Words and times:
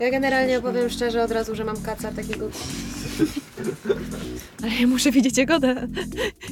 Ja 0.00 0.10
generalnie 0.10 0.60
powiem 0.60 0.90
szczerze 0.90 1.22
od 1.24 1.30
razu, 1.30 1.54
że 1.54 1.64
mam 1.64 1.76
kaca 1.82 2.12
takiego... 2.12 2.48
Ale 4.62 4.72
ja 4.80 4.86
muszę 4.86 5.10
widzieć 5.10 5.38
jagodę. 5.38 5.88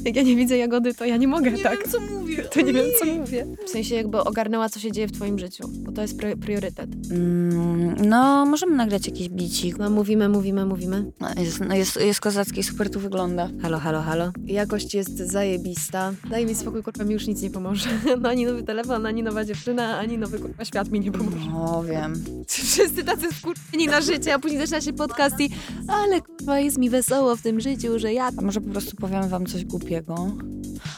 Jak 0.04 0.16
ja 0.16 0.22
nie 0.22 0.36
widzę 0.36 0.56
jagody, 0.56 0.94
to 0.94 1.04
ja 1.04 1.16
nie 1.16 1.28
mogę, 1.28 1.50
Nie 1.50 1.62
tak? 1.62 1.78
wiem, 1.78 1.90
co 1.92 2.00
mówię. 2.00 2.42
To 2.42 2.60
nie 2.60 2.72
wiem, 2.72 2.86
co 2.98 3.04
mówię. 3.06 3.46
W 3.66 3.70
sensie 3.70 3.94
jakby 3.94 4.18
ogarnęła, 4.24 4.68
co 4.68 4.80
się 4.80 4.92
dzieje 4.92 5.06
w 5.08 5.12
twoim 5.12 5.38
życiu, 5.38 5.68
bo 5.68 5.92
to 5.92 6.02
jest 6.02 6.16
pri- 6.18 6.36
priorytet. 6.36 6.90
Mm, 7.10 8.08
no, 8.08 8.46
możemy 8.46 8.76
nagrać 8.76 9.06
jakiś 9.06 9.28
bicik. 9.28 9.78
No 9.78 9.90
mówimy, 9.90 10.28
mówimy, 10.28 10.66
mówimy. 10.66 11.04
No, 11.20 11.28
jest, 11.42 11.60
no, 11.60 11.74
jest, 11.74 12.00
jest 12.00 12.20
kozacki, 12.20 12.62
super 12.62 12.90
tu 12.90 13.00
wygląda. 13.00 13.50
Halo, 13.62 13.78
halo, 13.78 14.02
halo. 14.02 14.32
Jakość 14.46 14.94
jest 14.94 15.16
zajebista. 15.18 16.12
Daj 16.30 16.46
mi 16.46 16.54
spokój, 16.54 16.82
kurwa, 16.82 17.04
mi 17.04 17.12
już 17.14 17.26
nic 17.26 17.42
nie 17.42 17.50
pomoże. 17.50 17.88
No 18.20 18.28
ani 18.28 18.46
nowy 18.46 18.62
telefon, 18.62 19.06
ani 19.06 19.22
nowa 19.22 19.44
dziewczyna, 19.44 19.98
ani 19.98 20.18
nowy 20.18 20.38
kurwa 20.38 20.64
świat 20.64 20.90
mi 20.90 21.00
nie 21.00 21.12
pomoże. 21.12 21.36
No, 21.52 21.84
wiem. 21.88 22.24
Wszyscy 22.48 23.04
tacy 23.04 23.26
wkurwieni 23.38 23.86
na 23.86 24.00
życie, 24.00 24.34
a 24.34 24.38
później 24.38 24.60
zaczyna 24.60 24.80
się 24.80 24.92
podcast 24.92 25.40
i 25.40 25.50
ale 25.88 26.20
kurwa 26.20 26.60
jest 26.60 26.78
mi 26.78 26.90
wesoło 26.90 27.36
w 27.36 27.42
tym 27.42 27.60
życiu, 27.60 27.98
że 27.98 28.12
ja... 28.12 28.30
A 28.38 28.42
może 28.42 28.60
po 28.60 28.70
prostu 28.70 28.96
powiem 28.96 29.28
wam 29.28 29.46
coś 29.46 29.64
głupiego? 29.64 30.36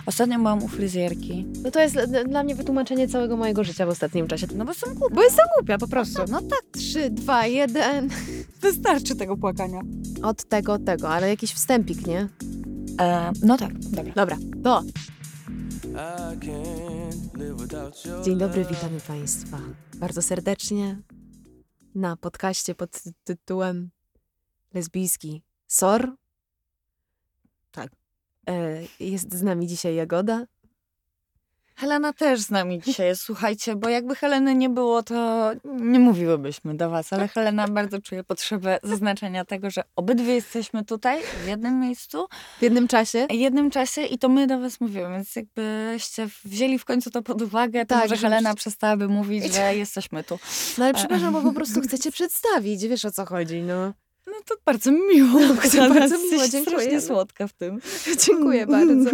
Ostatnio 0.07 0.37
byłam 0.39 0.63
u 0.63 0.69
fryzjerki. 0.69 1.47
No 1.63 1.71
to 1.71 1.81
jest 1.81 1.95
dla- 1.95 2.25
dla 2.25 2.43
mnie 2.45 2.55
wytłumaczenie 2.55 3.09
całego 3.09 3.37
mojego 3.37 3.65
życia 3.65 3.87
w 3.87 3.89
ostatnim 3.89 4.29
czasie. 4.29 4.47
No 4.55 4.65
bo 4.65 4.75
są 4.75 4.95
głupie. 4.95 5.15
Bo 5.15 5.23
jestem 5.23 5.47
głupia 5.59 5.79
po 5.79 5.89
prostu. 5.89 6.23
No 6.31 6.41
tak, 6.41 6.63
Trzy, 6.73 7.11
dwa, 7.11 7.47
jeden. 7.47 8.09
wystarczy 8.63 9.17
tego 9.17 9.37
płakania. 9.37 9.81
Od 10.23 10.45
tego, 10.45 10.79
tego, 10.79 11.09
ale 11.09 11.29
jakiś 11.29 11.53
wstępik, 11.53 12.07
nie? 12.07 12.29
E, 13.01 13.33
no 13.43 13.57
tak, 13.57 13.79
dobra. 13.79 14.13
Dobra, 14.17 14.37
to. 14.65 14.83
Dzień 18.25 18.39
dobry, 18.39 18.65
witamy 18.65 19.01
Państwa 19.09 19.59
bardzo 19.97 20.23
serdecznie 20.23 20.99
na 21.95 22.17
podcaście 22.17 22.75
pod 22.75 23.03
tytułem 23.25 23.91
Lesbijski 24.75 25.43
SOR. 25.67 26.17
Tak. 27.71 27.93
E, 28.49 28.83
jest 29.01 29.35
z 29.35 29.43
nami 29.43 29.67
dzisiaj 29.67 29.95
Jagoda. 29.95 30.47
Helena 31.81 32.13
też 32.13 32.41
z 32.41 32.51
nami 32.51 32.81
dzisiaj 32.81 33.07
jest, 33.07 33.23
słuchajcie, 33.23 33.77
bo 33.77 33.89
jakby 33.89 34.15
Heleny 34.15 34.55
nie 34.55 34.69
było, 34.69 35.03
to 35.03 35.51
nie 35.65 35.99
mówiłybyśmy 35.99 36.75
do 36.75 36.91
was, 36.91 37.13
ale 37.13 37.29
Helena 37.29 37.69
bardzo 37.69 38.01
czuje 38.01 38.25
potrzebę 38.25 38.79
zaznaczenia 38.83 39.45
tego, 39.45 39.71
że 39.71 39.83
obydwie 39.97 40.35
jesteśmy 40.35 40.85
tutaj 40.85 41.23
w 41.45 41.47
jednym 41.47 41.81
miejscu, 41.81 42.27
W 42.59 42.63
jednym 42.63 42.89
czasie. 42.89 43.27
w 43.31 43.33
jednym 43.35 43.71
czasie 43.71 44.03
i 44.03 44.19
to 44.19 44.29
my 44.29 44.47
do 44.47 44.59
was 44.61 44.81
mówimy, 44.81 45.09
więc 45.11 45.37
jakbyście 45.37 46.29
wzięli 46.45 46.79
w 46.79 46.85
końcu 46.85 47.11
to 47.11 47.23
pod 47.23 47.43
uwagę, 47.43 47.87
to 47.87 47.95
Tak, 47.95 48.03
może 48.11 48.17
Helena 48.17 48.55
przestałaby 48.55 49.09
mówić, 49.09 49.45
że 49.55 49.77
jesteśmy 49.77 50.25
tu. 50.25 50.39
No 50.79 50.85
ale 50.85 50.95
przepraszam, 50.95 51.33
bo 51.33 51.43
po 51.43 51.53
prostu 51.53 51.81
chcecie 51.81 52.13
przedstawić, 52.13 52.87
wiesz 52.89 53.05
o 53.05 53.11
co 53.11 53.27
chodzi, 53.27 53.63
no. 53.63 53.93
No 54.31 54.37
to 54.47 54.55
bardzo 54.67 54.93
miło. 54.93 55.41
bardzo 55.63 55.95
Bardzo 55.95 56.19
miło, 56.19 56.49
dziękuję. 56.49 57.01
Słodka 57.01 57.47
w 57.47 57.53
tym. 57.53 57.81
Dziękuję 58.27 58.67
bardzo. 58.67 59.11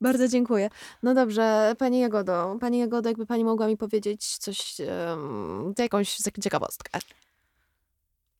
Bardzo 0.00 0.28
dziękuję. 0.28 0.70
No 1.02 1.14
dobrze, 1.14 1.74
Pani 1.78 1.98
Jagodo, 1.98 2.56
Pani 2.60 2.78
Jagodo, 2.78 3.08
jakby 3.08 3.26
Pani 3.26 3.44
mogła 3.44 3.66
mi 3.66 3.76
powiedzieć 3.76 4.36
coś, 4.38 4.76
um, 5.08 5.74
jakąś 5.78 6.16
ciekawostkę. 6.16 6.98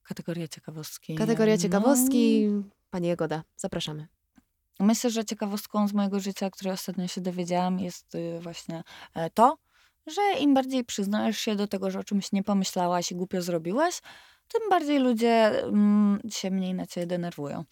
Kategoria 0.03 0.47
ciekawostki. 0.47 1.15
Kategoria 1.15 1.55
No, 1.55 1.61
ciekawostki. 1.61 2.49
Pani 2.89 3.07
Jagoda, 3.07 3.43
zapraszamy. 3.57 4.07
Myślę, 4.79 5.09
że 5.09 5.25
ciekawostką 5.25 5.87
z 5.87 5.93
mojego 5.93 6.19
życia, 6.19 6.49
której 6.49 6.73
ostatnio 6.73 7.07
się 7.07 7.21
dowiedziałam, 7.21 7.79
jest 7.79 8.15
y, 8.15 8.39
właśnie 8.39 8.83
e, 9.15 9.29
to, 9.29 9.57
że 10.07 10.21
im 10.39 10.53
bardziej 10.53 10.85
przyznajesz 10.85 11.37
się 11.37 11.55
do 11.55 11.67
tego, 11.67 11.91
że 11.91 11.99
o 11.99 12.03
czymś 12.03 12.31
nie 12.31 12.43
pomyślałaś 12.43 13.11
i 13.11 13.15
głupio 13.15 13.41
zrobiłaś, 13.41 14.01
tym 14.47 14.69
bardziej 14.69 14.99
ludzie 14.99 15.63
mm, 15.63 16.19
się 16.29 16.51
mniej 16.51 16.73
na 16.73 16.85
ciebie 16.87 17.07
denerwują. 17.07 17.63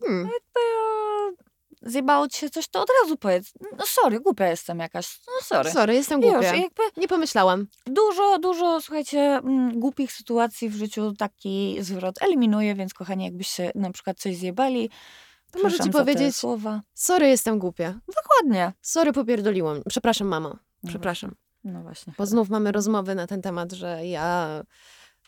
Hmm. 0.00 0.18
Jakby 0.24 0.60
e, 0.60 1.90
zjebało 1.90 2.28
ci 2.28 2.38
się 2.38 2.50
coś, 2.50 2.68
to 2.68 2.82
od 2.82 2.88
razu 3.02 3.16
powiedz, 3.16 3.52
no 3.78 3.86
sorry, 3.86 4.20
głupia 4.20 4.48
jestem 4.48 4.78
jakaś, 4.78 5.20
no 5.26 5.32
sorry. 5.42 5.70
Sorry, 5.70 5.94
jestem 5.94 6.22
Już, 6.22 6.32
głupia. 6.32 6.54
jakby 6.56 6.82
Nie 6.96 7.08
pomyślałam. 7.08 7.66
dużo, 7.86 8.38
dużo, 8.38 8.80
słuchajcie, 8.80 9.20
mm, 9.20 9.80
głupich 9.80 10.12
sytuacji 10.12 10.68
w 10.68 10.74
życiu 10.74 11.12
taki 11.18 11.76
zwrot 11.80 12.22
eliminuje, 12.22 12.74
więc 12.74 12.94
kochani, 12.94 13.24
jakbyś 13.24 13.48
się 13.48 13.70
na 13.74 13.90
przykład 13.92 14.18
coś 14.18 14.36
zjebali, 14.36 14.88
To 14.88 15.58
przepraszam 15.58 15.78
za 15.78 15.92
te 15.92 15.98
powiedzieć, 15.98 16.36
słowa. 16.36 16.82
sorry, 16.94 17.28
jestem 17.28 17.58
głupia. 17.58 18.00
Dokładnie. 18.22 18.72
Sorry, 18.82 19.12
popierdoliło 19.12 19.74
mnie. 19.74 19.82
Przepraszam, 19.88 20.28
mamo. 20.28 20.48
No 20.82 20.88
Przepraszam. 20.88 21.34
No 21.64 21.82
właśnie. 21.82 22.12
Bo 22.18 22.26
znów 22.26 22.48
mamy 22.48 22.72
rozmowy 22.72 23.14
na 23.14 23.26
ten 23.26 23.42
temat, 23.42 23.72
że 23.72 24.06
ja... 24.06 24.62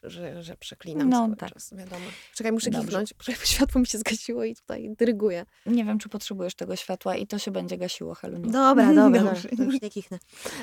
Że, 0.03 0.43
że 0.43 0.57
przeklinam 0.57 1.09
No, 1.09 1.25
cały 1.25 1.37
tak. 1.37 1.53
czas, 1.55 1.75
wiadomo. 1.77 2.05
Czekaj, 2.35 2.53
muszę 2.53 2.71
Dobrze. 2.71 2.87
kichnąć. 2.87 3.15
Światło 3.45 3.81
mi 3.81 3.87
się 3.87 3.99
zgasiło 3.99 4.45
i 4.45 4.55
tutaj 4.55 4.91
dyryguję. 4.99 5.45
Nie 5.67 5.85
wiem, 5.85 5.99
czy 5.99 6.09
potrzebujesz 6.09 6.55
tego 6.55 6.77
światła 6.77 7.17
i 7.17 7.27
to 7.27 7.39
się 7.39 7.51
będzie 7.51 7.79
gasiło, 7.79 8.15
Heluniu. 8.15 8.51
Dobra, 8.51 8.95
dobra, 8.95 9.23
Dobrze. 9.23 9.49
dobra. 9.49 9.65
Już 9.65 9.83
nie 9.83 9.91
kichnę. 9.91 10.19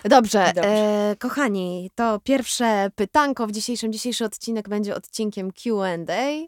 Dobrze, 0.05 0.51
Dobrze. 0.55 0.69
E, 0.69 1.15
kochani, 1.19 1.91
to 1.95 2.19
pierwsze 2.19 2.91
pytanko 2.95 3.47
w 3.47 3.51
dzisiejszym. 3.51 3.93
Dzisiejszy 3.93 4.25
odcinek 4.25 4.69
będzie 4.69 4.95
odcinkiem 4.95 5.51
Q&A. 5.51 5.87
E, 5.93 6.47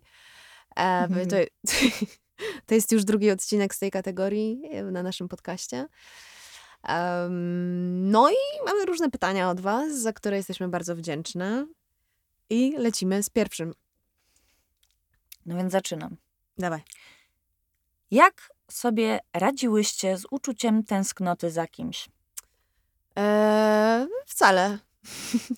Mhm. 0.76 1.28
to, 1.30 1.36
to 2.66 2.76
jest 2.76 2.92
już 2.92 3.04
drugi 3.04 3.32
odcinek 3.32 3.76
z 3.76 3.80
tej 3.80 3.92
kategorii 3.92 4.62
e, 4.72 4.84
na 4.84 5.04
naszym 5.04 5.28
podcaście. 5.28 5.88
Em, 6.84 8.12
no 8.12 8.30
i 8.30 8.66
mamy 8.66 8.86
różne 8.86 9.10
pytania 9.10 9.50
od 9.50 9.60
was, 9.60 10.02
za 10.02 10.14
które 10.14 10.38
jesteśmy 10.38 10.68
bardzo 10.68 10.96
wdzięczne. 10.96 11.66
I 12.52 12.74
lecimy 12.78 13.24
z 13.24 13.30
pierwszym. 13.30 13.74
No 15.46 15.58
więc 15.58 15.72
zaczynam. 15.72 16.18
Dawaj. 16.58 16.82
Jak 18.12 18.50
sobie 18.72 19.20
radziłyście 19.34 20.18
z 20.18 20.26
uczuciem 20.32 20.84
tęsknoty 20.84 21.52
za 21.52 21.68
kimś? 21.68 22.10
E, 23.18 24.08
wcale. 24.26 24.80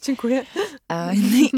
Dziękuję. 0.01 0.45
A, 0.87 1.13
I, 1.13 1.49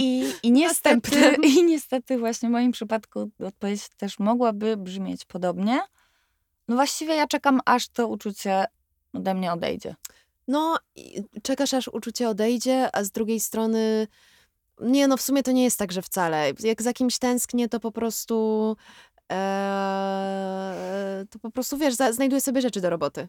i, 0.44 0.52
niestety, 0.52 1.20
Następny. 1.20 1.48
I 1.48 1.64
niestety 1.64 2.18
właśnie 2.18 2.50
w 2.50 2.52
moim 2.52 2.72
przypadku 2.72 3.32
odpowiedź 3.40 3.90
też 3.98 4.20
mogłaby 4.20 4.78
brzmieć 4.78 5.26
podobnie. 5.26 5.80
No 6.68 6.76
właściwie 6.76 7.16
ja 7.16 7.28
czekam, 7.28 7.60
aż 7.66 7.88
to 7.88 8.08
uczucie 8.08 8.66
ode 9.14 9.34
mnie 9.34 9.54
odejdzie. 9.54 9.96
No, 10.48 10.78
i 10.96 11.24
czekasz 11.44 11.74
aż 11.74 11.88
uczucie 11.88 12.30
odejdzie, 12.30 12.90
a 12.94 13.04
z 13.04 13.12
drugiej 13.12 13.40
strony. 13.40 14.08
Nie, 14.82 15.08
no 15.08 15.18
w 15.18 15.22
sumie 15.22 15.44
to 15.44 15.52
nie 15.52 15.64
jest 15.64 15.80
tak, 15.80 15.92
że 15.92 16.02
wcale. 16.02 16.52
Jak 16.60 16.82
za 16.82 16.94
kimś 16.94 17.18
tęsknię, 17.20 17.70
to 17.70 17.80
po 17.80 17.92
prostu. 17.92 18.78
E, 19.32 21.26
to 21.30 21.40
po 21.40 21.52
prostu 21.52 21.78
wiesz, 21.78 21.94
za, 21.94 22.14
znajduję 22.14 22.42
sobie 22.42 22.62
rzeczy 22.62 22.82
do 22.82 22.90
roboty. 22.90 23.28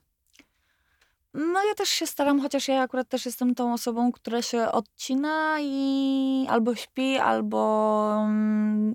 No 1.34 1.64
ja 1.68 1.74
też 1.74 1.88
się 1.88 2.06
staram, 2.06 2.40
chociaż 2.40 2.68
ja 2.68 2.80
akurat 2.82 3.08
też 3.08 3.26
jestem 3.26 3.54
tą 3.54 3.72
osobą, 3.72 4.12
która 4.12 4.42
się 4.42 4.72
odcina 4.72 5.56
i 5.60 6.46
albo 6.50 6.74
śpi, 6.74 7.16
albo 7.16 8.12
mm, 8.18 8.94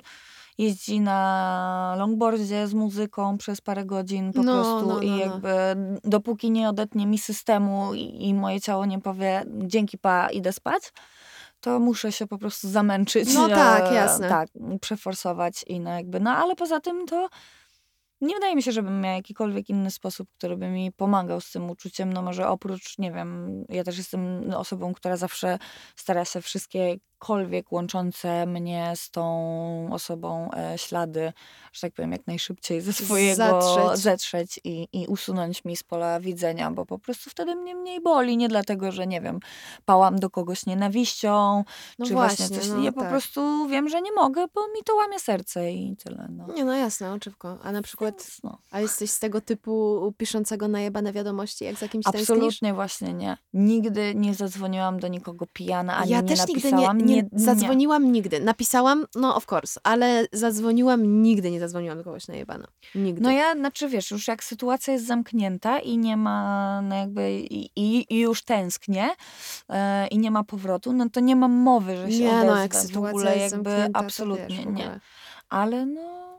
jeździ 0.58 1.00
na 1.00 1.96
longboardzie 1.98 2.68
z 2.68 2.74
muzyką 2.74 3.38
przez 3.38 3.62
parę 3.62 3.86
godzin 3.86 4.34
po 4.34 4.44
No, 4.44 4.54
prostu 4.54 4.88
no, 4.88 5.02
i 5.02 5.10
no, 5.10 5.16
no. 5.16 5.22
jakby 5.22 5.50
dopóki 6.04 6.52
nie 6.52 6.70
odetnie 6.70 7.08
mi 7.08 7.18
systemu 7.18 7.94
i, 7.94 8.28
i 8.28 8.34
moje 8.34 8.62
ciało 8.62 8.86
nie 8.86 9.00
powie 9.02 9.44
dzięki 9.48 9.98
pa, 9.98 10.30
idę 10.30 10.54
spać, 10.54 10.84
to 11.62 11.80
muszę 11.80 12.12
się 12.12 12.28
po 12.28 12.38
prostu 12.38 12.70
zamęczyć. 12.70 13.34
No 13.34 13.50
tak, 13.50 13.92
e, 13.92 13.94
jasne. 13.94 14.30
Tak, 14.30 14.50
przeforsować 14.82 15.64
i 15.68 15.80
no 15.80 15.92
jakby, 15.92 16.20
no 16.20 16.32
ale 16.32 16.56
poza 16.56 16.80
tym 16.80 17.06
to 17.06 17.30
nie 18.22 18.36
wydaje 18.36 18.56
mi 18.56 18.64
się, 18.64 18.72
żebym 18.72 19.02
miała 19.02 19.16
jakikolwiek 19.16 19.70
inny 19.70 19.92
sposób, 19.92 20.28
który 20.38 20.58
by 20.58 20.70
mi 20.70 20.92
pomagał 20.92 21.42
z 21.42 21.52
tym 21.52 21.70
uczuciem. 21.70 22.14
No 22.14 22.22
może 22.22 22.48
oprócz, 22.48 22.98
nie 22.98 23.12
wiem, 23.12 23.64
ja 23.70 23.84
też 23.84 23.98
jestem 23.98 24.54
osobą, 24.54 24.94
która 24.94 25.18
zawsze 25.18 25.60
stara 25.96 26.26
się 26.26 26.42
wszystkiekolwiek 27.26 27.72
łączące 27.72 28.46
mnie 28.46 28.94
z 28.96 29.12
tą 29.12 29.90
osobą 29.92 30.50
e, 30.54 30.78
ślady, 30.78 31.34
że 31.74 31.82
tak 31.82 31.94
powiem, 31.94 32.12
jak 32.12 32.28
najszybciej 32.28 32.82
ze 32.82 32.94
swojego 32.94 33.36
Zatrzeć. 33.36 34.00
zetrzeć 34.02 34.60
i, 34.64 34.88
i 34.94 35.08
usunąć 35.08 35.66
mi 35.66 35.78
z 35.78 35.84
pola 35.84 36.20
widzenia, 36.20 36.72
bo 36.72 36.86
po 36.86 37.00
prostu 37.00 37.30
wtedy 37.30 37.56
mnie 37.56 37.76
mniej 37.76 38.02
boli. 38.02 38.38
Nie 38.38 38.48
dlatego, 38.50 38.92
że 38.92 39.08
nie 39.08 39.22
wiem, 39.22 39.40
pałam 39.86 40.20
do 40.20 40.30
kogoś 40.30 40.66
nienawiścią, 40.66 41.64
No 42.00 42.06
czy 42.06 42.14
właśnie, 42.14 42.48
właśnie, 42.48 42.60
coś. 42.60 42.70
no 42.70 42.84
ja 42.84 42.92
po 42.92 43.02
tak. 43.02 43.10
prostu 43.10 43.68
wiem, 43.68 43.90
że 43.90 44.02
nie 44.02 44.12
mogę, 44.12 44.46
bo 44.54 44.68
mi 44.68 44.84
to 44.86 44.96
łamie 44.96 45.20
serce 45.20 45.72
i 45.72 45.96
tyle. 46.04 46.28
No. 46.30 46.54
Nie, 46.54 46.66
no 46.66 46.74
jasne, 46.74 47.14
oczywko. 47.14 47.58
A 47.64 47.72
na 47.72 47.82
przykład. 47.82 48.28
No. 48.44 48.58
A 48.72 48.80
jesteś 48.80 49.12
z 49.12 49.20
tego 49.20 49.42
typu 49.42 50.14
piszącego 50.18 50.68
najebane 50.68 51.12
wiadomości, 51.14 51.66
jak 51.66 51.76
za 51.76 51.88
kimś 51.88 52.04
tęsknisz? 52.06 52.30
Absolutnie 52.30 52.74
właśnie 52.74 53.14
nie. 53.14 53.38
Nigdy 53.54 54.16
nie 54.16 54.34
zadzwoniłam 54.36 55.00
do 55.00 55.08
nikogo 55.08 55.46
pijana, 55.54 55.98
ani 55.98 56.12
Ja 56.12 56.22
nie 56.22 56.28
też 56.28 56.48
nigdy 56.48 56.68
nie, 56.68 56.72
napisałam 56.72 56.98
nie 56.98 57.11
nie, 57.16 57.22
Nie- 57.22 57.30
nie. 57.32 57.40
zadzwoniłam 57.40 58.12
nigdy. 58.12 58.40
Napisałam, 58.40 59.06
no 59.16 59.36
of 59.36 59.52
course, 59.52 59.80
ale 59.84 60.26
zadzwoniłam 60.32 61.22
nigdy, 61.22 61.52
nie 61.52 61.60
zadzwoniłam 61.60 61.98
do 61.98 62.04
kogoś 62.04 62.28
na 62.28 62.36
jebana. 62.36 62.68
Nigdy. 62.96 63.22
No 63.22 63.32
ja, 63.32 63.54
znaczy 63.56 63.90
wiesz, 63.90 64.12
już 64.12 64.28
jak 64.28 64.44
sytuacja 64.44 64.94
jest 64.94 65.06
zamknięta 65.08 65.80
i 65.80 65.98
nie 65.98 66.18
ma 66.18 66.82
no 66.82 66.96
jakby, 66.96 67.32
i, 67.32 67.70
i, 67.76 68.06
i 68.16 68.20
już 68.20 68.42
tęsknię 68.44 69.10
e, 69.70 70.08
i 70.08 70.18
nie 70.18 70.32
ma 70.32 70.44
powrotu, 70.44 70.94
no 70.94 71.10
to 71.10 71.20
nie 71.20 71.36
mam 71.36 71.52
mowy, 71.52 71.98
że 71.98 72.12
się 72.12 72.20
nie, 72.20 72.30
odezwę 72.32 72.46
no 72.52 72.58
jak 72.62 72.74
w 72.76 72.98
ogóle 72.98 73.38
jakby 73.38 73.90
absolutnie 73.94 74.58
wiesz, 74.58 74.66
w 74.66 74.66
nie. 74.66 74.84
ogóle. 74.84 75.00
Ale 75.50 75.86
no, 75.86 76.31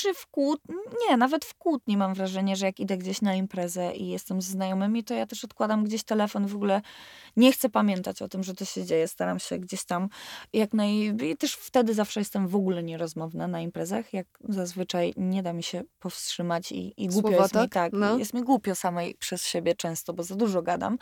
czy 0.00 0.14
w 0.14 0.26
kłótni, 0.26 0.74
nie, 1.08 1.16
nawet 1.16 1.44
w 1.44 1.54
kłótni 1.54 1.96
mam 1.96 2.14
wrażenie, 2.14 2.56
że 2.56 2.66
jak 2.66 2.80
idę 2.80 2.98
gdzieś 2.98 3.22
na 3.22 3.34
imprezę 3.34 3.92
i 3.92 4.08
jestem 4.08 4.42
z 4.42 4.44
znajomymi, 4.44 5.04
to 5.04 5.14
ja 5.14 5.26
też 5.26 5.44
odkładam 5.44 5.84
gdzieś 5.84 6.04
telefon, 6.04 6.46
w 6.46 6.54
ogóle 6.54 6.82
nie 7.36 7.52
chcę 7.52 7.68
pamiętać 7.68 8.22
o 8.22 8.28
tym, 8.28 8.42
że 8.42 8.54
to 8.54 8.64
się 8.64 8.84
dzieje, 8.84 9.08
staram 9.08 9.38
się 9.38 9.58
gdzieś 9.58 9.84
tam 9.84 10.08
jak 10.52 10.72
naj... 10.72 11.16
I 11.22 11.36
też 11.36 11.54
wtedy 11.54 11.94
zawsze 11.94 12.20
jestem 12.20 12.48
w 12.48 12.56
ogóle 12.56 12.82
nierozmowna 12.82 13.48
na 13.48 13.60
imprezach, 13.60 14.12
jak 14.12 14.26
zazwyczaj 14.48 15.14
nie 15.16 15.42
da 15.42 15.52
mi 15.52 15.62
się 15.62 15.82
powstrzymać 15.98 16.72
i, 16.72 17.02
i 17.02 17.08
głupio 17.08 17.30
jest 17.30 17.42
mi 17.42 17.48
Słowotok? 17.48 17.72
tak, 17.72 17.92
No. 17.92 18.18
jest 18.18 18.34
mi 18.34 18.42
głupio 18.42 18.74
samej 18.74 19.14
przez 19.14 19.46
siebie 19.46 19.74
często, 19.74 20.12
bo 20.12 20.22
za 20.22 20.34
dużo 20.34 20.62
gadam. 20.62 20.98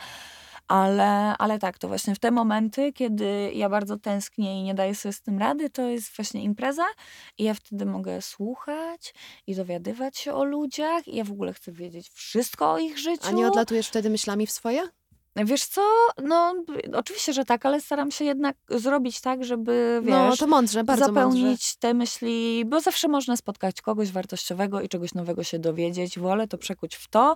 Ale, 0.67 1.37
ale 1.37 1.59
tak, 1.59 1.77
to 1.77 1.87
właśnie 1.87 2.15
w 2.15 2.19
te 2.19 2.31
momenty, 2.31 2.93
kiedy 2.93 3.51
ja 3.53 3.69
bardzo 3.69 3.97
tęsknię 3.97 4.59
i 4.59 4.63
nie 4.63 4.75
daję 4.75 4.95
sobie 4.95 5.13
z 5.13 5.21
tym 5.21 5.39
rady, 5.39 5.69
to 5.69 5.81
jest 5.81 6.15
właśnie 6.15 6.43
impreza 6.43 6.85
i 7.37 7.43
ja 7.43 7.53
wtedy 7.53 7.85
mogę 7.85 8.21
słuchać 8.21 9.13
i 9.47 9.55
dowiadywać 9.55 10.17
się 10.17 10.33
o 10.33 10.43
ludziach 10.43 11.07
i 11.07 11.15
ja 11.15 11.23
w 11.23 11.31
ogóle 11.31 11.53
chcę 11.53 11.71
wiedzieć 11.71 12.09
wszystko 12.09 12.71
o 12.71 12.77
ich 12.77 12.97
życiu. 12.97 13.27
A 13.27 13.31
nie 13.31 13.47
odlatujesz 13.47 13.87
wtedy 13.87 14.09
myślami 14.09 14.47
w 14.47 14.51
swoje? 14.51 14.87
Wiesz 15.45 15.65
co, 15.65 15.81
no 16.23 16.55
oczywiście, 16.93 17.33
że 17.33 17.45
tak, 17.45 17.65
ale 17.65 17.81
staram 17.81 18.11
się 18.11 18.25
jednak 18.25 18.55
zrobić 18.69 19.21
tak, 19.21 19.43
żeby, 19.43 20.01
wiesz, 20.03 20.13
no 20.13 20.37
to 20.37 20.47
mądrze, 20.47 20.83
bardzo 20.83 21.05
zapełnić 21.05 21.43
mądrze. 21.43 21.75
te 21.79 21.93
myśli, 21.93 22.63
bo 22.65 22.81
zawsze 22.81 23.07
można 23.07 23.37
spotkać 23.37 23.81
kogoś 23.81 24.11
wartościowego 24.11 24.81
i 24.81 24.89
czegoś 24.89 25.13
nowego 25.13 25.43
się 25.43 25.59
dowiedzieć. 25.59 26.19
Wolę 26.19 26.47
to 26.47 26.57
przekuć 26.57 26.95
w 26.95 27.07
to, 27.07 27.35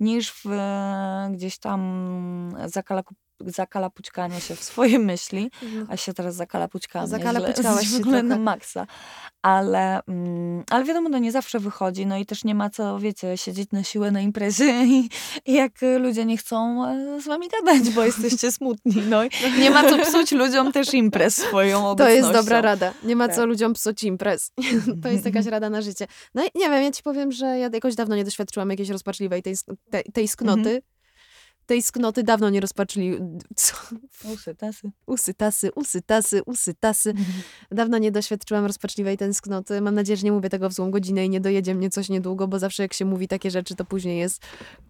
niż 0.00 0.32
w 0.32 0.46
e, 0.46 1.28
gdzieś 1.32 1.58
tam 1.58 2.56
zakalaku, 2.66 3.14
zakalapućkanie 3.46 4.40
się 4.40 4.56
w 4.56 4.62
swoje 4.64 4.98
myśli. 4.98 5.50
No. 5.62 5.86
A 5.88 5.96
się 5.96 6.14
teraz 6.14 6.34
zakalapućkałam. 6.34 7.08
Zakalapućkałaś 7.08 7.88
się 7.90 7.96
w 7.96 8.00
ogóle 8.00 8.22
na 8.22 8.28
trochę. 8.28 8.42
maksa. 8.44 8.86
Ale, 9.42 10.00
mm, 10.08 10.64
ale 10.70 10.84
wiadomo, 10.84 11.10
to 11.10 11.18
nie 11.18 11.32
zawsze 11.32 11.60
wychodzi, 11.60 12.06
no 12.06 12.18
i 12.18 12.26
też 12.26 12.44
nie 12.44 12.54
ma 12.54 12.70
co, 12.70 12.98
wiecie, 12.98 13.36
siedzieć 13.36 13.70
na 13.72 13.82
siłę 13.82 14.10
na 14.10 14.20
imprezie 14.20 14.84
i, 14.84 15.10
i 15.46 15.52
jak 15.52 15.72
ludzie 15.98 16.24
nie 16.24 16.36
chcą 16.36 16.84
e, 16.86 17.20
z 17.20 17.26
wami 17.26 17.46
gadać, 17.48 17.90
bo 17.90 18.04
jesteście 18.04 18.52
smutni, 18.52 19.02
no 19.08 19.24
i 19.24 19.30
nie 19.58 19.70
ma 19.70 19.90
co 19.90 19.98
psuć 19.98 20.32
ludziom 20.32 20.72
też 20.72 20.94
imprez 20.94 21.36
swoją 21.36 21.80
To 21.82 21.90
obecnością. 21.90 22.16
jest 22.16 22.32
dobra 22.32 22.60
rada. 22.60 22.92
Nie 23.02 23.16
ma 23.16 23.26
Tak. 23.26 23.36
co 23.36 23.46
ludziom 23.46 23.72
psuć 23.72 24.02
imprez. 24.02 24.52
to 25.02 25.08
jest 25.08 25.24
jakaś 25.24 25.46
rada 25.46 25.70
na 25.70 25.82
życie. 25.82 26.06
No 26.34 26.44
i 26.44 26.48
nie 26.54 26.70
wiem, 26.70 26.82
ja 26.82 26.90
ci 26.90 27.02
powiem, 27.02 27.32
że 27.32 27.46
ja 27.46 27.70
jakoś 27.72 27.94
dawno 27.94 28.16
nie 28.16 28.24
doświadczyłam 28.24 28.70
jakiejś 28.70 28.88
rozpaczliwej 28.88 29.42
tej, 29.42 29.54
tej, 29.90 30.04
tej 30.12 30.28
sknoty. 30.28 30.82
Mhm. 31.68 31.78
Tej 31.78 31.82
sknoty 31.82 32.22
dawno 32.22 32.50
nie 32.50 32.60
rozpaczli... 32.60 33.18
Co? 33.56 33.76
Usy, 34.32 34.54
tasy. 34.54 34.90
Usy, 35.06 35.34
tasy, 35.34 35.70
usy, 35.74 36.02
tasy, 36.02 36.42
usy, 36.46 36.74
tasy. 36.74 37.14
Dawno 37.70 37.98
nie 37.98 38.12
doświadczyłam 38.12 38.66
rozpaczliwej 38.66 39.16
tęsknoty. 39.16 39.80
Mam 39.80 39.94
nadzieję, 39.94 40.16
że 40.16 40.24
nie 40.24 40.32
mówię 40.32 40.48
tego 40.48 40.68
w 40.68 40.72
złą 40.72 40.90
godzinę 40.90 41.26
i 41.26 41.30
nie 41.30 41.40
dojedzie 41.40 41.74
mnie 41.74 41.90
coś 41.90 42.08
niedługo, 42.08 42.48
bo 42.48 42.58
zawsze 42.58 42.82
jak 42.82 42.92
się 42.92 43.04
mówi 43.04 43.28
takie 43.28 43.50
rzeczy, 43.50 43.76
to 43.76 43.84
później 43.84 44.18
jest 44.18 44.42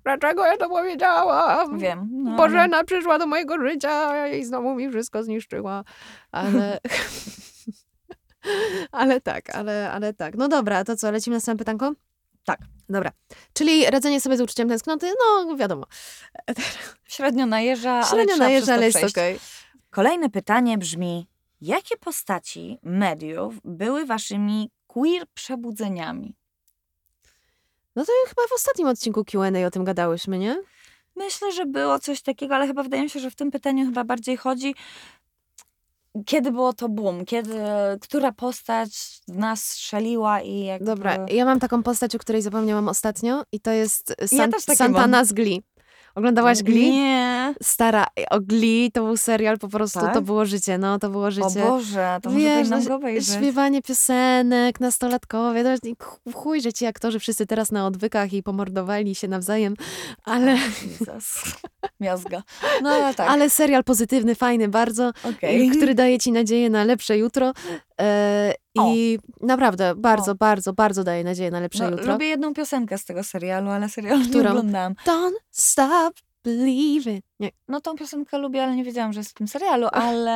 dlaczego 0.05 0.47
ja 0.47 0.57
to 0.57 0.69
powiedziałam? 0.69 1.79
Wiem. 1.79 2.09
No, 2.13 2.37
Bożena 2.37 2.85
przyszła 2.85 3.19
do 3.19 3.27
mojego 3.27 3.59
życia 3.69 4.29
i 4.29 4.45
znowu 4.45 4.75
mi 4.75 4.91
wszystko 4.91 5.23
zniszczyła. 5.23 5.85
Ale... 6.33 6.79
ale 8.93 9.21
tak, 9.21 9.57
ale, 9.57 9.91
ale 9.91 10.15
tak. 10.15 10.37
No 10.37 10.49
dobra, 10.49 10.85
to 10.85 10.97
co, 10.97 11.11
lecimy 11.11 11.37
na 11.37 11.41
samym 11.41 11.59
pytanko? 11.59 11.93
Tak. 12.49 12.61
Dobra. 12.89 13.11
Czyli 13.53 13.87
radzenie 13.87 14.21
sobie 14.21 14.37
z 14.37 14.41
uczuciem 14.41 14.69
tęsknoty? 14.69 15.13
No, 15.21 15.57
wiadomo. 15.57 15.87
Średnio 17.05 17.47
najeżdża, 17.47 17.91
ale 17.93 18.07
Średnio 18.07 18.35
przez 18.35 18.67
to 18.67 18.73
ale 18.73 18.87
jest 18.87 19.05
okej. 19.05 19.39
Kolejne 19.91 20.31
pytanie 20.31 20.79
brzmi: 20.79 21.29
jakie 21.61 21.97
postaci 21.97 22.79
mediów 22.83 23.55
były 23.65 24.07
waszymi 24.07 24.71
queer 24.87 25.27
przebudzeniami? 25.35 26.35
No 27.97 28.05
to 28.05 28.13
chyba 28.29 28.43
w 28.49 28.53
ostatnim 28.53 28.89
odcinku 28.89 29.25
Q&A 29.25 29.67
o 29.67 29.71
tym 29.71 29.85
gadałyśmy, 29.85 30.39
nie? 30.39 30.63
Myślę, 31.17 31.53
że 31.53 31.67
było 31.67 31.99
coś 31.99 32.23
takiego, 32.23 32.55
ale 32.55 32.67
chyba 32.67 32.83
wydaje 32.83 33.03
mi 33.03 33.11
się, 33.11 33.21
że 33.21 33.31
w 33.31 33.35
tym 33.35 33.51
pytaniu 33.51 33.87
chyba 33.87 34.05
bardziej 34.05 34.37
chodzi, 34.37 34.75
kiedy 36.27 36.53
było 36.53 36.73
to 36.73 36.89
boom, 36.89 37.25
kiedy, 37.25 37.55
która 38.01 38.33
postać 38.33 39.21
w 39.29 39.37
nas 39.39 39.65
strzeliła 39.65 40.41
i 40.41 40.65
jakby... 40.65 40.87
Dobra, 40.87 41.27
ja 41.29 41.45
mam 41.45 41.61
taką 41.61 41.83
postać, 41.83 42.15
o 42.15 42.19
której 42.19 42.43
zapomniałam 42.43 42.89
ostatnio 42.89 43.43
i 43.53 43.61
to 43.61 43.71
jest 43.71 44.15
San- 44.27 44.51
takie 44.51 44.77
Santana 44.77 45.25
z 45.25 45.33
Glee. 45.33 45.63
Oglądałaś 46.19 46.63
Glee? 46.63 46.91
Nie. 46.91 47.55
Stara, 47.63 48.07
o 48.31 48.41
Glee 48.41 48.91
to 48.93 49.05
był 49.05 49.17
serial, 49.17 49.59
po 49.59 49.69
prostu 49.69 50.01
Tak? 50.01 50.15
to 50.15 50.23
było 50.23 50.45
życie, 50.45 50.79
no 50.79 50.99
to 50.99 51.11
było 51.11 51.27
O 51.27 51.31
życie. 51.31 51.61
Boże, 51.69 52.19
to 52.23 52.31
może 52.31 52.45
Wiesz, 52.45 52.69
powinnam 52.69 52.85
no, 52.85 52.99
go 52.99 53.21
śpiewanie 53.21 53.83
piosenek, 53.83 54.81
nastolatkowie, 54.81 55.65
to 55.65 55.71
chuj, 56.35 56.61
że 56.61 56.73
ci 56.73 56.87
aktorzy 56.87 57.19
wszyscy 57.19 57.47
teraz 57.47 57.73
na 57.73 57.87
odwykach 57.87 58.33
i 58.33 58.43
pomordowali 58.43 59.15
się 59.15 59.29
nawzajem, 59.29 59.75
ale, 60.25 60.59
Jezus. 61.01 61.43
Miazga. 62.01 62.43
No 62.83 62.91
ale 62.91 63.15
tak, 63.15 63.31
ale 63.31 63.51
serial 63.51 63.85
pozytywny, 63.85 64.35
fajny 64.35 64.69
bardzo, 64.69 65.13
i 65.53 65.71
który 65.71 65.95
daje 65.95 66.19
ci 66.19 66.33
nadzieję 66.33 66.71
na 66.71 66.85
lepsze 66.85 67.19
jutro 67.19 67.53
e, 68.01 68.55
i 68.77 69.19
naprawdę 69.41 69.95
bardzo, 69.97 70.33
O. 70.33 70.35
bardzo, 70.35 70.73
bardzo 70.73 71.05
daje 71.05 71.25
nadzieję 71.25 71.51
na 71.51 71.61
lepsze 71.61 71.85
No, 71.85 71.91
jutro. 71.91 72.13
lubię 72.13 72.27
jedną 72.27 72.55
piosenkę 72.55 72.99
z 72.99 73.05
tego 73.05 73.25
serialu, 73.25 73.71
ale 73.71 73.89
serialu 73.89 74.21
nie 74.23 74.29
Którą? 74.29 74.51
oglądałam. 74.51 74.95
Don't 75.07 75.33
stop 75.51 76.15
believing. 76.49 77.23
Nie. 77.41 77.51
No 77.69 77.81
tą 77.81 77.97
piosenkę 77.97 78.39
lubię, 78.39 78.63
ale 78.65 78.77
nie 78.77 78.85
wiedziałam, 78.85 79.13
że 79.13 79.21
jest 79.21 79.31
w 79.31 79.35
tym 79.35 79.49
serialu, 79.49 79.89
ale 79.93 80.31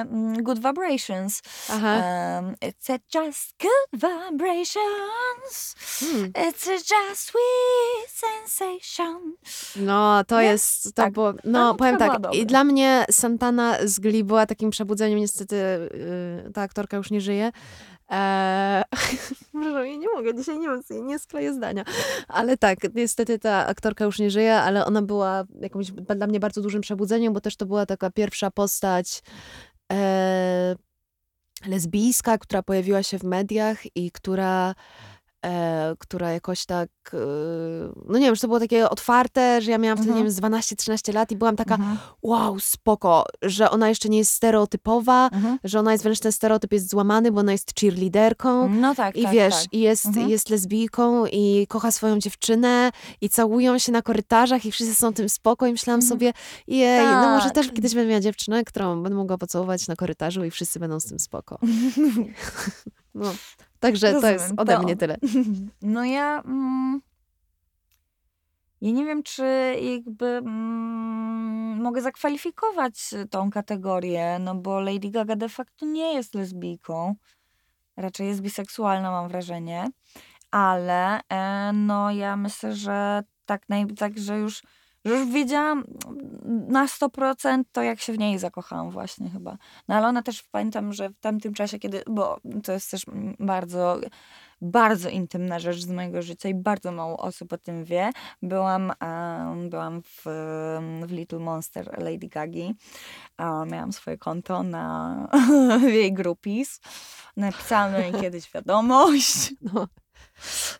mm, 0.00 0.42
Good 0.42 0.58
Vibrations. 0.58 1.42
Aha. 1.70 1.94
Um, 1.94 2.54
it's 2.54 2.98
just 3.14 3.54
good 3.60 4.00
vibrations. 4.02 5.74
Hmm. 6.00 6.32
It's 6.32 6.66
just 6.70 7.20
sweet 7.20 8.08
sensation. 8.10 9.34
No, 9.76 10.24
to 10.24 10.40
Nie? 10.40 10.46
jest, 10.46 10.84
to 10.84 10.92
Tak. 10.92 11.12
było, 11.12 11.32
no, 11.32 11.40
No, 11.44 11.74
powiem 11.74 11.96
tak, 11.96 12.20
i 12.32 12.46
dla 12.46 12.64
mnie 12.64 13.04
Santana 13.10 13.76
z 13.84 14.00
Glee 14.00 14.24
była 14.24 14.46
takim 14.46 14.70
przebudzeniem, 14.70 15.18
niestety 15.18 15.56
yy, 16.44 16.52
ta 16.52 16.62
aktorka 16.62 16.96
już 16.96 17.10
nie 17.10 17.20
żyje. 17.20 17.52
Eee, 18.08 18.84
ja 19.54 19.96
nie 19.96 20.08
mogę, 20.16 20.34
dzisiaj 20.34 20.58
nie, 20.58 20.68
nie 21.02 21.18
skleję 21.18 21.54
zdania. 21.54 21.84
Ale 22.28 22.56
tak, 22.56 22.78
niestety 22.94 23.38
ta 23.38 23.66
aktorka 23.66 24.04
już 24.04 24.18
nie 24.18 24.30
żyje, 24.30 24.56
ale 24.56 24.86
ona 24.86 25.02
była 25.02 25.44
jakimś 25.60 25.90
dla 25.90 26.26
mnie 26.26 26.40
bardzo 26.40 26.62
dużym 26.62 26.80
przebudzeniem, 26.80 27.32
bo 27.32 27.40
też 27.40 27.56
to 27.56 27.66
była 27.66 27.86
taka 27.86 28.10
pierwsza 28.10 28.50
postać 28.50 29.22
e, 29.92 30.76
lesbijska, 31.66 32.38
która 32.38 32.62
pojawiła 32.62 33.02
się 33.02 33.18
w 33.18 33.24
mediach 33.24 33.96
i 33.96 34.10
która 34.10 34.74
e, 35.46 35.94
która 35.98 36.30
jakoś 36.32 36.66
tak, 36.66 36.88
e, 37.14 37.18
no 38.06 38.18
nie 38.18 38.26
wiem, 38.26 38.34
że 38.34 38.40
to 38.40 38.46
było 38.48 38.60
takie 38.60 38.90
otwarte, 38.90 39.62
że 39.62 39.70
ja 39.70 39.78
miałam 39.78 39.96
wtedy, 39.98 40.08
nie 40.10 40.20
Mhm. 40.20 40.26
wiem, 40.26 40.32
z 40.32 40.36
12-13 40.40 41.12
lat 41.14 41.30
i 41.32 41.36
byłam 41.36 41.56
taka, 41.56 41.74
Mhm. 41.74 41.98
wow, 42.22 42.60
spoko, 42.60 43.24
że 43.42 43.70
ona 43.70 43.88
jeszcze 43.88 44.08
nie 44.08 44.18
jest 44.18 44.32
stereotypowa, 44.32 45.28
Mhm. 45.32 45.58
że 45.64 45.78
ona 45.80 45.92
jest 45.92 46.04
wręcz 46.04 46.20
ten 46.20 46.32
stereotyp 46.32 46.72
jest 46.72 46.90
złamany, 46.90 47.32
bo 47.32 47.40
ona 47.40 47.52
jest 47.52 47.80
cheerleaderką. 47.80 48.68
No 48.68 48.94
tak, 48.94 49.16
I 49.16 49.22
tak, 49.22 49.32
wiesz, 49.32 49.54
tak. 49.54 49.72
i 49.72 49.80
jest, 49.80 50.06
Mhm. 50.06 50.28
jest 50.28 50.50
lesbijką 50.50 51.26
i 51.26 51.66
kocha 51.68 51.90
swoją 51.90 52.18
dziewczynę 52.18 52.90
i 53.20 53.28
całują 53.28 53.78
się 53.78 53.92
na 53.92 54.02
korytarzach 54.02 54.64
i 54.66 54.72
wszyscy 54.72 54.94
są 54.94 55.12
tym 55.14 55.28
spoko 55.28 55.66
i 55.66 55.72
myślałam 55.72 56.00
Mhm. 56.00 56.08
sobie, 56.18 56.32
jej, 56.66 57.06
no 57.06 57.28
może 57.28 57.44
Tak. 57.44 57.54
też 57.54 57.72
kiedyś 57.72 57.94
będę 57.94 58.08
miała 58.08 58.20
dziewczynę, 58.20 58.64
którą 58.64 59.02
będę 59.02 59.16
mogła 59.18 59.38
pocałować 59.38 59.88
na 59.88 59.96
korytarzu 59.96 60.44
i 60.44 60.50
wszyscy 60.50 60.78
będą 60.80 61.00
z 61.00 61.04
tym 61.04 61.18
spoko. 61.18 61.58
No, 63.14 63.32
także 63.80 64.12
to 64.12 64.16
jest 64.30 64.44
Rozumiem, 64.44 64.58
ode 64.58 64.76
to- 64.76 64.82
mnie 64.82 64.96
tyle. 64.96 65.16
No 65.82 66.04
ja. 66.04 66.42
Mm, 66.44 67.00
ja 68.80 68.90
nie 68.90 69.04
wiem, 69.04 69.22
czy 69.22 69.44
jakby 69.82 70.26
mm, 70.26 71.82
mogę 71.82 72.02
zakwalifikować 72.02 73.10
tą 73.30 73.50
kategorię, 73.50 74.38
no 74.38 74.54
bo 74.54 74.80
Lady 74.80 75.10
Gaga 75.10 75.36
de 75.36 75.48
facto 75.48 75.86
nie 75.86 76.14
jest 76.14 76.34
lesbijką. 76.34 77.14
Raczej 77.96 78.28
jest 78.28 78.40
biseksualna, 78.40 79.10
mam 79.10 79.28
wrażenie. 79.28 79.90
Ale 80.50 81.20
e, 81.28 81.72
no 81.72 82.10
ja 82.10 82.36
myślę, 82.36 82.74
że 82.74 83.22
tak, 83.46 83.68
naj, 83.68 83.86
tak 83.86 84.18
że 84.18 84.38
już 84.38 84.62
Że 85.08 85.14
już 85.14 85.28
wiedziałam 85.28 85.84
na 86.68 86.86
100% 86.86 87.62
to, 87.72 87.82
jak 87.82 88.00
się 88.00 88.12
w 88.12 88.18
niej 88.18 88.38
zakochałam 88.38 88.90
właśnie 88.90 89.30
chyba. 89.30 89.56
No 89.88 89.94
ale 89.94 90.06
ona 90.06 90.22
też 90.22 90.42
pamiętam, 90.42 90.92
że 90.92 91.10
w 91.10 91.20
tamtym 91.20 91.54
czasie, 91.54 91.78
kiedy, 91.78 92.02
bo 92.06 92.40
to 92.64 92.72
jest 92.72 92.90
też 92.90 93.06
bardzo, 93.38 94.00
bardzo 94.60 95.08
intymna 95.08 95.58
rzecz 95.58 95.80
z 95.80 95.88
mojego 95.88 96.22
życia 96.22 96.48
i 96.48 96.54
bardzo 96.54 96.92
mało 96.92 97.16
osób 97.16 97.52
o 97.52 97.58
tym 97.58 97.84
wie. 97.84 98.10
Byłam, 98.42 98.92
em, 99.00 99.70
byłam 99.70 100.02
w, 100.02 100.22
w 101.06 101.12
Little 101.12 101.38
Monster 101.38 102.02
Lady 102.02 102.28
Gagi. 102.28 102.74
A 103.36 103.64
miałam 103.64 103.92
swoje 103.92 104.18
konto 104.18 104.62
na 104.62 105.28
w 105.80 105.82
jej 105.82 106.12
groupies. 106.12 106.80
Napisałam 107.36 107.92
do 107.92 107.98
niej 107.98 108.12
kiedyś 108.12 108.50
wiadomość. 108.54 109.54
No. 109.60 109.86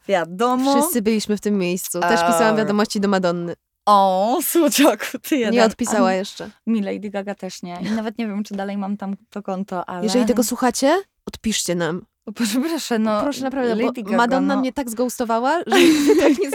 Wiadomo. 0.09 0.77
Wszyscy 0.77 1.03
byliśmy 1.03 1.37
w 1.37 1.41
tym 1.41 1.59
miejscu. 1.59 2.01
Też 2.01 2.21
pisałam 2.21 2.57
wiadomości 2.57 3.01
do 3.01 3.09
Madonny. 3.09 3.55
O, 3.91 4.39
słodziaku, 4.43 5.19
ty 5.23 5.37
jeden. 5.37 5.55
Nie 5.55 5.65
odpisała 5.65 6.09
A 6.09 6.15
jeszcze. 6.15 6.51
Mi 6.67 6.83
Lady 6.83 7.11
Gaga 7.11 7.35
też 7.35 7.63
nie. 7.63 7.79
I 7.83 7.91
nawet 7.91 8.19
nie 8.19 8.27
wiem, 8.27 8.45
czy 8.45 8.55
dalej 8.55 8.77
mam 8.77 8.97
tam 8.97 9.17
to 9.31 9.43
konto, 9.43 9.89
ale... 9.89 10.05
Jeżeli 10.05 10.27
tego 10.27 10.45
słuchacie, 10.45 11.03
odpiszcie 11.27 11.75
nam. 11.75 12.03
Proszę, 12.35 12.99
no. 12.99 13.21
Proszę 13.23 13.43
naprawdę, 13.43 13.75
Lady 13.75 14.03
Gaga, 14.03 14.17
Madonna 14.17 14.55
no. 14.55 14.61
mnie 14.61 14.73
tak 14.73 14.91
zghostowała, 14.91 15.59
że 15.59 16.15
tak 16.23 16.39
nie 16.39 16.51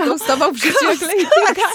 życiu 0.56 0.86
jak 0.90 1.02
Lady 1.02 1.26
Gaga. 1.48 1.68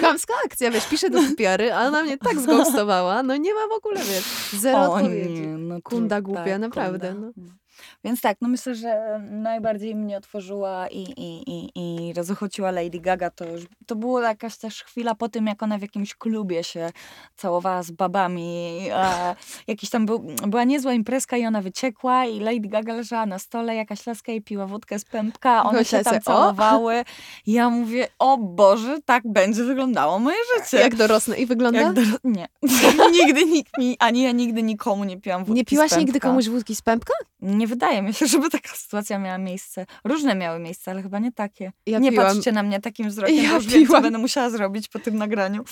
Chamska 0.00 0.34
akcja, 0.44 0.70
wiesz, 0.70 0.86
piszę 0.86 1.10
do 1.10 1.18
Piary, 1.38 1.72
a 1.72 1.86
ona 1.86 2.02
mnie 2.02 2.18
tak 2.18 2.40
zghostowała, 2.40 3.22
no 3.22 3.36
nie 3.36 3.54
ma 3.54 3.68
w 3.68 3.72
ogóle, 3.72 4.00
wiesz, 4.00 4.50
zero 4.60 4.78
O 4.78 4.94
odpowiedzi. 4.94 5.40
nie, 5.40 5.46
no 5.46 5.82
Kunda 5.82 6.20
głupia, 6.20 6.44
tak, 6.44 6.60
naprawdę, 6.60 7.12
kunda. 7.12 7.28
no. 7.36 7.65
Więc 8.06 8.20
tak, 8.20 8.36
no 8.40 8.48
myślę, 8.48 8.74
że 8.74 9.20
najbardziej 9.30 9.94
mnie 9.94 10.16
otworzyła 10.16 10.88
i, 10.88 11.02
i, 11.02 11.50
i, 11.50 11.70
i 11.74 12.12
rozochociła 12.12 12.70
Lady 12.70 13.00
Gaga. 13.00 13.30
To 13.30 13.44
już 13.44 13.64
to 13.86 13.96
była 13.96 14.28
jakaś 14.28 14.56
też 14.56 14.84
chwila 14.84 15.14
po 15.14 15.28
tym, 15.28 15.46
jak 15.46 15.62
ona 15.62 15.78
w 15.78 15.82
jakimś 15.82 16.14
klubie 16.14 16.64
się 16.64 16.90
całowała 17.36 17.82
z 17.82 17.90
babami. 17.90 18.80
A 18.94 19.34
jakiś 19.66 19.90
tam 19.90 20.06
był, 20.06 20.18
była 20.46 20.64
niezła 20.64 20.92
imprezka 20.92 21.36
i 21.36 21.46
ona 21.46 21.62
wyciekła 21.62 22.24
i 22.24 22.40
Lady 22.40 22.68
Gaga 22.68 22.94
leżała 22.94 23.26
na 23.26 23.38
stole, 23.38 23.74
jakaś 23.74 24.06
laska 24.06 24.32
i 24.32 24.42
piła 24.42 24.66
wódkę 24.66 24.98
z 24.98 25.04
pępka, 25.04 25.62
one 25.62 25.84
się 25.84 25.98
tam 25.98 26.20
całowały. 26.20 27.04
I 27.46 27.52
ja 27.52 27.70
mówię, 27.70 28.08
o 28.18 28.38
Boże, 28.38 28.98
tak 29.04 29.22
będzie 29.26 29.64
wyglądało 29.64 30.18
moje 30.18 30.36
życie. 30.56 30.76
Jak 30.76 30.94
dorosnę 30.94 31.36
i 31.36 31.46
wygląda? 31.46 31.80
Jak 31.80 31.92
do... 31.92 32.00
Nie. 32.24 32.46
nigdy 33.24 33.44
nikt 33.44 33.78
mi, 33.78 33.96
ani 33.98 34.22
ja 34.22 34.32
nigdy 34.32 34.62
nikomu 34.62 35.04
nie 35.04 35.20
piłam 35.20 35.44
wódki 35.44 35.54
Nie 35.54 35.64
piłaś 35.64 35.96
nigdy 35.96 36.20
komuś 36.20 36.48
wódki 36.48 36.76
z 36.76 36.82
pępka? 36.82 37.14
Nie 37.40 37.66
wydaje 37.66 37.95
mi 38.02 38.14
się, 38.14 38.26
żeby 38.36 38.50
taka 38.50 38.74
sytuacja 38.76 39.18
miała 39.18 39.38
miejsce. 39.38 39.86
Różne 40.04 40.34
miały 40.34 40.58
miejsce, 40.58 40.90
ale 40.90 41.02
chyba 41.02 41.18
nie 41.18 41.32
takie. 41.32 41.72
Ja 41.86 41.98
nie 41.98 42.10
piłam. 42.10 42.26
patrzcie 42.26 42.52
na 42.52 42.62
mnie 42.62 42.80
takim 42.80 43.08
wzrokiem, 43.08 43.36
Ja 43.36 43.54
już 43.54 43.66
wiem, 43.66 43.86
co 43.86 44.00
będę 44.00 44.18
musiała 44.18 44.50
zrobić 44.50 44.88
po 44.88 44.98
tym 44.98 45.16
nagraniu. 45.18 45.64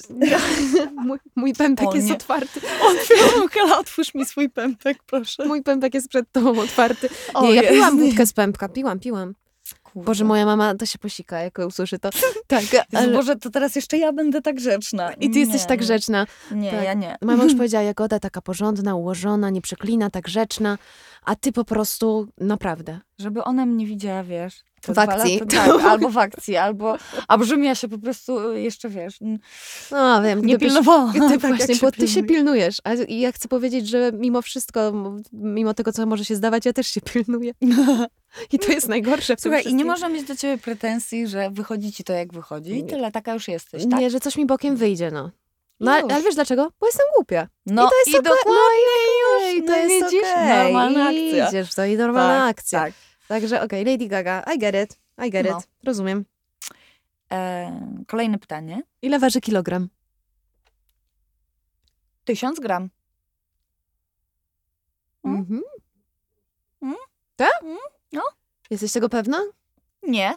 mój, 1.06 1.18
mój 1.36 1.54
pępek 1.54 1.88
O 1.88 1.94
jest 1.94 2.08
nie. 2.08 2.14
otwarty. 2.14 2.60
Otwieram, 3.44 3.72
otwórz 3.72 4.14
mi 4.14 4.26
swój 4.26 4.50
pępek, 4.50 4.98
proszę. 5.06 5.46
Mój 5.46 5.62
pępek 5.62 5.94
jest 5.94 6.08
przed 6.08 6.32
tobą 6.32 6.60
otwarty. 6.60 7.08
O 7.34 7.42
Nie, 7.42 7.54
ja 7.54 7.70
piłam 7.70 7.98
wódkę 7.98 8.26
z 8.26 8.32
pępka, 8.32 8.68
piłam, 8.68 9.00
piłam. 9.00 9.34
Boże, 9.94 10.24
moja 10.24 10.46
mama 10.46 10.74
to 10.74 10.86
się 10.86 10.98
posika, 10.98 11.38
jak 11.38 11.58
usłyszy 11.58 11.98
to. 11.98 12.10
Tak, 12.46 12.64
ale... 12.94 13.12
Boże, 13.12 13.36
to 13.36 13.50
teraz 13.50 13.76
jeszcze 13.76 13.98
ja 13.98 14.12
będę 14.12 14.42
tak 14.42 14.56
grzeczna. 14.56 15.12
I 15.12 15.30
ty 15.30 15.38
jesteś 15.38 15.60
Nie, 15.60 15.66
tak 15.66 15.80
nie. 15.80 15.84
grzeczna. 15.86 16.26
Nie, 16.50 16.70
Tak. 16.70 16.84
ja 16.84 16.94
nie. 16.94 17.16
Mama 17.22 17.44
już 17.44 17.54
powiedziała, 17.60 17.84
Jagoda 17.84 18.20
taka 18.20 18.40
porządna, 18.42 18.94
ułożona, 18.94 19.50
nie 19.50 19.60
przeklina, 19.60 20.10
tak 20.10 20.24
grzeczna, 20.24 20.78
a 21.24 21.36
ty 21.36 21.52
po 21.52 21.64
prostu 21.64 22.28
naprawdę. 22.38 23.00
Żeby 23.18 23.44
ona 23.44 23.66
mnie 23.66 23.86
widziała, 23.86 24.22
wiesz. 24.24 24.60
W 24.88 24.98
akcji. 24.98 25.38
Lata, 25.40 25.56
tak, 25.56 25.84
albo 25.92 26.08
w 26.08 26.18
akcji, 26.18 26.56
albo... 26.56 26.96
A 27.28 27.38
żebym 27.44 27.64
ja 27.64 27.74
się 27.74 27.88
po 27.88 27.98
prostu 27.98 28.50
y, 28.50 28.60
jeszcze, 28.60 28.88
wiesz, 28.88 29.18
No 29.90 30.22
wiem, 30.22 30.44
nie 30.46 30.56
gdybyś- 30.56 30.68
pilnowała. 30.68 31.12
Ty 31.12 31.18
tak 31.30 31.30
jak 31.42 31.56
właśnie, 31.56 31.74
się 31.74 31.80
bo 31.86 31.92
ty 31.92 32.08
się 32.08 32.14
pilnuje. 32.14 32.28
pilnujesz. 32.36 32.76
A 32.84 32.92
ja 33.08 33.32
chcę 33.32 33.48
powiedzieć, 33.48 33.88
że 33.88 34.10
mimo 34.14 34.42
wszystko, 34.42 34.92
mimo 35.32 35.74
tego, 35.74 35.92
co 35.92 36.06
może 36.06 36.24
się 36.24 36.36
zdawać, 36.36 36.66
ja 36.66 36.72
też 36.72 36.86
się 36.86 37.00
pilnuję. 37.00 37.52
I 38.52 38.58
to 38.58 38.72
jest 38.72 38.88
najgorsze 38.88 39.36
w 39.36 39.40
Słuchaj, 39.40 39.64
i 39.66 39.74
nie 39.74 39.84
można 39.84 40.08
mieć 40.08 40.24
do 40.28 40.36
ciebie 40.36 40.58
pretensji, 40.58 41.26
że 41.28 41.50
wychodzi 41.50 41.92
ci 41.92 42.04
to, 42.04 42.12
jak 42.12 42.32
wychodzi. 42.32 42.78
I 42.78 42.84
tyle, 42.84 43.12
taka 43.12 43.34
już 43.34 43.48
jesteś, 43.48 43.82
tak? 43.90 44.00
Nie, 44.00 44.10
że 44.10 44.20
coś 44.20 44.36
mi 44.36 44.46
bokiem 44.46 44.76
wyjdzie, 44.76 45.10
no. 45.10 45.30
No, 45.80 45.90
ale, 45.92 46.02
Już. 46.02 46.12
ale 46.12 46.22
wiesz 46.22 46.34
dlaczego? 46.34 46.72
Bo 46.80 46.86
jestem 46.86 47.06
głupia. 47.16 47.48
No 47.66 47.86
I 47.86 47.88
to 47.88 47.94
jest 48.06 48.18
okej. 48.20 48.32
dokładnie 48.38 48.82
Ej, 49.42 49.56
już, 49.58 49.66
to 49.66 49.72
no 49.72 49.78
jest 49.78 50.04
widzisz, 50.04 50.28
okej. 50.32 50.64
normalna 50.72 51.04
akcja. 51.04 51.48
Idziesz 51.48 51.70
w 51.70 51.74
to 51.74 51.84
i 51.84 51.96
normalna 51.96 52.40
Tak, 52.40 52.50
akcja. 52.58 52.80
Tak. 52.80 52.92
Także 53.30 53.62
okej, 53.62 53.84
Lady 53.84 54.08
Gaga, 54.08 54.42
I 54.54 54.58
get 54.58 54.74
it, 54.84 54.98
I 55.26 55.30
get 55.30 55.46
No. 55.46 55.58
it, 55.58 55.68
rozumiem. 55.84 56.24
E, 57.32 58.04
kolejne 58.06 58.38
pytanie. 58.38 58.82
Ile 59.02 59.18
waży 59.18 59.40
kilogram? 59.40 59.88
Tysiąc 62.24 62.60
gram. 62.60 62.88
Mm. 65.24 65.36
Mhm. 65.40 65.62
Mm. 66.82 66.94
Tak? 67.36 67.62
Mm, 67.62 67.76
no. 68.12 68.22
Jesteś 68.70 68.92
tego 68.92 69.08
pewna? 69.08 69.42
Nie, 70.02 70.34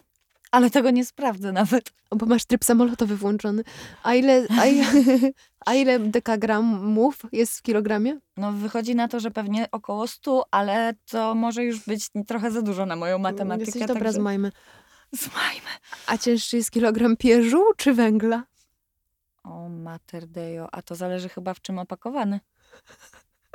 ale 0.54 0.70
tego 0.70 0.90
nie 0.90 1.04
sprawdzę 1.04 1.52
nawet. 1.52 1.92
O, 2.10 2.16
Bo 2.16 2.26
masz 2.26 2.44
tryb 2.44 2.64
samolotowy 2.64 3.16
włączony. 3.16 3.62
A 4.02 4.14
ile, 4.14 4.46
a 4.60 4.66
ile, 4.66 4.86
a 5.66 5.74
ile 5.74 5.98
dekagramów 5.98 7.22
jest 7.32 7.58
w 7.58 7.62
kilogramie? 7.62 8.18
No 8.36 8.52
wychodzi 8.52 8.94
na 8.94 9.08
to, 9.08 9.20
że 9.20 9.30
pewnie 9.30 9.70
około 9.70 10.06
100, 10.06 10.44
ale 10.50 10.94
to 11.10 11.34
może 11.34 11.64
już 11.64 11.84
być 11.86 12.08
trochę 12.26 12.50
za 12.50 12.62
dużo 12.62 12.86
na 12.86 12.96
moją 12.96 13.18
matematykę. 13.18 13.64
Jesteś 13.66 13.86
dobra 13.86 14.10
z 14.10 14.14
także... 14.14 14.20
majmy. 14.20 14.52
Zmajmy. 15.12 15.70
A 16.06 16.18
cięższy 16.18 16.56
jest 16.56 16.70
kilogram 16.70 17.16
pierzu 17.16 17.62
czy 17.76 17.94
węgla? 17.94 18.44
O 19.44 19.68
mater 19.68 20.26
deo, 20.26 20.68
a 20.72 20.82
to 20.82 20.94
zależy 20.94 21.28
chyba 21.28 21.54
w 21.54 21.60
czym 21.60 21.78
opakowany. 21.78 22.40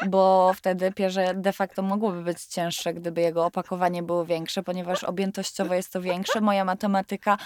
Bo 0.07 0.51
wtedy 0.55 0.91
pierze 0.91 1.33
de 1.35 1.53
facto 1.53 1.81
mogłoby 1.81 2.21
być 2.21 2.43
cięższe, 2.43 2.93
gdyby 2.93 3.21
jego 3.21 3.45
opakowanie 3.45 4.03
było 4.03 4.25
większe, 4.25 4.63
ponieważ 4.63 5.03
objętościowo 5.03 5.73
jest 5.73 5.93
to 5.93 6.01
większe. 6.01 6.41
Moja 6.41 6.65
matematyka, 6.65 7.37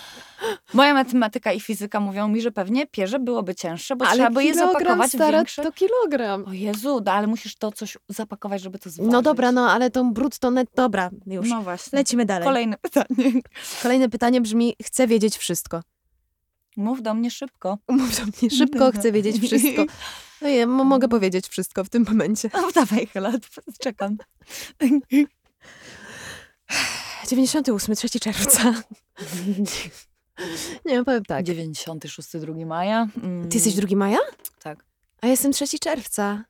moja 0.73 0.93
matematyka 0.93 1.51
i 1.51 1.59
fizyka 1.59 1.99
mówią 1.99 2.27
mi, 2.27 2.41
że 2.41 2.51
pewnie 2.51 2.87
pierze 2.87 3.19
byłoby 3.19 3.55
cięższe, 3.55 3.95
bo 3.95 4.05
trzeba 4.05 4.29
by 4.29 4.43
je 4.43 4.53
zapakować 4.53 5.09
stara, 5.11 5.37
większe. 5.37 5.63
to 5.63 5.71
kilogram. 5.71 6.45
O 6.47 6.53
Jezu, 6.53 7.01
no, 7.05 7.11
ale 7.11 7.27
musisz 7.27 7.55
to 7.55 7.71
coś 7.71 7.97
zapakować, 8.09 8.61
żeby 8.61 8.79
to 8.79 8.89
zważyć. 8.89 9.11
No 9.11 9.21
dobra, 9.21 9.51
no 9.51 9.71
ale 9.71 9.89
tą 9.89 10.13
brutto 10.13 10.51
net, 10.51 10.69
dobra, 10.75 11.09
już. 11.25 11.49
No 11.49 11.61
właśnie. 11.61 11.97
Lecimy 11.97 12.25
dalej. 12.25 12.45
Kolejne 12.45 12.77
pytanie. 12.77 13.41
Kolejne 13.83 14.09
pytanie 14.09 14.41
brzmi, 14.41 14.75
chcę 14.83 15.07
wiedzieć 15.07 15.37
wszystko. 15.37 15.81
Mów 16.77 17.01
do 17.01 17.13
mnie 17.13 17.31
szybko. 17.31 17.77
Mów 17.89 18.17
do 18.19 18.25
mnie 18.25 18.49
szybko, 18.57 18.91
chcę 18.91 19.11
wiedzieć 19.11 19.37
wszystko. 19.41 19.85
No 20.41 20.49
ja 20.49 20.63
m- 20.63 20.69
mogę 20.85 21.07
powiedzieć 21.07 21.47
wszystko 21.47 21.83
w 21.83 21.89
tym 21.89 22.05
momencie. 22.09 22.49
No 22.53 22.71
dawaj, 22.71 23.07
Hela, 23.07 23.31
czekam. 23.83 24.17
98, 27.29 27.95
3 27.95 28.19
czerwca. 28.19 28.73
Nie, 30.85 31.03
powiem 31.03 31.25
tak. 31.25 31.43
96 31.45 32.29
2 32.37 32.65
maja. 32.65 33.07
Mm, 33.23 33.49
Ty 33.49 33.57
jesteś 33.57 33.73
2 33.75 33.97
maja? 33.97 34.17
Tak. 34.63 34.85
A 35.21 35.25
ja 35.27 35.31
jestem 35.31 35.51
3 35.51 35.79
czerwca. 35.79 36.43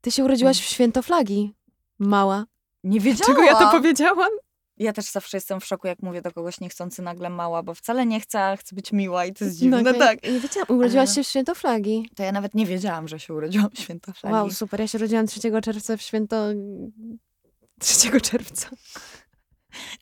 Ty 0.00 0.10
się 0.10 0.24
urodziłaś 0.24 0.60
w 0.60 0.64
święto 0.64 1.02
flagi. 1.02 1.52
Mała. 1.98 2.44
Nie 2.84 3.00
wiedziałam. 3.00 3.26
Czego 3.34 3.42
ja 3.42 3.54
to 3.56 3.70
powiedziałam? 3.70 4.30
Ja 4.78 4.92
też 4.92 5.10
zawsze 5.10 5.36
jestem 5.36 5.60
w 5.60 5.64
szoku, 5.64 5.86
jak 5.86 6.02
mówię 6.02 6.22
do 6.22 6.32
kogoś 6.32 6.60
niechcący 6.60 7.02
nagle 7.02 7.30
mała, 7.30 7.62
bo 7.62 7.74
wcale 7.74 8.06
nie 8.06 8.20
chcę, 8.20 8.56
chcę 8.60 8.76
być 8.76 8.92
miła 8.92 9.26
i 9.26 9.32
to 9.32 9.44
jest 9.44 9.58
dziwne. 9.58 9.82
No, 9.82 9.94
tak. 9.94 10.22
Nie 10.22 10.40
wiedziałam. 10.40 10.66
Urodziłaś 10.68 11.14
się 11.14 11.24
w 11.24 11.26
święto 11.26 11.54
flagi. 11.54 12.10
To 12.16 12.22
ja 12.22 12.32
nawet 12.32 12.54
nie 12.54 12.66
wiedziałam, 12.66 13.08
że 13.08 13.20
się 13.20 13.34
urodziłam 13.34 13.70
w 13.70 13.78
święto 13.78 14.12
flagi. 14.12 14.34
Wow, 14.34 14.50
super. 14.50 14.80
Ja 14.80 14.88
się 14.88 14.98
urodziłam 14.98 15.26
3 15.26 15.40
czerwca 15.62 15.96
w 15.96 16.02
święto... 16.02 16.46
3 17.80 18.20
czerwca. 18.20 18.68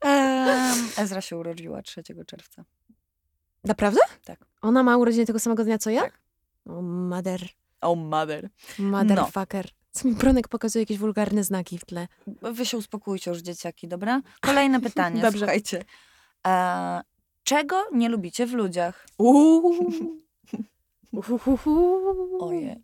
Em, 0.01 0.89
Ezra 0.97 1.21
się 1.21 1.37
urodziła 1.37 1.83
3 1.83 2.03
czerwca. 2.27 2.65
Naprawdę? 3.65 4.01
Tak. 4.25 4.47
Ona 4.63 4.83
ma 4.83 4.97
urodziny 4.97 5.27
tego 5.27 5.39
samego 5.39 5.65
dnia 5.65 5.79
co 5.79 5.91
ja? 5.91 6.03
Tak. 6.03 6.21
O, 6.67 6.83
mother. 6.83 7.49
Oh 7.81 8.01
mother. 8.01 8.49
Motherfucker. 8.79 9.69
Co 9.97 10.09
mi 10.09 10.15
Bronek 10.15 10.49
pokazuje 10.49 10.83
jakieś 10.83 10.99
wulgarne 10.99 11.45
znaki 11.45 11.79
w 11.79 11.85
tle. 11.85 12.09
Wy 12.43 12.67
się 12.67 12.77
uspokójcie 12.77 13.31
już, 13.31 13.41
dzieciaki, 13.41 13.89
dobra? 13.89 14.23
Kolejne 14.41 14.81
pytanie, 14.81 15.23
Dobrze. 15.23 15.39
słuchajcie. 15.39 15.85
E, 16.47 17.01
czego 17.45 17.85
nie 17.93 18.09
lubicie 18.09 18.47
w 18.47 18.53
ludziach? 18.53 19.07
Uuu. 19.19 20.23
Uhuhuhu. 21.13 22.45
Ojej. 22.45 22.77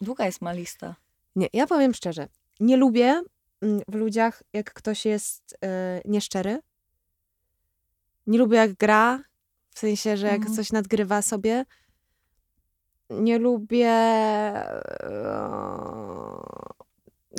Długa 0.00 0.26
jest 0.26 0.40
ma 0.40 0.52
lista. 0.52 0.94
Nie, 1.36 1.48
ja 1.52 1.66
powiem 1.66 1.94
szczerze. 1.94 2.28
Nie 2.60 2.76
lubię 2.76 3.22
mm, 3.62 3.80
w 3.88 3.94
ludziach, 3.94 4.42
jak 4.52 4.72
ktoś 4.72 5.04
jest 5.06 5.58
e, 5.64 6.00
nieszczery. 6.04 6.58
Nie 8.26 8.38
lubię, 8.38 8.56
jak 8.56 8.74
gra. 8.74 9.20
W 9.74 9.78
sensie, 9.78 10.16
że 10.16 10.26
jak 10.26 10.36
Mhm. 10.36 10.54
coś 10.56 10.72
nadgrywa 10.72 11.22
sobie. 11.22 11.64
Nie 13.12 13.38
lubię. 13.38 13.88
e, 13.88 14.72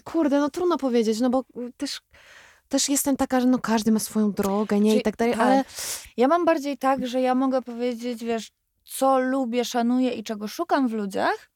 Kurde, 0.03 0.39
no 0.39 0.49
trudno 0.49 0.77
powiedzieć, 0.77 1.19
no 1.19 1.29
bo 1.29 1.43
też 1.77 2.01
też 2.69 2.89
jestem 2.89 3.17
taka, 3.17 3.39
że 3.41 3.47
no 3.47 3.59
każdy 3.59 3.91
ma 3.91 3.99
swoją 3.99 4.31
drogę, 4.31 4.79
nie? 4.79 4.89
I 4.89 4.93
Czyli- 4.93 5.03
tak 5.03 5.15
dalej, 5.17 5.33
tak. 5.33 5.43
ale 5.43 5.63
Ja 6.17 6.27
mam 6.27 6.45
bardziej 6.45 6.77
tak, 6.77 7.07
że 7.07 7.21
ja 7.21 7.35
mogę 7.35 7.61
powiedzieć, 7.61 8.23
wiesz, 8.23 8.51
co 8.83 9.19
lubię, 9.19 9.65
szanuję 9.65 10.11
i 10.11 10.23
czego 10.23 10.47
szukam 10.47 10.87
w 10.87 10.93
ludziach, 10.93 11.49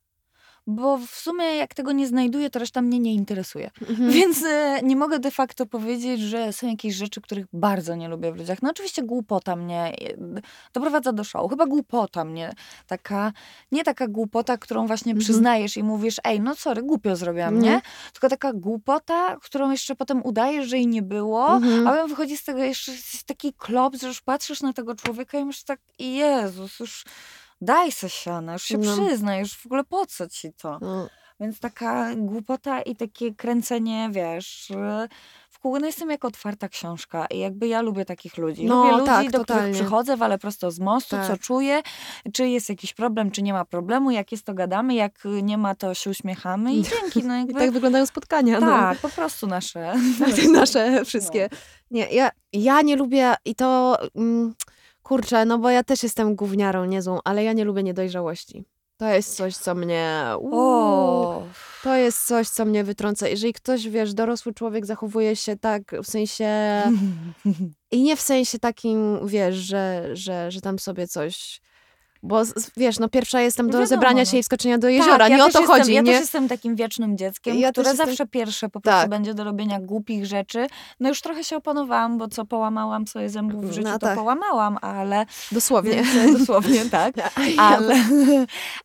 bo 0.67 0.97
w 0.97 1.15
sumie 1.15 1.45
jak 1.45 1.73
tego 1.73 1.91
nie 1.91 2.07
znajduję, 2.07 2.49
to 2.49 2.59
reszta 2.59 2.81
mnie 2.81 2.99
nie 2.99 3.13
interesuje. 3.13 3.69
Mhm. 3.89 4.11
Więc 4.11 4.43
e, 4.45 4.79
nie 4.83 4.95
mogę 4.95 5.19
de 5.19 5.31
facto 5.31 5.65
powiedzieć, 5.65 6.21
że 6.21 6.53
są 6.53 6.67
jakieś 6.67 6.95
rzeczy, 6.95 7.21
których 7.21 7.45
bardzo 7.53 7.95
nie 7.95 8.07
lubię 8.07 8.31
w 8.31 8.37
ludziach. 8.37 8.61
No 8.61 8.69
oczywiście 8.69 9.03
głupota 9.03 9.55
mnie 9.55 9.93
e, 10.01 10.41
doprowadza 10.73 11.11
do 11.13 11.23
szału. 11.23 11.49
Chyba 11.49 11.65
głupota 11.65 12.25
mnie. 12.25 12.53
Taka, 12.87 13.33
nie 13.71 13.83
taka 13.83 14.07
głupota, 14.07 14.57
którą 14.57 14.87
właśnie 14.87 15.11
Mhm. 15.11 15.23
przyznajesz 15.23 15.77
i 15.77 15.83
mówisz, 15.83 16.15
ej, 16.23 16.41
no 16.41 16.55
sorry, 16.55 16.83
głupio 16.83 17.15
zrobiłam, 17.15 17.59
nie? 17.59 17.69
Nie. 17.69 17.81
Tylko 18.13 18.29
taka 18.29 18.53
głupota, 18.53 19.37
którą 19.41 19.71
jeszcze 19.71 19.95
potem 19.95 20.23
udajesz, 20.23 20.67
że 20.69 20.77
jej 20.77 20.87
nie 20.87 21.01
było, 21.01 21.49
Mhm. 21.55 21.87
a 21.87 21.91
potem 21.91 22.07
wychodzi 22.07 22.37
z 22.37 22.43
tego 22.43 22.59
jeszcze 22.63 22.91
taki 23.25 23.53
klops, 23.53 24.01
że 24.01 24.07
już 24.07 24.21
patrzysz 24.21 24.61
na 24.61 24.73
tego 24.73 24.95
człowieka 24.95 25.39
i 25.39 25.45
myślisz 25.45 25.63
tak, 25.63 25.79
Jezus, 25.99 26.79
już 26.79 27.05
daj 27.61 27.91
se 27.91 28.09
siana, 28.09 28.53
już 28.53 28.63
się 28.63 28.77
No. 28.77 28.93
przyznaj, 28.93 29.39
już 29.39 29.57
w 29.57 29.65
ogóle 29.65 29.83
po 29.83 30.05
co 30.05 30.29
ci 30.29 30.53
to? 30.53 30.77
No, 30.81 31.07
Więc 31.39 31.59
taka 31.59 32.15
głupota 32.15 32.81
i 32.81 32.95
takie 32.95 33.35
kręcenie, 33.35 34.09
wiesz, 34.11 34.69
y, 34.69 34.75
w 35.49 35.59
kółko, 35.59 35.79
no 35.79 35.85
jestem 35.85 36.09
jak 36.09 36.25
otwarta 36.25 36.69
książka 36.69 37.25
i 37.25 37.39
jakby 37.39 37.67
ja 37.67 37.81
lubię 37.81 38.05
takich 38.05 38.37
ludzi. 38.37 38.65
No, 38.65 38.75
lubię 38.83 38.91
ludzi, 38.91 39.05
tak, 39.05 39.31
do 39.31 39.37
totalnie. 39.39 39.61
których 39.63 39.75
przychodzę, 39.87 40.17
walę 40.17 40.37
prosto 40.37 40.71
z 40.71 40.79
mostu, 40.79 41.15
co 41.15 41.27
Tak. 41.27 41.39
czuję, 41.41 41.81
czy 42.33 42.47
jest 42.49 42.69
jakiś 42.69 42.93
problem, 42.93 43.31
czy 43.31 43.41
nie 43.41 43.53
ma 43.53 43.65
problemu, 43.65 44.11
jak 44.11 44.31
jest 44.31 44.45
to 44.45 44.53
gadamy, 44.53 44.93
jak 44.95 45.23
nie 45.43 45.57
ma 45.57 45.75
to 45.75 45.93
się 45.93 46.09
uśmiechamy 46.09 46.73
i 46.73 46.83
dzięki, 46.89 47.23
no 47.23 47.35
I 47.35 47.39
jakby... 47.39 47.53
tak 47.53 47.71
wyglądają 47.71 48.05
spotkania. 48.05 48.59
no. 48.59 48.67
tak, 48.67 48.97
po 48.97 49.09
prostu 49.09 49.47
nasze. 49.47 49.93
Tak, 50.19 50.43
nasze 50.51 51.05
wszystkie. 51.05 51.49
Nie, 51.91 52.07
ja, 52.09 52.29
ja 52.53 52.81
nie 52.81 52.95
lubię 52.95 53.35
i 53.45 53.55
to, 53.55 53.97
mm, 54.15 54.55
kurczę, 55.07 55.45
no 55.45 55.57
bo 55.57 55.69
ja 55.69 55.83
też 55.83 56.03
jestem 56.03 56.35
gówniarą 56.35 56.85
niezłą, 56.85 57.19
ale 57.23 57.43
ja 57.43 57.53
nie 57.53 57.65
lubię 57.65 57.83
niedojrzałości. 57.83 58.65
To 58.97 59.09
jest 59.09 59.35
coś, 59.35 59.55
co 59.57 59.75
mnie... 59.75 60.23
Uuu, 60.39 61.43
to 61.83 61.95
jest 61.95 62.25
coś, 62.25 62.49
co 62.49 62.65
mnie 62.65 62.83
wytrąca. 62.83 63.27
Jeżeli 63.27 63.53
ktoś, 63.53 63.89
wiesz, 63.89 64.13
dorosły 64.13 64.53
człowiek 64.53 64.85
zachowuje 64.85 65.35
się 65.35 65.57
tak, 65.57 65.95
w 66.03 66.07
sensie... 66.07 66.47
I 67.91 68.03
nie 68.03 68.15
w 68.15 68.21
sensie 68.21 68.59
takim, 68.59 69.27
wiesz, 69.27 69.55
że, 69.55 70.09
że, 70.13 70.51
że 70.51 70.61
tam 70.61 70.79
sobie 70.79 71.07
coś... 71.07 71.61
Bo 72.23 72.41
wiesz, 72.77 72.99
no 72.99 73.09
pierwsza 73.09 73.41
jestem 73.41 73.65
do 73.67 73.71
Wiadomo, 73.71 73.87
zebrania 73.87 74.21
no. 74.21 74.25
się 74.25 74.37
i 74.37 74.43
wskoczenia 74.43 74.77
do 74.77 74.89
jeziora. 74.89 75.17
Tak, 75.17 75.29
ja 75.29 75.37
nie 75.37 75.45
o 75.45 75.49
to 75.49 75.59
jestem, 75.59 75.77
chodzi, 75.77 75.93
Ja 75.93 76.01
nie? 76.01 76.11
też 76.11 76.21
jestem 76.21 76.47
takim 76.47 76.75
wiecznym 76.75 77.17
dzieckiem, 77.17 77.55
Ja 77.57 77.71
które 77.71 77.89
jestem- 77.89 78.07
zawsze 78.07 78.27
pierwsze 78.27 78.69
po 78.69 78.81
prostu 78.81 78.99
Tak. 79.01 79.09
będzie 79.09 79.33
do 79.33 79.43
robienia 79.43 79.79
głupich 79.79 80.25
rzeczy. 80.25 80.67
No 80.99 81.09
już 81.09 81.21
trochę 81.21 81.43
się 81.43 81.57
opanowałam, 81.57 82.17
bo 82.17 82.27
co 82.27 82.45
połamałam 82.45 83.07
sobie 83.07 83.29
zębów 83.29 83.65
w 83.69 83.71
życiu, 83.71 83.87
No 83.87 83.93
to 83.99 84.05
tak. 84.05 84.17
połamałam, 84.17 84.77
ale 84.81 85.25
Dosłownie. 85.51 86.03
Więc, 86.03 86.35
e, 86.35 86.39
dosłownie 86.39 86.85
tak. 86.99 87.15
Ale, 87.57 87.95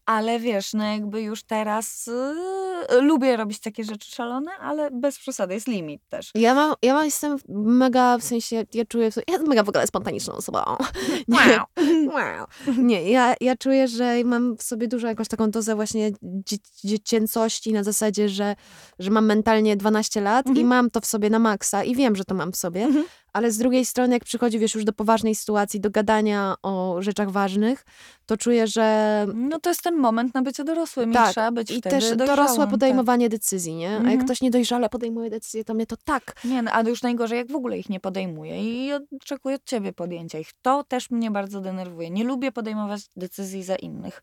ale 0.07 0.39
wiesz, 0.41 0.75
no 0.75 0.85
jakby 0.85 1.23
już 1.23 1.43
teraz 1.43 2.09
y, 2.09 3.01
lubię 3.01 3.37
robić 3.37 3.61
takie 3.61 3.85
rzeczy 3.85 4.11
szalone, 4.11 4.51
ale 4.61 4.91
bez 4.91 5.19
przesady, 5.19 5.55
jest 5.55 5.69
limit 5.69 6.03
też. 6.09 6.31
Ja 6.35 6.55
mam, 6.55 6.75
ja 6.83 6.95
mam, 6.95 7.05
jestem 7.05 7.37
mega, 7.49 8.19
w 8.19 8.23
sensie, 8.23 8.65
ja 8.75 8.85
czuję, 8.85 9.05
ja 9.05 9.23
jestem 9.29 9.49
mega 9.49 9.63
w 9.63 9.69
ogóle 9.69 9.87
spontaniczną 9.87 10.35
osobą. 10.35 10.59
Nie, 11.29 11.39
Wow. 11.39 11.67
wow. 12.15 12.47
nie 12.79 13.11
ja, 13.11 13.22
ja 13.41 13.57
czuję, 13.57 13.89
że 13.89 14.25
mam 14.25 14.57
w 14.57 14.63
sobie 14.63 14.89
dużo 14.89 15.07
jakąś 15.09 15.29
taką 15.29 15.51
dozę 15.51 15.75
właśnie 15.75 16.11
dzie, 16.23 16.57
dziecięcości 16.85 17.73
na 17.73 17.85
zasadzie, 17.85 18.29
że, 18.29 18.55
że 18.99 19.11
mam 19.11 19.27
mentalnie 19.27 19.77
12 19.77 20.21
lat 20.21 20.47
i 20.47 20.49
Mhm. 20.49 20.67
mam 20.67 20.91
to 20.91 21.01
w 21.01 21.07
sobie 21.07 21.31
na 21.31 21.39
maksa 21.39 21.85
i 21.85 21.95
wiem, 21.95 22.17
że 22.17 22.25
to 22.25 22.35
mam 22.35 22.53
w 22.53 22.57
sobie, 22.57 22.83
Mhm. 22.85 23.05
Ale 23.33 23.51
z 23.51 23.59
drugiej 23.59 23.85
strony, 23.85 24.15
jak 24.15 24.25
przychodzi, 24.25 24.59
wiesz, 24.59 24.75
już 24.75 24.85
do 24.85 24.93
poważnej 24.93 25.35
sytuacji, 25.35 25.81
do 25.81 25.91
gadania 25.91 26.55
o 26.63 26.97
rzeczach 27.01 27.31
ważnych, 27.31 27.85
to 28.27 28.37
czuję, 28.37 28.67
że 28.67 29.27
No 29.35 29.61
to 29.61 29.71
jest 29.71 29.83
ten 29.83 29.97
moment 29.97 30.35
na 30.35 30.43
bycie 30.43 30.65
dorosłym 30.65 31.11
i 31.11 31.15
Tak, 31.15 31.31
trzeba 31.33 31.53
być 31.53 31.71
i 31.71 31.81
też 31.81 32.17
dorosłe 32.17 32.59
tak. 32.65 32.71
podejmowanie 32.71 33.29
decyzji, 33.29 33.75
nie? 33.75 33.89
A 33.91 33.93
jak 33.93 34.01
Mhm. 34.03 34.25
ktoś 34.25 34.41
niedojrzale 34.41 34.89
podejmuje 34.89 35.31
decyzje, 35.31 35.65
to 35.65 35.75
mnie 35.75 35.87
to 35.87 35.97
tak 36.05 36.35
Nie, 36.45 36.63
no, 36.63 36.71
a 36.75 36.81
już 36.83 37.03
najgorzej, 37.03 37.39
jak 37.39 37.53
w 37.53 37.57
ogóle 37.57 37.79
ich 37.79 37.89
nie 37.89 38.01
podejmuje 38.01 38.63
i 38.65 38.91
oczekuję 39.23 39.57
od 39.57 39.65
ciebie 39.65 39.93
podjęcia 39.93 40.39
ich. 40.39 40.51
To 40.63 40.85
też 40.85 41.11
mnie 41.11 41.31
bardzo 41.31 41.61
denerwuje. 41.61 42.11
Nie 42.11 42.25
lubię 42.25 42.53
podejmować 42.53 43.01
decyzji 43.17 43.63
za 43.65 43.77
innych. 43.77 44.23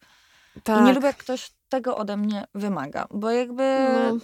tak. 0.64 0.82
I 0.82 0.84
nie 0.84 0.94
lubię, 0.94 1.08
jak 1.08 1.18
ktoś 1.18 1.52
tego 1.70 1.98
ode 1.98 2.18
mnie 2.18 2.46
wymaga, 2.56 3.08
bo 3.12 3.32
jakby 3.32 3.64
No. 4.10 4.18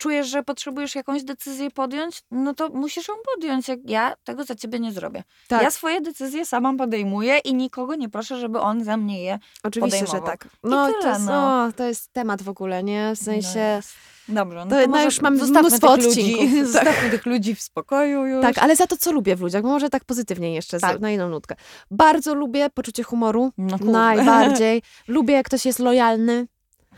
Czujesz, 0.00 0.26
że 0.28 0.42
potrzebujesz 0.42 0.94
jakąś 0.94 1.24
decyzję 1.24 1.70
podjąć, 1.70 2.22
no 2.30 2.54
to 2.54 2.68
musisz 2.68 3.08
ją 3.08 3.14
podjąć. 3.34 3.66
Ja 3.84 4.14
tego 4.24 4.44
za 4.44 4.54
ciebie 4.54 4.80
nie 4.80 4.92
zrobię. 4.92 5.22
Tak. 5.48 5.62
Ja 5.62 5.70
swoje 5.70 6.00
decyzje 6.00 6.46
sama 6.46 6.74
podejmuję 6.74 7.38
i 7.38 7.54
nikogo 7.54 7.94
nie 7.94 8.08
proszę, 8.08 8.36
żeby 8.38 8.60
on 8.60 8.84
za 8.84 8.96
mnie 8.96 9.22
je 9.22 9.38
Oczywiście, 9.62 9.98
że 9.98 10.06
podejmował. 10.06 10.30
tak. 10.30 10.48
No, 10.64 10.86
tyle, 10.86 11.02
to, 11.02 11.08
jest, 11.08 11.24
no. 11.26 11.64
o, 11.64 11.72
to 11.72 11.84
jest 11.84 12.12
temat 12.12 12.42
w 12.42 12.48
ogóle, 12.48 12.82
nie? 12.82 13.12
W 13.16 13.18
No 13.20 13.24
sensie. 13.24 13.58
jest. 13.58 13.92
Dobrze, 14.28 14.64
no 14.64 14.70
To- 14.82 14.86
no 14.90 15.04
już 15.04 15.20
mamy 15.20 15.38
zostawmy 15.38 15.60
mnóstwo 15.68 15.96
tych 15.96 16.06
ludzi, 16.06 16.20
odcinków, 16.34 16.50
tak. 16.56 16.66
Zostawmy 16.66 17.10
tych 17.10 17.26
ludzi 17.26 17.54
w 17.54 17.60
spokoju 17.62 18.26
już. 18.26 18.42
tak, 18.42 18.58
ale 18.58 18.76
za 18.76 18.86
to, 18.86 18.96
co 18.96 19.12
lubię 19.12 19.36
w 19.36 19.40
ludziach, 19.40 19.62
może 19.64 19.90
tak 19.90 20.04
pozytywnie 20.04 20.54
jeszcze, 20.54 20.80
Tak. 20.80 20.92
tak. 20.92 21.00
na 21.00 21.10
jedną 21.10 21.28
nutkę. 21.28 21.54
Bardzo 21.90 22.34
lubię 22.34 22.70
poczucie 22.70 23.02
humoru. 23.02 23.52
No. 23.58 23.76
Najbardziej. 23.82 24.82
lubię, 25.08 25.34
jak 25.34 25.46
ktoś 25.46 25.66
jest 25.66 25.78
lojalny. 25.78 26.46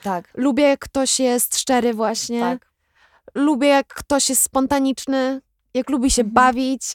Tak, 0.03 0.29
Lubię, 0.35 0.65
jak 0.65 0.81
ktoś 0.81 1.21
jest 1.21 1.59
szczery 1.59 1.95
właśnie. 1.95 2.41
tak. 2.41 2.72
Lubię, 3.35 3.69
jak 3.69 3.87
ktoś 3.95 4.29
jest 4.29 4.43
spontaniczny. 4.43 5.41
Jak 5.75 5.91
lubi 5.91 6.11
się 6.11 6.23
Mhm. 6.23 6.35
bawić. 6.35 6.83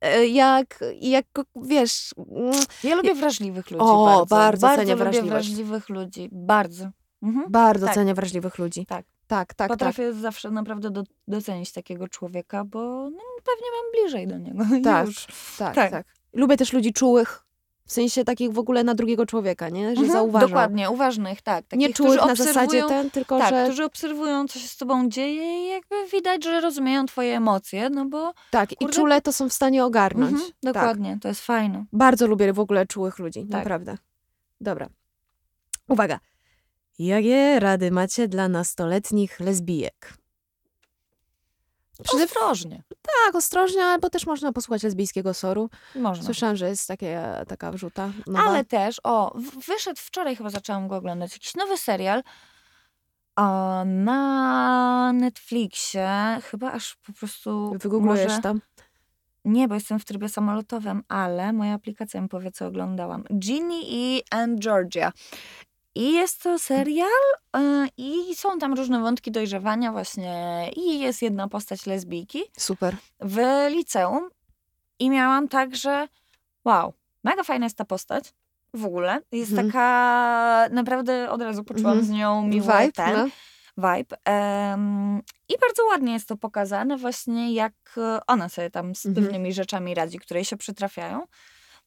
E, 0.00 0.26
jak, 0.26 0.84
jak, 1.00 1.24
wiesz... 1.62 2.10
mm, 2.30 2.52
Ja 2.84 2.94
lubię 2.94 3.14
wrażliwych 3.14 3.70
ludzi 3.70 3.84
O, 3.84 4.26
bardzo. 4.26 4.36
bardzo 4.36 4.76
cenię 4.76 4.94
lubię 4.96 5.22
wrażliwych 5.22 5.88
ludzi. 5.88 6.28
Bardzo. 6.32 6.88
Mhm. 7.22 7.46
Bardzo 7.50 7.86
Tak. 7.86 7.94
cenię 7.94 8.14
wrażliwych 8.14 8.58
ludzi. 8.58 8.86
Tak. 8.86 9.06
Tak, 9.26 9.48
tak, 9.48 9.56
tak. 9.56 9.68
Potrafię 9.68 10.12
zawsze 10.12 10.50
naprawdę 10.50 10.90
do, 10.90 11.02
docenić 11.28 11.72
takiego 11.72 12.08
człowieka, 12.08 12.64
bo 12.64 12.80
no, 13.10 13.20
pewnie 13.44 13.66
mam 13.76 13.92
bliżej 13.92 14.26
do 14.26 14.38
niego. 14.38 14.64
Tak. 14.90 15.06
Już. 15.06 15.26
Tak, 15.58 15.74
Tak. 15.74 15.90
tak, 15.90 16.06
Lubię 16.32 16.56
też 16.56 16.72
ludzi 16.72 16.92
czułych, 16.92 17.43
w 17.86 17.92
sensie 17.92 18.24
takich 18.24 18.52
w 18.52 18.58
ogóle 18.58 18.84
na 18.84 18.94
drugiego 18.94 19.26
człowieka, 19.26 19.68
nie? 19.68 19.84
Że 19.84 19.90
Mhm, 19.90 20.12
zauważą. 20.12 20.46
Dokładnie, 20.46 20.90
uważnych, 20.90 21.42
tak. 21.42 21.66
Takich, 21.66 21.88
Nie 21.88 21.94
czułych 21.94 22.26
na 22.26 22.34
zasadzie 22.34 22.82
ten, 22.88 23.10
tylko 23.10 23.38
Tak, 23.38 23.50
że... 23.54 23.64
którzy 23.64 23.84
obserwują, 23.84 24.48
co 24.48 24.58
się 24.58 24.68
z 24.68 24.76
tobą 24.76 25.08
dzieje 25.08 25.64
i 25.64 25.68
jakby 25.68 25.96
widać, 26.12 26.44
że 26.44 26.60
rozumieją 26.60 27.06
twoje 27.06 27.36
emocje, 27.36 27.90
no 27.90 28.04
bo 28.04 28.34
Tak, 28.50 28.72
i 28.72 28.76
kurde- 28.76 28.92
czule 28.94 29.20
to 29.20 29.32
są 29.32 29.48
w 29.48 29.52
stanie 29.52 29.84
ogarnąć. 29.84 30.32
mhm, 30.32 30.50
tak. 30.50 30.74
dokładnie, 30.74 31.18
to 31.22 31.28
jest 31.28 31.40
fajne. 31.40 31.84
Bardzo 31.92 32.26
lubię 32.26 32.52
w 32.52 32.60
ogóle 32.60 32.86
czułych 32.86 33.18
ludzi, 33.18 33.40
Tak. 33.40 33.50
naprawdę. 33.50 33.98
Dobra. 34.60 34.88
Uwaga. 35.88 36.20
Jakie 36.98 37.60
rady 37.60 37.90
macie 37.90 38.28
dla 38.28 38.48
nastoletnich 38.48 39.40
lesbijek? 39.40 40.14
Ostrożnie. 41.98 42.82
tak, 43.02 43.34
ostrożnie, 43.34 43.84
albo 43.84 44.10
też 44.10 44.26
można 44.26 44.52
posłuchać 44.52 44.82
lesbijskiego 44.82 45.34
soru. 45.34 45.70
Można. 45.94 46.24
Słyszałam, 46.24 46.56
że 46.56 46.68
jest 46.68 46.88
takie, 46.88 47.22
taka 47.48 47.72
wrzuta 47.72 48.10
nowa. 48.26 48.48
Ale 48.48 48.64
też, 48.64 49.00
o, 49.04 49.38
wyszedł 49.66 50.00
wczoraj, 50.00 50.36
chyba 50.36 50.50
zaczęłam 50.50 50.88
go 50.88 50.96
oglądać, 50.96 51.32
jakiś 51.32 51.54
nowy 51.54 51.78
serial 51.78 52.22
a, 53.36 53.82
na 53.86 55.12
Netflixie, 55.12 56.38
chyba 56.50 56.72
aż 56.72 56.96
po 57.06 57.12
prostu 57.12 57.76
Wygooglujesz 57.82 58.28
może... 58.28 58.42
tam. 58.42 58.60
Nie, 59.44 59.68
bo 59.68 59.74
jestem 59.74 59.98
w 59.98 60.04
trybie 60.04 60.28
samolotowym, 60.28 61.02
ale 61.08 61.52
moja 61.52 61.74
aplikacja 61.74 62.20
mi 62.20 62.28
powie, 62.28 62.50
co 62.50 62.66
oglądałam. 62.66 63.24
Ginny 63.38 63.80
i 63.82 64.22
and 64.30 64.60
Georgia. 64.60 65.12
I 65.94 66.12
jest 66.12 66.42
to 66.42 66.58
serial 66.58 67.08
y, 67.56 67.60
i 67.96 68.34
są 68.36 68.58
tam 68.58 68.74
różne 68.74 69.00
wątki 69.00 69.30
dojrzewania 69.30 69.92
właśnie 69.92 70.70
i 70.76 71.00
jest 71.00 71.22
jedna 71.22 71.48
postać 71.48 71.86
lesbijki 71.86 72.42
Super. 72.58 72.96
w 73.20 73.38
liceum 73.70 74.28
i 74.98 75.10
miałam 75.10 75.48
tak, 75.48 75.76
że 75.76 76.08
wow, 76.64 76.92
mega 77.24 77.42
fajna 77.42 77.66
jest 77.66 77.76
ta 77.78 77.84
postać 77.84 78.24
w 78.74 78.84
ogóle. 78.84 79.20
Jest 79.32 79.50
Mhm. 79.50 79.68
taka, 79.68 80.68
naprawdę 80.70 81.30
od 81.30 81.42
razu 81.42 81.64
poczułam 81.64 81.98
Mhm. 81.98 82.06
z 82.06 82.10
nią 82.10 82.42
miły 82.46 82.60
Vibe, 82.60 82.92
ten 82.92 83.16
no. 83.16 83.26
vibe. 83.96 84.16
Em, 84.24 85.22
I 85.48 85.54
bardzo 85.60 85.84
ładnie 85.86 86.12
jest 86.12 86.28
to 86.28 86.36
pokazane 86.36 86.96
właśnie, 86.96 87.52
jak 87.54 87.72
e, 87.96 88.20
ona 88.26 88.48
sobie 88.48 88.70
tam 88.70 88.94
z 88.94 89.06
Mhm. 89.06 89.26
pewnymi 89.26 89.52
rzeczami 89.52 89.94
radzi, 89.94 90.18
które 90.18 90.40
jej 90.40 90.44
się 90.44 90.56
przytrafiają. 90.56 91.26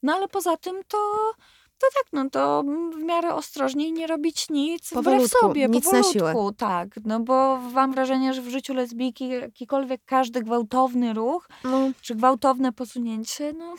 No 0.04 0.14
ale 0.16 0.28
poza 0.28 0.58
tym 0.58 0.82
to, 0.88 1.32
to 1.80 1.88
tak, 1.96 2.14
no 2.14 2.30
to 2.30 2.64
w 3.00 3.04
miarę 3.04 3.36
ostrożnie 3.36 3.88
i 3.88 3.94
nie 3.94 4.08
robić 4.08 4.50
nic 4.50 4.90
wbrew 4.90 5.04
Powolutku, 5.06 5.40
sobie, 5.40 5.68
nic 5.68 5.92
na 5.92 6.04
siłę. 6.04 6.32
powolutku, 6.34 6.54
tak. 6.60 6.90
No 7.06 7.20
bo 7.20 7.58
mam 7.58 7.94
wrażenie, 7.94 8.34
że 8.34 8.42
w 8.42 8.50
życiu 8.50 8.74
lesbijki 8.74 9.30
jakikolwiek 9.30 10.02
każdy 10.06 10.42
gwałtowny 10.44 11.14
ruch, 11.14 11.50
no. 11.64 11.92
czy 12.02 12.16
gwałtowne 12.16 12.72
posunięcie, 12.74 13.54
no 13.54 13.76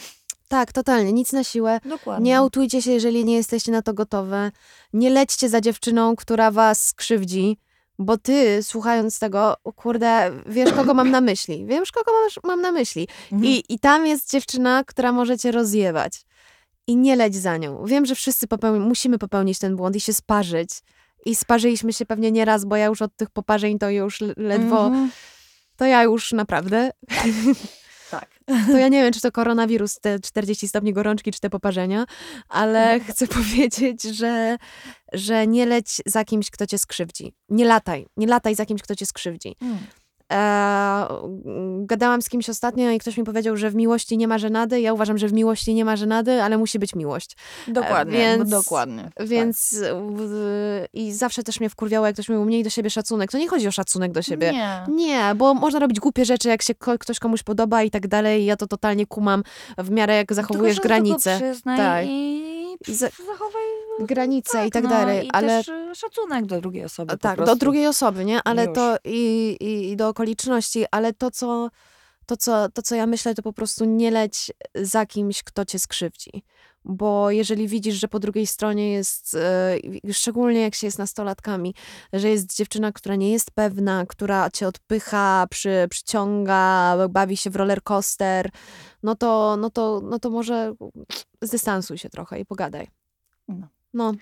Tak, 0.49 0.73
totalnie, 0.73 1.13
nic 1.13 1.33
na 1.33 1.45
siłę. 1.45 1.81
dokładnie. 1.85 2.25
Nie 2.25 2.39
autujcie 2.39 2.83
się, 2.83 2.91
jeżeli 2.93 3.25
nie 3.25 3.35
jesteście 3.35 3.73
na 3.73 3.83
to 3.83 3.95
gotowe. 3.95 4.51
Nie 4.93 5.11
lećcie 5.11 5.49
za 5.49 5.61
dziewczyną, 5.61 6.17
która 6.17 6.51
was 6.51 6.87
skrzywdzi, 6.87 7.59
Bo 8.01 8.19
ty, 8.19 8.63
słuchając 8.63 9.19
tego, 9.19 9.57
kurde, 9.77 10.33
wiesz, 10.47 10.73
kogo 10.73 10.95
mam 10.95 11.11
na 11.11 11.21
myśli. 11.21 11.67
Wiesz, 11.67 11.93
kogo 11.93 12.13
masz, 12.25 12.41
mam 12.45 12.61
na 12.61 12.73
myśli. 12.73 13.09
Mhm. 13.33 13.45
I, 13.53 13.65
I 13.69 13.79
tam 13.79 14.07
jest 14.07 14.31
dziewczyna, 14.31 14.85
która 14.85 15.13
może 15.13 15.39
cię 15.39 15.53
rozjebać. 15.53 16.25
I 16.88 16.96
nie 16.96 17.16
leć 17.16 17.37
za 17.37 17.57
nią. 17.57 17.85
Wiem, 17.87 18.07
że 18.07 18.14
wszyscy 18.14 18.46
popełni, 18.48 18.81
musimy 18.81 19.18
popełnić 19.18 19.59
ten 19.59 19.77
błąd 19.77 19.96
i 19.96 20.01
się 20.01 20.12
sparzyć. 20.12 20.70
I 21.27 21.35
sparzyliśmy 21.35 21.92
się 21.92 22.07
pewnie 22.07 22.33
nie 22.33 22.44
raz, 22.44 22.64
bo 22.64 22.77
ja 22.77 22.87
już 22.87 23.03
od 23.03 23.16
tych 23.16 23.31
poparzeń 23.31 23.79
to 23.79 23.90
już 23.90 24.20
ledwo, 24.37 24.87
Mhm. 24.87 25.11
to 25.77 25.85
ja 25.87 26.03
już 26.03 26.33
naprawdę, 26.33 26.90
Tak. 28.11 28.29
to 28.66 28.79
ja 28.79 28.88
nie 28.88 29.03
wiem, 29.03 29.12
czy 29.12 29.20
to 29.20 29.33
koronawirus, 29.33 30.01
te 30.01 30.20
40 30.20 30.68
stopni 30.68 30.92
gorączki, 30.92 31.33
czy 31.33 31.40
te 31.40 31.51
poparzenia, 31.51 32.05
ale 32.48 33.01
chcę 33.01 33.27
powiedzieć, 33.38 34.03
że, 34.03 34.57
że 35.12 35.46
nie 35.46 35.66
leć 35.66 35.96
za 36.07 36.24
kimś, 36.24 36.51
kto 36.51 36.66
cię 36.66 36.79
skrzywdzi. 36.79 37.33
Nie 37.48 37.64
lataj, 37.64 38.07
nie 38.16 38.27
lataj 38.27 38.55
za 38.55 38.66
kimś, 38.66 38.83
kto 38.83 38.94
cię 38.96 39.07
skrzywdzi. 39.07 39.57
Mm. 39.62 39.79
E, 40.33 41.07
gadałam 41.81 42.23
z 42.23 42.29
kimś 42.29 42.49
ostatnio 42.49 42.91
i 42.91 42.99
ktoś 42.99 43.17
mi 43.17 43.25
powiedział, 43.25 43.57
że 43.57 43.71
w 43.71 43.75
miłości 43.75 44.17
nie 44.19 44.29
ma 44.29 44.38
żenady. 44.38 44.81
Ja 44.81 44.93
uważam, 44.93 45.19
że 45.19 45.29
w 45.29 45.33
miłości 45.33 45.75
nie 45.75 45.85
ma 45.85 45.97
żenady, 45.97 46.43
ale 46.43 46.59
musi 46.59 46.79
być 46.79 46.95
miłość. 46.95 47.37
Dokładnie, 47.69 48.19
więc- 48.19 48.51
dokładnie. 48.51 49.11
Więc 49.21 49.75
w, 50.17 50.85
i 50.93 51.12
zawsze 51.12 51.43
też 51.43 51.61
mnie 51.61 51.71
wkurwiało, 51.71 52.07
jak 52.07 52.14
ktoś 52.14 52.29
mówił, 52.29 52.45
miej 52.45 52.64
do 52.64 52.71
siebie 52.71 52.91
szacunek. 52.91 53.33
To 53.33 53.38
nie 53.38 53.49
chodzi 53.49 53.69
o 53.69 53.73
szacunek 53.73 54.12
do 54.12 54.23
siebie. 54.23 54.53
Nie. 54.53 54.83
Nie, 54.88 55.33
bo 55.37 55.55
można 55.55 55.79
robić 55.79 56.01
głupie 56.01 56.25
rzeczy, 56.25 56.49
jak 56.49 56.62
się 56.62 56.75
ktoś 56.99 57.19
komuś 57.19 57.43
podoba 57.43 57.83
i 57.83 57.91
tak 57.91 58.07
dalej. 58.09 58.45
Ja 58.45 58.57
to 58.57 58.67
totalnie 58.67 59.07
kumam 59.07 59.43
w 59.79 59.91
miarę, 59.91 60.14
jak 60.17 60.33
zachowujesz 60.35 60.77
Tylko, 60.77 60.88
granice. 60.88 61.37
Przyznaj 61.41 61.77
Tak. 61.79 62.07
i 62.09 62.38
I 62.88 62.95
za- 62.95 63.09
zachowaj 63.27 63.62
Granice 64.01 64.67
i 64.67 64.71
tak 64.71 64.85
no, 64.85 64.91
dalej. 64.91 65.27
I 65.27 65.31
ale 65.31 65.49
też 65.49 65.69
y, 65.69 65.95
szacunek 65.95 66.47
do 66.47 66.61
drugiej 66.61 66.85
osoby. 66.85 67.19
tak, 67.19 67.45
do 67.45 67.57
drugiej 67.57 67.87
osoby, 67.87 68.25
nie? 68.25 68.41
Ale 68.45 68.65
Już. 68.65 68.75
to 68.75 68.97
i, 69.05 69.57
i, 69.61 69.91
i 69.91 69.97
do 69.97 70.09
okoliczności, 70.09 70.85
ale 70.91 71.13
to 71.13 71.31
co, 71.31 71.71
to, 72.27 72.37
co, 72.37 72.69
to, 72.69 72.83
co 72.83 72.95
ja 72.95 73.07
myślę, 73.07 73.35
to 73.35 73.43
po 73.43 73.53
prostu 73.53 73.85
nie 73.85 74.11
leć 74.11 74.53
za 74.75 75.07
kimś, 75.07 75.43
kto 75.43 75.65
cię 75.65 75.79
skrzywdzi. 75.79 76.43
Bo 76.85 77.31
jeżeli 77.31 77.69
widzisz, 77.69 77.95
że 77.95 78.09
po 78.09 78.19
drugiej 78.19 78.47
stronie 78.47 78.93
jest, 78.93 79.37
i 79.83 80.15
szczególnie 80.15 80.61
jak 80.61 80.75
się 80.75 80.87
jest 80.87 80.99
nastolatkami, 80.99 81.75
że 82.13 82.29
jest 82.29 82.57
dziewczyna, 82.57 82.93
która 82.93 83.17
nie 83.17 83.33
jest 83.33 83.51
pewna, 83.51 84.07
która 84.07 84.51
cię 84.51 84.69
odpycha, 84.69 85.47
przy, 85.51 85.87
przyciąga, 85.91 86.97
bawi 87.11 87.37
się 87.37 87.51
w 87.51 87.57
roller 87.57 87.83
coaster, 87.83 88.51
no 89.03 89.15
to, 89.15 89.57
no 89.57 89.71
to, 89.71 90.01
no 90.05 90.19
to 90.19 90.31
może 90.31 90.75
zdystansuj 91.43 91.99
się 91.99 92.11
trochę 92.11 92.41
i 92.41 92.47
pogadaj. 92.47 92.89
No. 93.49 93.69
No, 93.94 94.12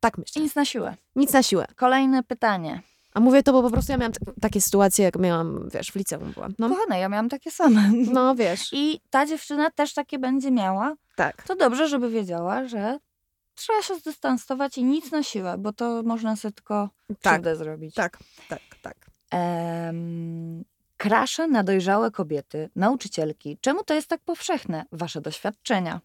tak 0.00 0.18
myślę. 0.18 0.42
Nic 0.42 0.54
na 0.54 0.64
siłę. 0.64 0.94
Nic 1.16 1.32
na 1.32 1.42
siłę. 1.42 1.66
Kolejne 1.76 2.22
pytanie. 2.22 2.82
A 3.14 3.20
mówię 3.20 3.42
to, 3.42 3.52
bo 3.52 3.62
po 3.62 3.70
prostu 3.70 3.92
ja 3.92 3.98
miałam 3.98 4.12
takie 4.40 4.60
sytuacje, 4.60 5.04
jak 5.04 5.18
miałam, 5.18 5.68
wiesz, 5.74 5.92
w 5.92 5.96
liceum 5.96 6.32
byłam. 6.32 6.54
No, 6.58 6.68
Kochana, 6.68 6.96
ja 6.96 7.08
miałam 7.08 7.28
takie 7.28 7.50
same. 7.50 7.90
no 8.12 8.34
wiesz. 8.34 8.68
I 8.72 9.00
ta 9.10 9.26
dziewczyna 9.26 9.70
też 9.70 9.94
takie 9.94 10.18
będzie 10.18 10.50
miała. 10.50 10.94
Tak. 11.16 11.42
To 11.42 11.56
dobrze, 11.56 11.88
żeby 11.88 12.10
wiedziała, 12.10 12.68
że 12.68 12.98
trzeba 13.54 13.82
się 13.82 13.94
zdystansować 13.94 14.78
i 14.78 14.84
nic 14.84 15.10
na 15.12 15.22
siłę, 15.22 15.54
bo 15.58 15.72
to 15.72 16.02
można 16.02 16.36
sobie 16.36 16.52
tylko 16.52 16.88
Tak. 17.22 17.56
zrobić. 17.56 17.94
Tak, 17.94 18.18
tak, 18.48 18.60
tak. 18.82 18.96
Em, 19.30 20.64
krasze 20.96 21.48
na 21.48 21.62
dojrzałe 21.64 22.10
kobiety, 22.10 22.70
nauczycielki. 22.76 23.58
Czemu 23.60 23.84
to 23.84 23.94
jest 23.94 24.08
tak 24.08 24.20
powszechne? 24.20 24.84
Wasze 24.92 25.20
doświadczenia. 25.20 26.00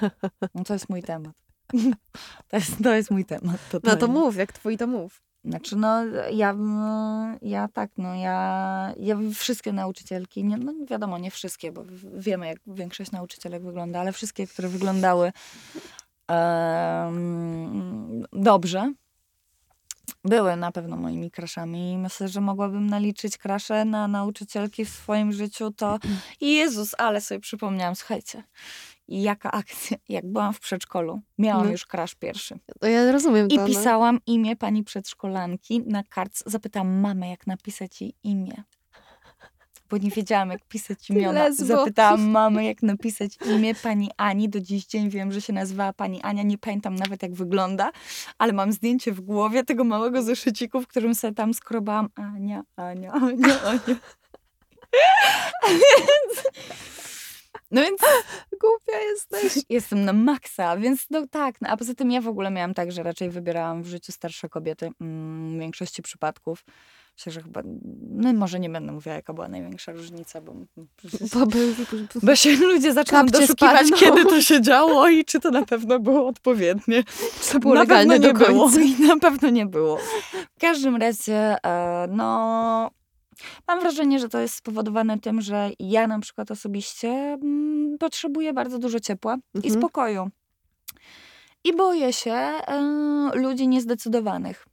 No 0.54 0.64
to 0.64 0.72
jest 0.72 0.88
mój 0.88 1.02
temat. 1.02 1.32
To 2.48 2.56
jest, 2.56 2.82
to 2.82 2.94
jest 2.94 3.10
mój 3.10 3.24
temat. 3.24 3.44
No 3.44 3.52
to 3.70 3.80
totalnie. 3.80 4.14
mów, 4.14 4.36
jak 4.36 4.52
twój 4.52 4.76
to 4.76 4.86
mów. 4.86 5.22
Znaczy, 5.44 5.76
no, 5.76 6.04
ja, 6.32 6.56
ja 7.42 7.68
tak, 7.68 7.90
no, 7.96 8.14
ja, 8.14 8.92
ja 8.96 9.16
wszystkie 9.34 9.72
nauczycielki, 9.72 10.44
nie, 10.44 10.56
no 10.56 10.72
wiadomo, 10.90 11.18
nie 11.18 11.30
wszystkie, 11.30 11.72
bo 11.72 11.84
wiemy, 12.14 12.46
jak 12.46 12.58
większość 12.66 13.10
nauczycielek 13.10 13.62
wygląda, 13.62 14.00
ale 14.00 14.12
wszystkie, 14.12 14.46
które 14.46 14.68
wyglądały 14.68 15.32
em, 16.28 18.26
dobrze, 18.32 18.92
były 20.24 20.56
na 20.56 20.72
pewno 20.72 20.96
moimi 20.96 21.30
kraszami 21.30 21.92
i 21.92 21.98
myślę, 21.98 22.28
że 22.28 22.40
mogłabym 22.40 22.86
naliczyć 22.86 23.38
krasze 23.38 23.84
na 23.84 24.08
nauczycielki 24.08 24.84
w 24.84 24.88
swoim 24.88 25.32
życiu, 25.32 25.70
to 25.70 25.98
Jezus, 26.40 26.94
ale 26.98 27.20
sobie 27.20 27.40
przypomniałam, 27.40 27.96
słuchajcie, 27.96 28.42
jaka 29.08 29.50
akcja, 29.50 29.96
jak 30.08 30.26
byłam 30.26 30.52
w 30.52 30.60
przedszkolu, 30.60 31.20
miałam 31.38 31.64
No. 31.66 31.72
już 31.72 31.86
krasz 31.86 32.14
pierwszy. 32.14 32.58
To 32.80 32.86
ja 32.86 33.12
rozumiem 33.12 33.46
I 33.46 33.54
to. 33.54 33.60
no. 33.60 33.66
pisałam 33.66 34.18
imię 34.26 34.56
pani 34.56 34.84
przedszkolanki 34.84 35.82
na 35.86 36.02
kartce. 36.02 36.44
Zapytałam 36.50 37.00
mamę, 37.00 37.28
jak 37.28 37.46
napisać 37.46 38.00
jej 38.00 38.14
imię. 38.22 38.62
Bo 39.90 39.98
nie 39.98 40.10
wiedziałam, 40.10 40.50
jak 40.50 40.64
pisać 40.68 41.10
imiona. 41.10 41.52
Zapytałam 41.52 42.30
mamę, 42.30 42.64
jak 42.64 42.82
napisać 42.82 43.38
imię 43.46 43.74
pani 43.74 44.10
Ani. 44.16 44.48
Do 44.48 44.60
dziś 44.60 44.86
dzień 44.86 45.10
wiem, 45.10 45.32
że 45.32 45.40
się 45.40 45.52
nazywała 45.52 45.92
pani 45.92 46.22
Ania. 46.22 46.42
Nie 46.42 46.58
pamiętam 46.58 46.94
nawet, 46.94 47.22
jak 47.22 47.34
wygląda, 47.34 47.90
ale 48.38 48.52
mam 48.52 48.72
zdjęcie 48.72 49.12
w 49.12 49.20
głowie 49.20 49.64
tego 49.64 49.84
małego 49.84 50.22
zeszyciku, 50.22 50.80
w 50.80 50.86
którym 50.86 51.14
sobie 51.14 51.34
tam 51.34 51.54
skrobałam 51.54 52.08
Ania, 52.14 52.62
Ania, 52.76 53.12
Ania, 53.12 53.62
Ania. 53.62 53.96
No 57.72 57.82
więc 57.82 58.00
Głupia 58.60 59.00
jesteś. 59.00 59.64
Jestem 59.68 60.04
na 60.04 60.12
maksa, 60.12 60.76
więc 60.76 61.06
no 61.10 61.26
tak. 61.26 61.60
No, 61.60 61.68
a 61.68 61.76
poza 61.76 61.94
tym 61.94 62.10
ja 62.10 62.20
w 62.20 62.28
ogóle 62.28 62.50
miałam 62.50 62.74
tak, 62.74 62.92
że 62.92 63.02
raczej 63.02 63.30
wybierałam 63.30 63.82
w 63.82 63.86
życiu 63.86 64.12
starsze 64.12 64.48
kobiety 64.48 64.90
mm, 65.00 65.56
w 65.56 65.60
większości 65.60 66.02
przypadków. 66.02 66.64
Myślę, 67.16 67.32
że 67.32 67.42
chyba, 67.42 67.62
no 68.10 68.32
może 68.32 68.60
nie 68.60 68.70
będę 68.70 68.92
mówiła, 68.92 69.14
jaka 69.14 69.32
była 69.32 69.48
największa 69.48 69.92
różnica, 69.92 70.40
bo, 70.40 70.54
Bo, 71.34 71.46
by, 71.46 71.74
bo 72.22 72.36
się 72.36 72.56
ludzie 72.56 72.92
zaczęli 72.92 73.30
doszukiwać, 73.30 73.86
spadną. 73.86 73.96
kiedy 73.96 74.24
to 74.24 74.40
się 74.40 74.60
działo 74.60 75.08
i 75.08 75.24
czy 75.24 75.40
to 75.40 75.50
na 75.50 75.66
pewno 75.66 75.98
było 75.98 76.26
odpowiednie. 76.26 77.04
to 77.52 77.58
było 77.58 77.74
na 77.74 77.80
legalne 77.80 78.14
pewno 78.14 78.32
do 78.32 78.38
nie 78.38 78.46
było 78.46 78.70
i 78.70 79.02
na 79.08 79.16
pewno 79.16 79.50
nie 79.50 79.66
było. 79.66 79.98
W 80.56 80.60
każdym 80.60 80.96
razie, 80.96 81.56
e, 81.64 82.06
no... 82.10 83.01
Mam 83.68 83.80
wrażenie, 83.80 84.18
że 84.18 84.28
to 84.28 84.40
jest 84.40 84.54
spowodowane 84.54 85.18
tym, 85.18 85.40
że 85.40 85.70
ja 85.78 86.06
na 86.06 86.18
przykład 86.20 86.50
osobiście 86.50 87.08
mm, 87.08 87.98
potrzebuję 87.98 88.52
bardzo 88.52 88.78
dużo 88.78 89.00
ciepła 89.00 89.36
i 89.54 89.56
Mhm. 89.56 89.74
spokoju. 89.74 90.30
I 91.64 91.76
boję 91.76 92.12
się 92.12 92.30
e, 92.32 92.80
ludzi 93.34 93.68
niezdecydowanych. 93.68 94.66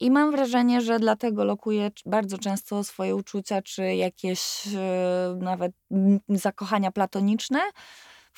I 0.00 0.10
mam 0.10 0.30
wrażenie, 0.30 0.80
że 0.80 0.98
dlatego 0.98 1.44
lokuję 1.44 1.90
bardzo 2.06 2.38
często 2.38 2.84
swoje 2.84 3.16
uczucia, 3.16 3.62
czy 3.62 3.94
jakieś 3.94 4.66
e, 4.76 5.38
nawet 5.40 5.72
zakochania 6.28 6.90
platoniczne 6.92 7.60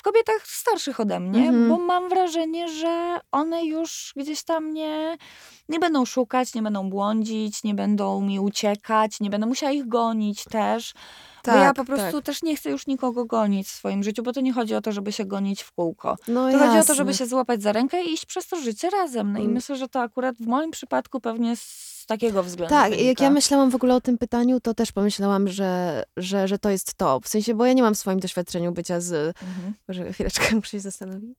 kobietach 0.07 0.47
starszych 0.47 1.01
ode 1.01 1.21
mnie, 1.21 1.41
Mhm. 1.49 1.69
bo 1.69 1.79
mam 1.79 2.09
wrażenie, 2.09 2.69
że 2.69 3.19
one 3.33 3.65
już 3.65 4.13
gdzieś 4.17 4.43
tam 4.45 4.73
nie, 4.75 5.17
nie 5.69 5.79
będą 5.79 6.05
szukać, 6.05 6.55
nie 6.55 6.63
będą 6.63 6.91
błądzić, 6.91 7.65
nie 7.65 7.75
będą 7.75 8.21
mi 8.21 8.41
uciekać, 8.41 9.21
nie 9.21 9.31
będę 9.31 9.47
musiała 9.47 9.73
ich 9.73 9.89
gonić 9.89 10.45
też. 10.45 10.95
bo 11.47 11.53
ja 11.53 11.59
Tak, 11.59 11.77
po 11.77 11.85
prostu 11.85 12.13
tak. 12.17 12.25
też 12.25 12.43
nie 12.43 12.57
chcę 12.57 12.71
już 12.71 12.87
nikogo 12.87 13.25
gonić 13.25 13.69
w 13.69 13.71
swoim 13.71 14.03
życiu, 14.03 14.23
bo 14.23 14.33
to 14.33 14.41
nie 14.41 14.53
chodzi 14.53 14.75
o 14.75 14.81
to, 14.81 14.93
żeby 14.93 15.13
się 15.13 15.25
gonić 15.25 15.63
w 15.63 15.73
kółko. 15.73 16.17
No 16.29 16.47
To 16.53 16.59
chodzi 16.59 16.65
o 16.65 16.69
to, 16.71 16.75
jasne. 16.77 16.95
żeby 16.95 17.15
się 17.15 17.27
złapać 17.27 17.63
za 17.63 17.73
rękę 17.73 18.03
i 18.05 18.13
iść 18.13 18.27
przez 18.27 18.47
to 18.49 18.61
życie 18.61 18.91
razem. 18.91 19.33
No 19.33 19.39
i 19.39 19.43
Mm. 19.43 19.55
myślę, 19.55 19.77
że 19.77 19.89
to 19.89 20.01
akurat 20.01 20.37
w 20.37 20.47
moim 20.47 20.71
przypadku 20.71 21.21
pewnie 21.21 21.55
z 22.07 22.09
takiego 22.09 22.43
względu 22.43 22.71
Tak, 22.75 22.89
i 22.89 22.91
jak 22.93 22.99
wynika. 23.01 23.25
ja 23.25 23.31
myślałam 23.31 23.71
w 23.71 23.75
ogóle 23.75 23.95
o 23.95 24.01
tym 24.01 24.19
pytaniu, 24.19 24.61
to 24.61 24.75
też 24.75 24.93
pomyślałam, 24.93 25.49
że, 25.49 26.03
że, 26.17 26.49
że 26.49 26.59
to 26.59 26.71
jest 26.71 26.95
to. 26.95 27.21
W 27.21 27.29
sensie, 27.29 27.55
bo 27.55 27.67
ja 27.67 27.73
nie 27.73 27.83
mam 27.83 27.95
w 27.95 27.99
swoim 27.99 28.21
doświadczeniu 28.21 28.73
bycia 28.73 29.01
z... 29.01 29.13
Mhm. 29.43 29.75
Może 29.89 30.13
chwileczkę, 30.13 30.55
muszę 30.57 30.71
się 30.71 30.81
zastanowić. 30.81 31.39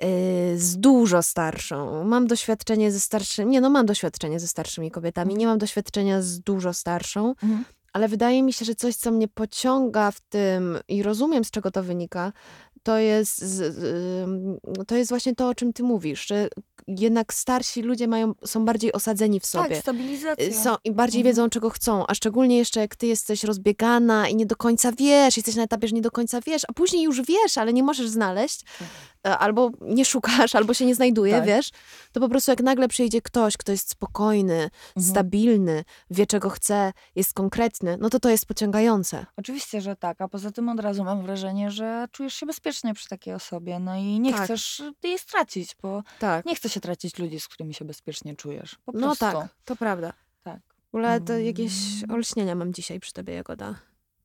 Yy, 0.00 0.58
Z 0.58 0.76
dużo 0.76 1.22
starszą. 1.22 2.04
Mam 2.04 2.26
doświadczenie 2.26 2.92
ze 2.92 3.00
starszymi. 3.00 3.50
Nie, 3.50 3.60
no 3.60 3.70
mam 3.70 3.86
doświadczenie 3.86 4.40
ze 4.40 4.48
starszymi 4.48 4.90
kobietami. 4.90 5.34
Nie 5.34 5.46
mam 5.46 5.58
doświadczenia 5.58 6.22
z 6.22 6.40
dużo 6.40 6.72
starszą, 6.72 7.28
Mhm. 7.28 7.64
ale 7.92 8.08
wydaje 8.08 8.42
mi 8.42 8.52
się, 8.52 8.64
że 8.64 8.74
coś, 8.74 8.96
co 8.96 9.10
mnie 9.10 9.28
pociąga 9.28 10.10
w 10.10 10.20
tym 10.20 10.78
i 10.88 11.02
rozumiem, 11.02 11.44
z 11.44 11.50
czego 11.50 11.70
to 11.70 11.82
wynika, 11.82 12.32
to 12.82 12.98
jest, 12.98 13.44
to 14.86 14.96
jest 14.96 15.08
właśnie 15.10 15.34
to, 15.34 15.48
o 15.48 15.54
czym 15.54 15.72
ty 15.72 15.82
mówisz, 15.82 16.26
że 16.26 16.48
jednak 16.88 17.34
starsi 17.34 17.82
ludzie 17.82 18.08
mają, 18.08 18.32
są 18.44 18.64
bardziej 18.64 18.92
osadzeni 18.92 19.40
w 19.40 19.46
sobie. 19.46 19.68
Tak, 19.68 19.78
stabilizacja. 19.82 20.62
Są, 20.62 20.74
I 20.84 20.92
bardziej 20.92 21.20
Mhm. 21.20 21.32
wiedzą, 21.32 21.48
czego 21.50 21.70
chcą, 21.70 22.04
a 22.06 22.14
szczególnie 22.14 22.58
jeszcze 22.58 22.80
jak 22.80 22.96
ty 22.96 23.06
jesteś 23.06 23.44
rozbiegana 23.44 24.28
i 24.28 24.36
nie 24.36 24.46
do 24.46 24.56
końca 24.56 24.92
wiesz, 24.92 25.36
jesteś 25.36 25.54
na 25.56 25.62
etapie, 25.62 25.88
że 25.88 25.94
nie 25.94 26.02
do 26.02 26.10
końca 26.10 26.40
wiesz, 26.40 26.62
a 26.68 26.72
później 26.72 27.02
już 27.02 27.22
wiesz, 27.22 27.58
ale 27.58 27.72
nie 27.72 27.82
możesz 27.82 28.08
znaleźć, 28.08 28.60
Tak. 28.78 28.88
Albo 29.22 29.70
nie 29.80 30.04
szukasz, 30.04 30.54
albo 30.54 30.74
się 30.74 30.86
nie 30.86 30.94
znajduje, 30.94 31.32
Tak. 31.36 31.46
wiesz, 31.46 31.70
to 32.12 32.20
po 32.20 32.28
prostu 32.28 32.50
jak 32.50 32.60
nagle 32.62 32.88
przyjdzie 32.88 33.22
ktoś, 33.22 33.56
kto 33.56 33.72
jest 33.72 33.90
spokojny, 33.90 34.70
Mhm. 34.96 35.06
stabilny, 35.10 35.84
wie 36.10 36.26
czego 36.26 36.50
chce, 36.50 36.92
jest 37.16 37.34
konkretny, 37.34 37.96
no 38.00 38.10
to 38.10 38.20
to 38.20 38.28
jest 38.30 38.46
pociągające. 38.46 39.26
Oczywiście, 39.36 39.80
że 39.80 39.96
tak, 39.96 40.20
a 40.20 40.28
poza 40.28 40.50
tym 40.50 40.68
od 40.68 40.80
razu 40.80 41.04
mam 41.04 41.22
wrażenie, 41.22 41.70
że 41.70 42.06
czujesz 42.12 42.34
się 42.34 42.46
bezpiecznie 42.46 42.94
przy 42.94 43.08
takiej 43.08 43.34
osobie, 43.34 43.78
no 43.78 43.96
i 43.96 44.20
nie 44.20 44.32
Tak. 44.32 44.44
chcesz 44.44 44.82
jej 45.02 45.18
stracić, 45.18 45.76
bo 45.82 46.02
Tak. 46.18 46.46
nie 46.46 46.54
chce 46.54 46.68
się 46.68 46.80
tracić 46.80 47.18
ludzi, 47.18 47.40
z 47.40 47.48
którymi 47.48 47.74
się 47.74 47.84
bezpiecznie 47.84 48.36
czujesz. 48.36 48.76
Po 48.84 48.92
No 48.92 49.00
prostu. 49.00 49.24
tak, 49.24 49.48
to 49.64 49.76
prawda. 49.76 50.12
Tak. 50.42 50.60
W 50.84 50.94
ogóle 50.94 51.20
to 51.20 51.32
jakieś 51.38 51.72
Mm. 52.02 52.10
olśnienia 52.16 52.54
mam 52.54 52.72
dzisiaj 52.74 53.00
przy 53.00 53.12
tobie, 53.12 53.34
Jagoda. 53.34 53.74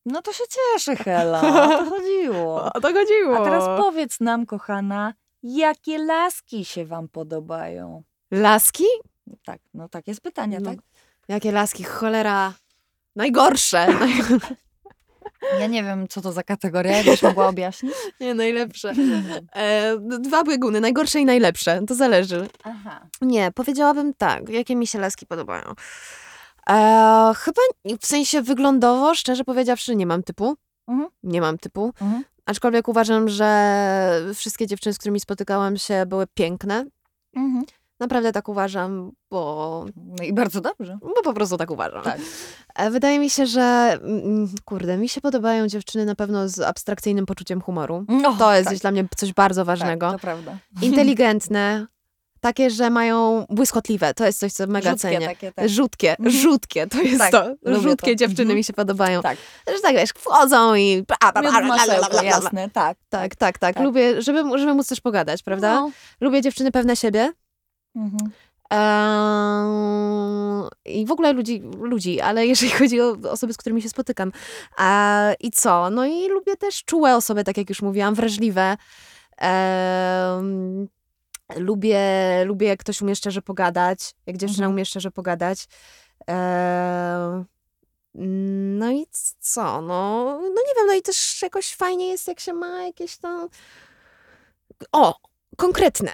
No 0.10 0.22
to 0.22 0.34
się 0.34 0.44
cieszę, 0.50 0.96
Hela, 0.96 1.40
o 1.42 1.68
to 1.84 1.86
chodziło. 1.96 2.72
to 2.82 2.94
chodziło. 2.94 3.38
A 3.42 3.44
teraz 3.44 3.64
powiedz 3.82 4.20
nam, 4.20 4.46
kochana, 4.46 5.14
jakie 5.44 5.98
laski 5.98 6.66
się 6.66 6.86
wam 6.86 7.08
podobają? 7.08 8.04
Laski? 8.32 8.86
Tak, 9.46 9.60
no 9.74 9.90
tak 9.90 10.08
jest 10.08 10.22
pytanie, 10.22 10.60
No. 10.60 10.70
tak? 10.70 10.80
Jakie 11.28 11.52
laski? 11.52 11.84
Cholera. 11.84 12.54
Najgorsze. 13.16 13.88
Naj... 14.00 14.12
Ja 15.60 15.68
nie 15.68 15.84
wiem, 15.84 16.08
co 16.08 16.22
to 16.22 16.32
za 16.32 16.44
kategoria, 16.44 16.98
jakbyś 16.98 17.22
mogła 17.24 17.48
objaśnić? 17.54 17.94
Nie, 18.20 18.34
najlepsze. 18.34 18.94
E, 19.56 19.98
dwa 20.00 20.44
bieguny, 20.44 20.82
najgorsze 20.82 21.20
i 21.20 21.26
najlepsze. 21.26 21.82
To 21.88 21.96
zależy. 21.96 22.48
Aha. 22.64 23.08
Nie, 23.22 23.52
powiedziałabym 23.52 24.14
tak. 24.14 24.50
Jakie 24.50 24.76
mi 24.76 24.88
się 24.88 25.00
laski 25.00 25.26
podobają? 25.26 25.64
E, 26.70 27.34
chyba 27.38 27.62
w 28.02 28.06
sensie 28.06 28.42
wyglądowo, 28.42 29.16
szczerze 29.16 29.44
powiedziawszy, 29.44 29.96
nie 29.96 30.06
mam 30.06 30.24
typu. 30.24 30.56
Mhm. 30.88 31.10
Nie 31.24 31.42
mam 31.42 31.58
typu. 31.58 31.94
Mhm. 32.02 32.24
Aczkolwiek 32.46 32.88
uważam, 32.88 33.30
że 33.30 34.22
wszystkie 34.36 34.68
dziewczyny, 34.68 34.94
z 34.94 34.98
którymi 34.98 35.20
spotykałam 35.20 35.78
się, 35.78 36.06
były 36.06 36.28
piękne. 36.34 36.86
Mhm. 37.36 37.66
Naprawdę 38.00 38.32
tak 38.32 38.50
uważam, 38.50 39.12
bo, 39.32 39.86
No 39.96 40.24
i 40.24 40.34
bardzo 40.34 40.62
dobrze. 40.62 40.98
bo 41.02 41.22
po 41.24 41.34
prostu 41.34 41.58
tak 41.58 41.72
uważam. 41.72 42.04
Tak. 42.04 42.20
E, 42.76 42.92
Wydaje 42.92 43.20
mi 43.20 43.30
się, 43.30 43.46
że 43.46 43.98
mm, 44.04 44.50
kurde, 44.66 44.98
mi 44.98 45.10
się 45.10 45.22
podobają 45.22 45.68
dziewczyny 45.68 46.06
na 46.06 46.16
pewno 46.16 46.50
z 46.50 46.60
abstrakcyjnym 46.60 47.26
poczuciem 47.26 47.62
humoru. 47.62 48.06
No, 48.08 48.36
To 48.40 48.54
jest 48.56 48.70
tak, 48.70 48.78
dla 48.78 48.92
mnie 48.92 49.06
coś 49.18 49.34
bardzo 49.34 49.62
tak, 49.62 49.68
ważnego. 49.68 50.12
to 50.12 50.20
prawda. 50.20 50.58
Inteligentne, 50.82 51.88
takie, 52.48 52.70
że 52.70 52.90
mają 52.90 53.46
błyskotliwe. 53.50 54.14
To 54.14 54.26
jest 54.26 54.40
coś, 54.40 54.54
co 54.54 54.68
mega 54.68 54.90
Rzutkie 54.90 55.02
cenię. 55.02 55.28
takie, 55.28 55.52
tak. 55.52 55.70
Rzutkie, 55.70 56.12
Mhm. 56.12 56.30
rzutkie, 56.32 56.88
to 56.88 57.02
jest 57.02 57.18
Tak, 57.20 57.32
to. 57.32 57.56
Rzutkie 57.80 58.12
to. 58.12 58.16
dziewczyny 58.16 58.42
Mhm. 58.42 58.58
mi 58.58 58.64
się 58.64 58.74
podobają. 58.74 59.22
Tak, 59.22 59.38
Że 59.76 59.82
tak 59.82 59.96
wiesz, 59.96 60.10
wchodzą 60.18 60.76
i... 60.76 61.04
masełko, 61.68 62.24
jasne, 62.24 62.70
tak. 62.70 62.98
Tak, 63.10 63.36
tak, 63.36 63.58
tak. 63.58 63.76
Tak. 63.76 63.84
Lubię, 63.86 64.22
żeby, 64.22 64.60
żeby 64.60 64.74
móc 64.74 64.88
też 64.88 65.02
pogadać, 65.02 65.44
prawda? 65.44 65.76
No. 65.76 65.92
Lubię 66.22 66.42
dziewczyny 66.42 66.72
pewne 66.72 66.96
siebie. 66.96 67.32
Mhm. 67.96 68.32
Eee, 68.72 70.68
I 71.02 71.06
w 71.06 71.12
ogóle 71.12 71.34
ludzi, 71.34 71.64
ludzi, 71.82 72.22
ale 72.22 72.48
jeżeli 72.48 72.72
chodzi 72.72 73.02
o 73.02 73.16
osoby, 73.30 73.54
z 73.54 73.58
którymi 73.58 73.82
się 73.82 73.90
spotykam. 73.90 74.32
Eee, 74.78 75.36
I 75.40 75.52
co? 75.52 75.90
No 75.90 76.06
i 76.06 76.28
lubię 76.30 76.58
też 76.58 76.84
czułe 76.84 77.16
osoby, 77.16 77.44
tak 77.44 77.58
jak 77.58 77.70
już 77.70 77.82
mówiłam, 77.82 78.16
wrażliwe. 78.16 78.78
Lubię, 81.56 82.00
lubię, 82.46 82.68
jak 82.68 82.80
ktoś 82.80 83.02
umie 83.02 83.16
szczerze 83.16 83.42
pogadać, 83.42 84.16
jak 84.26 84.38
dziewczyna 84.38 84.66
Mhm. 84.66 84.74
umie 84.74 84.86
szczerze 84.86 85.12
pogadać. 85.12 85.68
Eee, 86.28 87.44
no 88.80 88.92
i 88.92 89.06
co? 89.40 89.82
No, 89.82 90.24
no 90.42 90.48
nie 90.50 90.76
wiem, 90.78 90.88
no 90.88 90.94
i 90.94 91.02
też 91.02 91.42
jakoś 91.42 91.76
fajnie 91.76 92.08
jest, 92.10 92.28
jak 92.28 92.40
się 92.40 92.54
ma 92.54 92.84
jakieś 92.84 93.18
tam... 93.18 93.50
O, 94.92 95.16
konkretne 95.58 96.12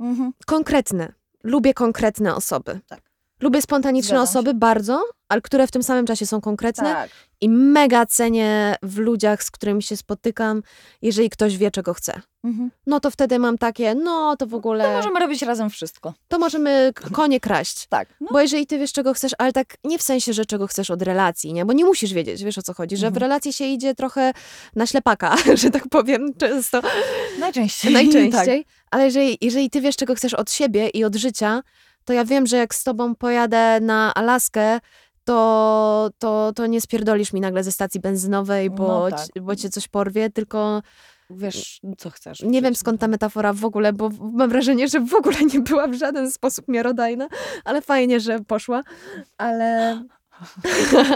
Mhm. 0.00 0.32
konkretne. 0.46 1.12
Lubię 1.44 1.74
konkretne 1.74 2.34
osoby. 2.34 2.80
Tak. 2.86 3.00
Lubię 3.40 3.62
spontaniczne 3.62 4.22
osoby 4.22 4.54
bardzo, 4.54 5.04
ale 5.28 5.40
które 5.40 5.66
w 5.66 5.70
tym 5.70 5.82
samym 5.82 6.06
czasie 6.06 6.26
są 6.26 6.40
konkretne 6.40 6.84
Tak. 6.94 7.10
i 7.40 7.48
mega 7.48 8.06
cenię 8.06 8.76
w 8.82 8.98
ludziach, 8.98 9.42
z 9.42 9.50
którymi 9.50 9.82
się 9.82 9.96
spotykam, 9.96 10.62
jeżeli 11.02 11.30
ktoś 11.30 11.56
wie, 11.56 11.70
czego 11.70 11.94
chce. 11.94 12.20
Mhm. 12.44 12.70
No 12.86 13.00
to 13.00 13.10
wtedy 13.10 13.38
mam 13.38 13.58
takie, 13.58 13.94
no 13.94 14.36
to 14.36 14.46
w 14.46 14.50
To 14.50 14.56
ogóle, 14.56 14.96
możemy 14.96 15.20
robić 15.20 15.42
razem 15.42 15.70
wszystko. 15.70 16.14
to 16.28 16.38
możemy 16.38 16.92
konie 17.12 17.40
kraść. 17.40 17.86
Tak. 17.86 18.08
No. 18.20 18.28
Bo 18.32 18.40
jeżeli 18.40 18.66
ty 18.66 18.78
wiesz, 18.78 18.92
czego 18.92 19.14
chcesz, 19.14 19.32
ale 19.38 19.52
tak 19.52 19.76
nie 19.84 19.98
w 19.98 20.02
sensie, 20.02 20.32
że 20.32 20.46
czego 20.46 20.66
chcesz 20.66 20.90
od 20.90 21.02
relacji, 21.02 21.52
nie? 21.52 21.64
Bo 21.66 21.72
nie 21.72 21.84
musisz 21.84 22.12
wiedzieć, 22.12 22.44
wiesz 22.44 22.58
o 22.58 22.62
co 22.62 22.74
chodzi, 22.74 22.96
że 22.96 23.06
w 23.06 23.08
Mhm. 23.08 23.20
relacji 23.20 23.52
się 23.52 23.64
idzie 23.64 23.94
trochę 23.94 24.32
na 24.76 24.86
ślepaka, 24.86 25.36
że 25.62 25.70
tak 25.70 25.88
powiem, 25.90 26.34
często. 26.38 26.80
Najczęściej. 27.40 27.92
Najczęściej. 28.02 28.64
Tak. 28.64 28.74
Ale 28.90 29.04
jeżeli, 29.04 29.38
jeżeli 29.40 29.70
ty 29.70 29.80
wiesz, 29.80 29.96
czego 29.96 30.14
chcesz 30.14 30.34
od 30.34 30.50
siebie 30.50 30.88
i 30.88 31.04
od 31.04 31.14
życia, 31.16 31.62
to 32.08 32.12
ja 32.12 32.24
wiem, 32.24 32.46
że 32.46 32.56
jak 32.56 32.74
z 32.74 32.84
tobą 32.84 33.14
pojadę 33.14 33.80
na 33.80 34.14
Alaskę, 34.14 34.80
to, 35.24 36.10
to, 36.18 36.52
to 36.56 36.66
nie 36.66 36.80
spierdolisz 36.80 37.32
mi 37.32 37.40
nagle 37.40 37.64
ze 37.64 37.72
stacji 37.72 38.00
benzynowej, 38.00 38.70
bo, 38.70 38.88
No 39.10 39.16
tak. 39.16 39.26
ci- 39.26 39.40
bo 39.40 39.56
cię 39.56 39.68
coś 39.70 39.88
porwie, 39.88 40.30
tylko 40.30 40.82
Wiesz, 41.30 41.80
co 41.98 42.10
chcesz. 42.10 42.40
nie 42.40 42.62
wiem 42.62 42.74
skąd 42.74 43.00
ta 43.00 43.08
metafora 43.08 43.52
w 43.52 43.64
ogóle, 43.64 43.92
bo 43.92 44.10
mam 44.32 44.50
wrażenie, 44.50 44.88
że 44.88 45.00
w 45.00 45.14
ogóle 45.14 45.36
nie 45.54 45.60
była 45.60 45.86
w 45.88 45.94
żaden 45.94 46.30
sposób 46.30 46.68
miarodajna, 46.68 47.28
ale 47.64 47.82
fajnie, 47.82 48.20
że 48.20 48.40
poszła. 48.40 48.82
Ale, 49.38 50.02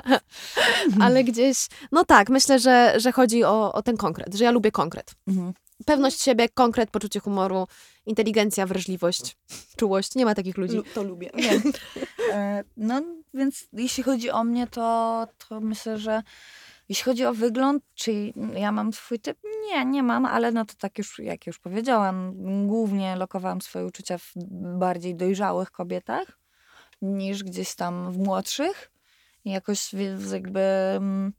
ale 1.01 1.25
gdzieś, 1.25 1.67
no 1.93 2.05
tak, 2.05 2.31
myślę, 2.31 2.59
że, 2.59 2.95
że 2.97 3.13
chodzi 3.13 3.45
o, 3.45 3.73
o 3.73 3.83
ten 3.83 3.97
konkret, 3.97 4.35
że 4.35 4.45
ja 4.45 4.51
lubię 4.51 4.71
konkret. 4.73 5.11
Mhm. 5.29 5.53
Pewność 5.87 6.21
siebie, 6.23 6.49
konkret, 6.49 6.91
poczucie 6.91 7.21
humoru, 7.21 7.67
inteligencja, 8.07 8.67
wrażliwość, 8.67 9.37
czułość. 9.77 10.15
Nie 10.15 10.25
ma 10.25 10.35
takich 10.35 10.57
ludzi. 10.59 10.77
Lu- 10.77 10.85
To 10.95 11.03
lubię. 11.03 11.31
E, 12.33 12.65
No, 12.77 13.03
więc 13.35 13.69
jeśli 13.73 14.03
chodzi 14.03 14.31
o 14.31 14.45
mnie, 14.45 14.67
to, 14.67 15.27
to 15.49 15.61
myślę, 15.61 15.99
że 15.99 16.23
jeśli 16.89 17.05
chodzi 17.05 17.25
o 17.27 17.35
wygląd, 17.35 17.85
czy 17.95 18.33
ja 18.55 18.73
mam 18.73 18.93
swój 18.93 19.19
typ? 19.19 19.39
Nie, 19.69 19.85
nie 19.85 20.03
mam, 20.03 20.27
ale 20.27 20.53
no 20.53 20.65
to 20.65 20.75
tak 20.79 20.99
już, 20.99 21.19
jak 21.19 21.47
już 21.47 21.59
powiedziałam, 21.59 22.35
głównie 22.67 23.17
lokowałam 23.17 23.61
swoje 23.61 23.87
uczucia 23.87 24.19
w 24.19 24.33
bardziej 24.79 25.15
dojrzałych 25.17 25.71
kobietach 25.71 26.39
niż 27.03 27.45
gdzieś 27.45 27.75
tam 27.75 28.13
w 28.13 28.19
młodszych. 28.19 28.91
I 29.45 29.51
jakoś 29.51 29.93
jakby 30.33 30.61
mm, 30.97 31.33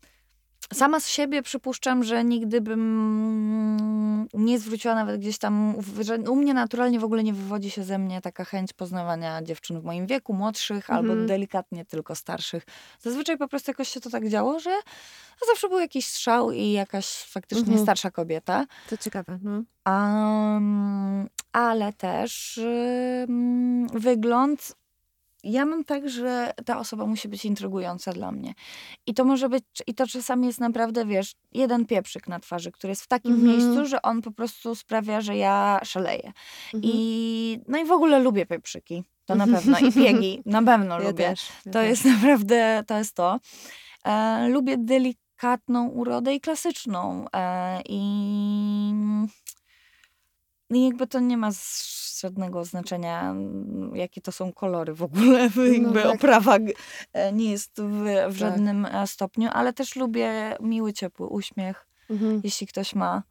sama 0.74 1.00
z 1.00 1.08
siebie 1.08 1.42
przypuszczam, 1.42 2.04
że 2.04 2.24
nigdy 2.24 2.62
bym 2.62 4.28
nie 4.34 4.60
zwróciła 4.60 4.96
nawet 4.96 5.22
gdzieś 5.22 5.38
tam, 5.38 5.74
że 6.02 6.16
u 6.16 6.36
mnie 6.36 6.54
naturalnie 6.54 7.00
w 7.00 7.04
ogóle 7.04 7.24
nie 7.24 7.34
wywodzi 7.34 7.72
się 7.72 7.84
ze 7.84 7.98
mnie 7.98 8.22
taka 8.22 8.46
chęć 8.46 8.74
poznawania 8.74 9.42
dziewczyn 9.42 9.82
w 9.82 9.84
moim 9.84 10.08
wieku, 10.08 10.34
młodszych 10.34 10.90
albo 10.90 11.10
Mhm. 11.10 11.28
delikatnie 11.28 11.86
tylko 11.86 12.16
starszych. 12.16 12.64
Zazwyczaj 13.00 13.38
po 13.38 13.48
prostu 13.48 13.72
jakoś 13.72 13.90
się 13.90 14.00
to 14.02 14.10
tak 14.10 14.30
działo, 14.30 14.60
że 14.60 14.72
zawsze 15.48 15.70
był 15.70 15.80
jakiś 15.80 16.08
strzał 16.08 16.52
i 16.52 16.72
jakaś 16.72 17.08
faktycznie 17.08 17.64
Mhm. 17.68 17.82
starsza 17.84 18.12
kobieta. 18.12 18.66
To 18.90 18.98
ciekawe. 18.98 19.40
No. 19.44 19.64
Um, 19.92 21.28
ale 21.52 21.94
też 21.94 22.58
ym, 23.30 23.88
wygląd. 23.94 24.76
Ja 25.44 25.66
mam 25.66 25.84
tak, 25.84 26.10
że 26.10 26.54
ta 26.66 26.80
osoba 26.80 27.06
musi 27.06 27.28
być 27.28 27.46
intrygująca 27.46 28.12
dla 28.14 28.32
mnie. 28.32 28.54
I 29.06 29.14
to 29.14 29.26
może 29.26 29.50
być, 29.50 29.64
i 29.88 29.94
to 29.96 30.08
czasami 30.08 30.48
jest 30.48 30.60
naprawdę, 30.60 31.06
wiesz, 31.06 31.36
jeden 31.52 31.86
pieprzyk 31.86 32.28
na 32.28 32.40
twarzy, 32.40 32.72
który 32.72 32.92
jest 32.92 33.02
w 33.04 33.08
takim 33.08 33.34
Mhm. 33.34 33.52
miejscu, 33.52 33.86
że 33.86 34.02
on 34.02 34.22
po 34.22 34.32
prostu 34.32 34.76
sprawia, 34.76 35.22
że 35.22 35.38
ja 35.38 35.80
szaleję. 35.84 36.32
Mhm. 36.74 36.82
I 36.84 37.60
no 37.68 37.78
i 37.78 37.86
w 37.86 37.92
ogóle 37.92 38.20
lubię 38.20 38.46
pieprzyki. 38.46 39.04
To 39.26 39.36
na 39.36 39.48
pewno. 39.48 39.80
I 39.80 39.92
piegi. 39.92 40.42
Na 40.46 40.64
pewno 40.64 41.00
ja 41.02 41.08
lubię. 41.10 41.24
też. 41.30 41.50
ja 41.66 41.72
To 41.72 41.80
też. 41.80 41.90
jest 41.90 42.06
naprawdę, 42.06 42.84
to 42.88 42.98
jest 42.98 43.16
to. 43.16 43.40
E, 44.06 44.48
lubię 44.50 44.78
delikatną 44.78 45.88
urodę 45.88 46.34
i 46.36 46.42
klasyczną. 46.42 47.26
E, 47.36 47.82
I 47.90 48.02
i 50.70 50.86
jakby 50.86 51.08
to 51.08 51.20
nie 51.20 51.38
ma 51.38 51.50
żadnego 52.24 52.66
znaczenia, 52.66 53.22
mm, 53.32 53.96
jakie 53.96 54.22
to 54.22 54.32
są 54.32 54.54
kolory 54.54 54.94
w 54.94 55.04
ogóle. 55.04 55.50
Jakby 55.74 56.02
tak. 56.04 56.16
oprawa 56.16 56.58
e, 57.14 57.34
nie 57.34 57.52
jest 57.52 57.82
w, 57.82 58.04
w 58.04 58.06
Tak. 58.06 58.32
żadnym 58.34 58.86
e, 58.86 59.08
stopniu, 59.08 59.50
ale 59.54 59.74
też 59.74 59.96
lubię 59.96 60.56
miły, 60.60 60.94
ciepły 60.94 61.28
uśmiech, 61.28 61.88
Mhm. 62.10 62.42
jeśli 62.44 62.68
ktoś 62.68 62.96
ma. 62.96 63.24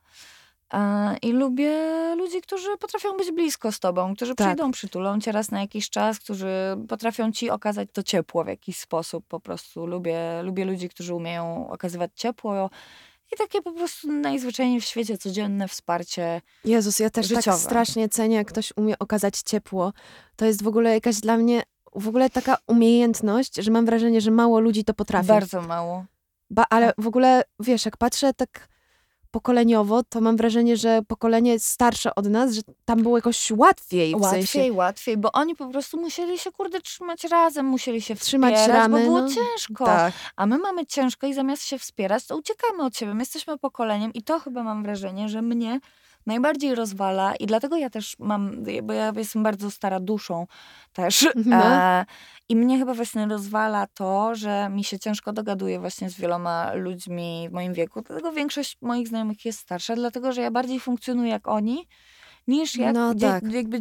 E, 0.74 1.16
I 1.22 1.32
lubię 1.32 1.74
ludzi, 2.16 2.40
którzy 2.40 2.76
potrafią 2.78 3.16
być 3.16 3.32
blisko 3.32 3.72
z 3.72 3.80
tobą, 3.80 4.14
którzy 4.16 4.34
Tak. 4.34 4.46
przyjdą, 4.46 4.70
przytulą 4.70 5.20
cię 5.20 5.32
raz 5.32 5.50
na 5.50 5.60
jakiś 5.60 5.90
czas, 5.90 6.18
którzy 6.20 6.48
potrafią 6.88 7.32
ci 7.32 7.50
okazać 7.50 7.88
to 7.92 8.02
ciepło 8.02 8.44
w 8.44 8.48
jakiś 8.48 8.76
sposób. 8.78 9.24
Po 9.28 9.40
prostu 9.40 9.86
lubię, 9.86 10.42
lubię 10.42 10.64
ludzi, 10.64 10.88
którzy 10.88 11.14
umieją 11.14 11.70
okazywać 11.70 12.10
ciepło 12.14 12.70
i 13.32 13.36
takie 13.36 13.62
po 13.62 13.72
prostu 13.72 14.12
najzwyczajniej 14.12 14.80
w 14.80 14.84
świecie 14.84 15.18
codzienne 15.18 15.68
wsparcie. 15.68 16.40
Jezus, 16.64 16.98
ja 16.98 17.10
też 17.10 17.26
Życiowe. 17.26 17.42
tak 17.42 17.56
strasznie 17.56 18.08
cenię, 18.08 18.36
jak 18.36 18.48
ktoś 18.48 18.72
umie 18.76 18.98
okazać 18.98 19.38
ciepło. 19.38 19.92
To 20.36 20.44
jest 20.46 20.62
w 20.62 20.66
ogóle 20.66 20.94
jakaś 20.94 21.20
dla 21.20 21.36
mnie, 21.36 21.62
w 21.94 22.08
ogóle 22.08 22.30
taka 22.30 22.56
umiejętność, 22.66 23.56
że 23.56 23.70
mam 23.70 23.86
wrażenie, 23.86 24.20
że 24.20 24.30
mało 24.30 24.60
ludzi 24.60 24.84
to 24.84 24.94
potrafi. 24.94 25.28
Bardzo 25.28 25.62
mało. 25.62 26.04
Ba, 26.50 26.64
ale 26.70 26.92
w 26.98 27.06
ogóle, 27.06 27.42
wiesz, 27.60 27.84
jak 27.84 27.96
patrzę 27.96 28.34
tak 28.34 28.68
pokoleniowo, 29.32 30.02
to 30.02 30.20
mam 30.20 30.36
wrażenie, 30.36 30.76
że 30.76 31.02
pokolenie 31.08 31.58
starsze 31.58 32.14
od 32.14 32.26
nas, 32.26 32.54
że 32.54 32.62
tam 32.84 33.02
było 33.02 33.18
jakoś 33.18 33.50
łatwiej. 33.50 34.12
W 34.12 34.20
Łatwiej, 34.20 34.46
sensie, 34.46 34.72
łatwiej, 34.72 35.16
bo 35.16 35.32
oni 35.32 35.56
po 35.56 35.68
prostu 35.68 36.00
musieli 36.00 36.38
się, 36.38 36.52
kurde, 36.52 36.80
trzymać 36.80 37.24
razem, 37.24 37.66
musieli 37.66 38.02
się 38.02 38.14
Trzymać 38.14 38.54
wspierać, 38.54 38.78
ramy, 38.78 38.98
bo 38.98 39.04
było 39.04 39.20
no. 39.20 39.28
ciężko. 39.28 39.84
tak. 39.84 40.12
A 40.36 40.46
my 40.46 40.58
mamy 40.58 40.86
ciężko 40.86 41.26
i 41.26 41.34
zamiast 41.34 41.64
się 41.64 41.78
wspierać, 41.78 42.26
to 42.26 42.36
uciekamy 42.36 42.84
od 42.84 42.96
siebie. 42.96 43.14
My 43.14 43.20
jesteśmy 43.22 43.58
pokoleniem 43.58 44.12
i 44.12 44.22
to 44.22 44.40
chyba 44.40 44.62
mam 44.62 44.82
wrażenie, 44.82 45.28
że 45.28 45.42
mnie 45.42 45.80
najbardziej 46.26 46.74
rozwala 46.74 47.36
i 47.36 47.46
dlatego 47.46 47.76
ja 47.76 47.90
też 47.90 48.16
mam, 48.18 48.64
bo 48.82 48.92
ja 48.92 49.12
jestem 49.16 49.42
bardzo 49.42 49.70
stara 49.70 50.00
duszą 50.00 50.46
też 50.92 51.28
No. 51.46 51.64
e, 51.66 52.04
i 52.48 52.56
mnie 52.56 52.78
chyba 52.78 52.94
właśnie 52.94 53.26
rozwala 53.26 53.86
to, 53.86 54.34
że 54.34 54.68
mi 54.70 54.84
się 54.84 54.98
ciężko 54.98 55.32
dogaduje 55.32 55.80
właśnie 55.80 56.10
z 56.10 56.14
wieloma 56.20 56.72
ludźmi 56.74 57.46
w 57.50 57.52
moim 57.52 57.72
wieku, 57.74 58.02
dlatego 58.02 58.32
większość 58.32 58.78
moich 58.82 59.08
znajomych 59.08 59.44
jest 59.44 59.58
starsza, 59.58 59.94
dlatego 59.94 60.32
że 60.32 60.40
ja 60.42 60.50
bardziej 60.50 60.80
funkcjonuję 60.80 61.30
jak 61.30 61.48
oni, 61.48 61.88
niż 62.46 62.76
jak 62.76 62.94
No 62.94 63.14
tak. 63.14 63.52
jakby 63.52 63.80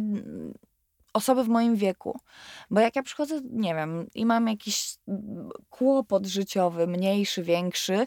osoby 1.12 1.44
w 1.44 1.48
moim 1.48 1.76
wieku. 1.76 2.18
Bo 2.70 2.80
jak 2.80 2.96
ja 2.96 3.02
przychodzę, 3.02 3.40
nie 3.50 3.74
wiem, 3.74 4.06
i 4.14 4.26
mam 4.26 4.48
jakiś 4.48 4.94
kłopot 5.70 6.26
życiowy, 6.26 6.86
mniejszy, 6.86 7.42
większy, 7.42 8.06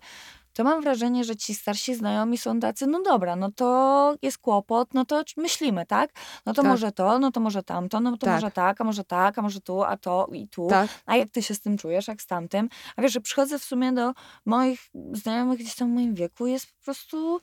to 0.55 0.63
mam 0.63 0.81
wrażenie, 0.81 1.23
że 1.23 1.35
ci 1.35 1.55
starsi 1.55 1.95
znajomi 1.95 2.37
są 2.37 2.59
tacy, 2.59 2.87
no 2.87 3.01
dobra, 3.01 3.35
no 3.35 3.51
to 3.51 4.15
jest 4.21 4.37
kłopot, 4.37 4.93
no 4.93 5.05
to 5.05 5.23
myślimy, 5.37 5.85
tak? 5.85 6.09
No 6.45 6.53
to 6.53 6.61
Tak. 6.61 6.71
może 6.71 6.91
to, 6.91 7.19
no 7.19 7.31
to 7.31 7.39
może 7.39 7.63
tamto, 7.63 7.99
no 7.99 8.11
to 8.11 8.25
Tak. 8.25 8.35
może 8.35 8.51
tak, 8.51 8.81
a 8.81 8.83
może 8.83 9.03
tak, 9.03 9.39
a 9.39 9.41
może 9.41 9.61
tu, 9.61 9.83
a 9.83 9.97
to 9.97 10.27
i 10.33 10.47
tu. 10.47 10.67
Tak. 10.67 10.89
A 11.05 11.15
jak 11.15 11.29
ty 11.29 11.43
się 11.43 11.55
z 11.55 11.59
tym 11.59 11.77
czujesz, 11.77 12.07
jak 12.07 12.21
z 12.21 12.27
tamtym? 12.27 12.69
A 12.95 13.01
wiesz, 13.01 13.13
że 13.13 13.21
przychodzę 13.21 13.59
w 13.59 13.63
sumie 13.63 13.91
do 13.91 14.13
moich 14.45 14.79
znajomych 15.11 15.59
gdzieś 15.59 15.75
tam 15.75 15.91
w 15.91 15.93
moim 15.93 16.13
wieku, 16.15 16.47
jest 16.47 16.65
po 16.67 16.83
prostu 16.83 17.39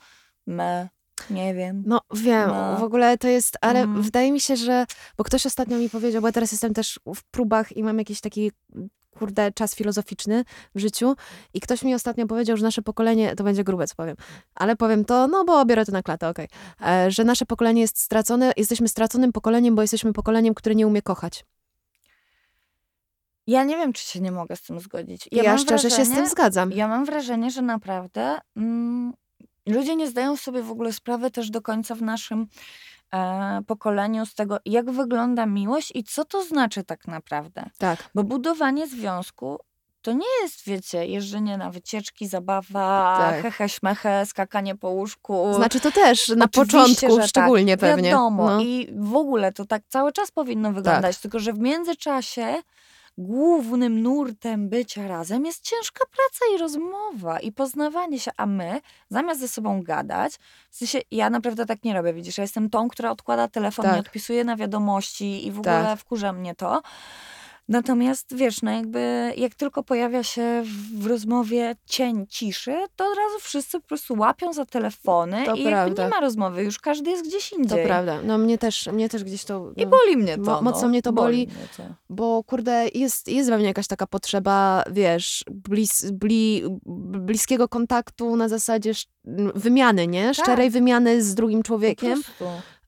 me, 0.46 0.88
nie 1.30 1.54
wiem. 1.54 1.82
No 1.86 2.00
wiem, 2.14 2.48
No. 2.50 2.76
w 2.76 2.82
ogóle 2.82 3.18
to 3.18 3.28
jest, 3.28 3.58
ale 3.60 3.80
Mhm. 3.80 4.02
wydaje 4.02 4.32
mi 4.32 4.40
się, 4.40 4.56
że, 4.56 4.86
bo 5.16 5.24
ktoś 5.24 5.46
ostatnio 5.46 5.78
mi 5.78 5.90
powiedział, 5.90 6.22
bo 6.22 6.28
ja 6.28 6.32
teraz 6.32 6.52
jestem 6.52 6.74
też 6.74 7.00
w 7.16 7.24
próbach 7.24 7.76
i 7.76 7.82
mam 7.82 7.98
jakiś 7.98 8.20
taki, 8.20 8.52
kurde, 9.18 9.52
czas 9.52 9.74
filozoficzny 9.74 10.44
w 10.74 10.78
życiu 10.80 11.14
i 11.54 11.60
ktoś 11.60 11.82
mi 11.82 11.94
ostatnio 11.94 12.26
powiedział, 12.26 12.56
że 12.56 12.62
nasze 12.62 12.82
pokolenie, 12.82 13.36
to 13.36 13.44
będzie 13.44 13.64
grube, 13.64 13.86
co 13.86 13.94
powiem, 13.94 14.16
ale 14.54 14.76
powiem 14.76 15.04
to, 15.04 15.28
no 15.28 15.44
bo 15.44 15.64
biorę 15.64 15.86
to 15.86 15.92
na 15.92 16.02
klatę, 16.02 16.28
okej, 16.28 16.48
e, 16.86 17.10
że 17.10 17.24
nasze 17.24 17.46
pokolenie 17.46 17.80
jest 17.80 17.98
stracone, 17.98 18.52
jesteśmy 18.56 18.88
straconym 18.88 19.32
pokoleniem, 19.32 19.74
bo 19.74 19.82
jesteśmy 19.82 20.12
pokoleniem, 20.12 20.54
które 20.54 20.74
nie 20.74 20.86
umie 20.86 21.02
kochać. 21.02 21.44
Ja 23.46 23.64
nie 23.64 23.76
wiem, 23.76 23.92
czy 23.92 24.04
się 24.04 24.20
nie 24.20 24.32
mogę 24.32 24.56
z 24.56 24.62
tym 24.62 24.80
zgodzić. 24.80 25.28
Ja, 25.32 25.42
mam 25.42 25.58
szczerze 25.58 25.90
się 25.90 26.04
z 26.04 26.08
tym 26.08 26.16
wrażenie- 26.16 26.28
zgadzam. 26.30 26.72
Ja 26.72 26.88
mam 26.88 27.04
wrażenie, 27.04 27.50
że 27.50 27.62
naprawdę 27.62 28.38
mm, 28.56 29.12
ludzie 29.66 29.96
nie 29.96 30.08
zdają 30.10 30.36
sobie 30.36 30.62
w 30.62 30.70
ogóle 30.70 30.92
sprawy 30.92 31.30
też 31.30 31.50
do 31.50 31.62
końca 31.62 31.94
w 31.94 32.02
naszym 32.02 32.46
pokoleniu 33.66 34.26
z 34.26 34.34
tego, 34.34 34.58
jak 34.64 34.90
wygląda 34.90 35.46
miłość 35.46 35.92
i 35.94 36.04
co 36.04 36.24
to 36.24 36.44
znaczy 36.44 36.84
tak 36.84 37.08
naprawdę. 37.08 37.70
Tak. 37.78 38.10
Bo 38.14 38.24
budowanie 38.24 38.86
związku 38.86 39.58
to 40.02 40.12
nie 40.12 40.26
jest, 40.42 40.64
wiecie, 40.66 41.06
jeżdżenie 41.06 41.56
na 41.58 41.70
wycieczki, 41.70 42.28
zabawa, 42.28 43.16
Tak. 43.18 43.42
hehe, 43.42 43.68
śmeche, 43.68 44.26
skakanie 44.26 44.76
po 44.76 44.88
łóżku. 44.88 45.54
Znaczy 45.54 45.80
to 45.80 45.92
też 45.92 46.28
na 46.28 46.44
Oczywiście, 46.44 47.06
początku 47.06 47.20
że 47.20 47.28
szczególnie 47.28 47.76
tak, 47.76 47.90
pewnie. 47.90 48.10
Wiadomo. 48.10 48.46
No. 48.46 48.60
I 48.60 48.88
w 48.96 49.16
ogóle 49.16 49.52
to 49.52 49.64
tak 49.64 49.82
cały 49.88 50.12
czas 50.12 50.30
powinno 50.30 50.72
wyglądać, 50.72 51.18
tylko 51.18 51.38
że 51.38 51.52
w 51.52 51.58
międzyczasie 51.58 52.54
głównym 53.18 54.02
nurtem 54.02 54.68
bycia 54.68 55.08
razem 55.08 55.46
jest 55.46 55.64
ciężka 55.64 56.04
praca 56.06 56.54
i 56.54 56.58
rozmowa 56.58 57.40
i 57.40 57.52
poznawanie 57.52 58.20
się, 58.20 58.30
a 58.36 58.46
my 58.46 58.80
zamiast 59.10 59.40
ze 59.40 59.48
sobą 59.48 59.82
gadać, 59.82 60.34
w 60.70 60.76
sensie 60.76 61.00
ja 61.10 61.30
naprawdę 61.30 61.66
tak 61.66 61.84
nie 61.84 61.94
robię, 61.94 62.12
widzisz, 62.12 62.38
ja 62.38 62.44
jestem 62.44 62.70
tą, 62.70 62.88
która 62.88 63.10
odkłada 63.10 63.48
telefon, 63.48 63.82
Tak. 63.84 63.94
nie 63.94 64.00
odpisuje 64.00 64.44
na 64.44 64.56
wiadomości 64.56 65.46
i 65.46 65.50
w 65.50 65.62
Tak. 65.62 65.80
ogóle 65.80 65.96
wkurza 65.96 66.32
mnie 66.32 66.54
to. 66.54 66.82
Natomiast 67.72 68.36
wiesz, 68.36 68.62
no 68.62 68.70
jakby 68.70 69.32
jak 69.36 69.54
tylko 69.54 69.82
pojawia 69.82 70.22
się 70.22 70.62
w, 70.98 71.06
rozmowie 71.06 71.76
cień 71.86 72.26
ciszy, 72.28 72.74
to 72.96 73.04
od 73.04 73.16
razu 73.18 73.38
wszyscy 73.40 73.80
po 73.80 73.86
prostu 73.86 74.14
łapią 74.18 74.52
za 74.52 74.66
telefony 74.66 75.44
To 75.46 75.54
i 75.54 75.64
nie 75.64 76.08
ma 76.10 76.20
rozmowy, 76.20 76.64
już 76.64 76.78
każdy 76.78 77.10
jest 77.10 77.26
gdzieś 77.26 77.50
To 77.50 77.56
indziej. 77.56 77.86
prawda. 77.86 78.22
No 78.24 78.38
mnie 78.38 78.58
też, 78.58 78.86
mnie 78.86 79.08
też 79.08 79.24
gdzieś 79.24 79.44
to... 79.44 79.72
I 79.76 79.84
no. 79.84 79.90
boli 79.90 80.16
mnie 80.16 80.36
to. 80.36 80.42
Mo- 80.42 80.62
mocno 80.62 80.82
no. 80.82 80.88
mnie 80.88 81.02
to 81.02 81.12
boli. 81.12 81.46
mnie 81.46 81.68
to. 81.76 81.82
Bo 82.10 82.44
kurde, 82.44 82.88
jest, 82.94 83.28
jest 83.28 83.50
we 83.50 83.56
mnie 83.58 83.66
jakaś 83.66 83.86
taka 83.86 84.06
potrzeba, 84.06 84.84
wiesz, 84.90 85.44
blis, 85.50 86.10
bli, 86.10 86.62
bliskiego 87.26 87.68
kontaktu 87.68 88.36
na 88.36 88.48
zasadzie 88.48 88.92
wymiany, 89.54 90.06
nie? 90.06 90.34
Szczerej 90.34 90.70
wymiany 90.70 91.22
z 91.22 91.34
drugim 91.34 91.58
Tak. 91.58 91.62
Po 91.64 91.68
człowiekiem. 91.68 92.22
prostu. 92.22 92.44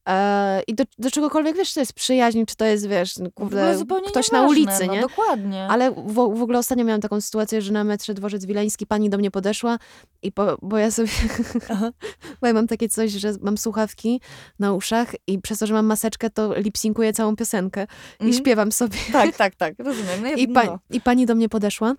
E, 0.08 0.62
I 0.66 0.74
do, 0.74 0.84
do 0.98 1.10
czegokolwiek, 1.10 1.56
wiesz, 1.56 1.74
to 1.74 1.80
jest 1.80 1.92
przyjaźń, 1.92 2.44
czy 2.44 2.56
to 2.56 2.64
jest, 2.64 2.86
wiesz, 2.88 3.18
no, 3.18 3.30
kurde, 3.34 3.76
ktoś 4.08 4.30
na 4.30 4.46
ulicy, 4.46 4.86
no, 4.86 4.92
nie? 4.94 5.00
Dokładnie. 5.00 5.66
Ale 5.70 5.90
w, 5.90 6.14
w 6.14 6.42
ogóle 6.42 6.58
ostatnio 6.58 6.84
miałam 6.84 7.00
taką 7.00 7.20
sytuację, 7.20 7.62
że 7.62 7.72
na 7.72 7.84
metrze 7.84 8.14
Dworzec 8.14 8.44
Wileński 8.44 8.86
pani 8.86 9.10
do 9.10 9.18
mnie 9.18 9.30
podeszła 9.30 9.78
i 10.22 10.32
po, 10.32 10.56
bo 10.62 10.78
ja 10.78 10.90
sobie, 10.90 11.08
bo 12.40 12.46
ja 12.46 12.52
mam 12.52 12.66
takie 12.66 12.88
coś, 12.88 13.10
że 13.10 13.32
mam 13.40 13.58
słuchawki 13.58 14.20
na 14.58 14.72
uszach 14.72 15.12
i 15.26 15.38
przez 15.38 15.58
to, 15.58 15.66
że 15.66 15.74
mam 15.74 15.86
maseczkę, 15.86 16.30
to 16.30 16.54
lipsynkuję 16.54 17.12
całą 17.12 17.36
piosenkę 17.36 17.86
i 18.20 18.24
Mhm. 18.24 18.32
śpiewam 18.32 18.72
sobie. 18.72 18.98
Tak, 19.12 19.36
tak, 19.36 19.54
tak, 19.54 19.74
rozumiem. 19.78 20.22
No, 20.22 20.28
I, 20.32 20.48
pa, 20.48 20.64
no. 20.64 20.78
I 20.90 21.00
pani 21.00 21.26
do 21.26 21.34
mnie 21.34 21.48
podeszła. 21.48 21.94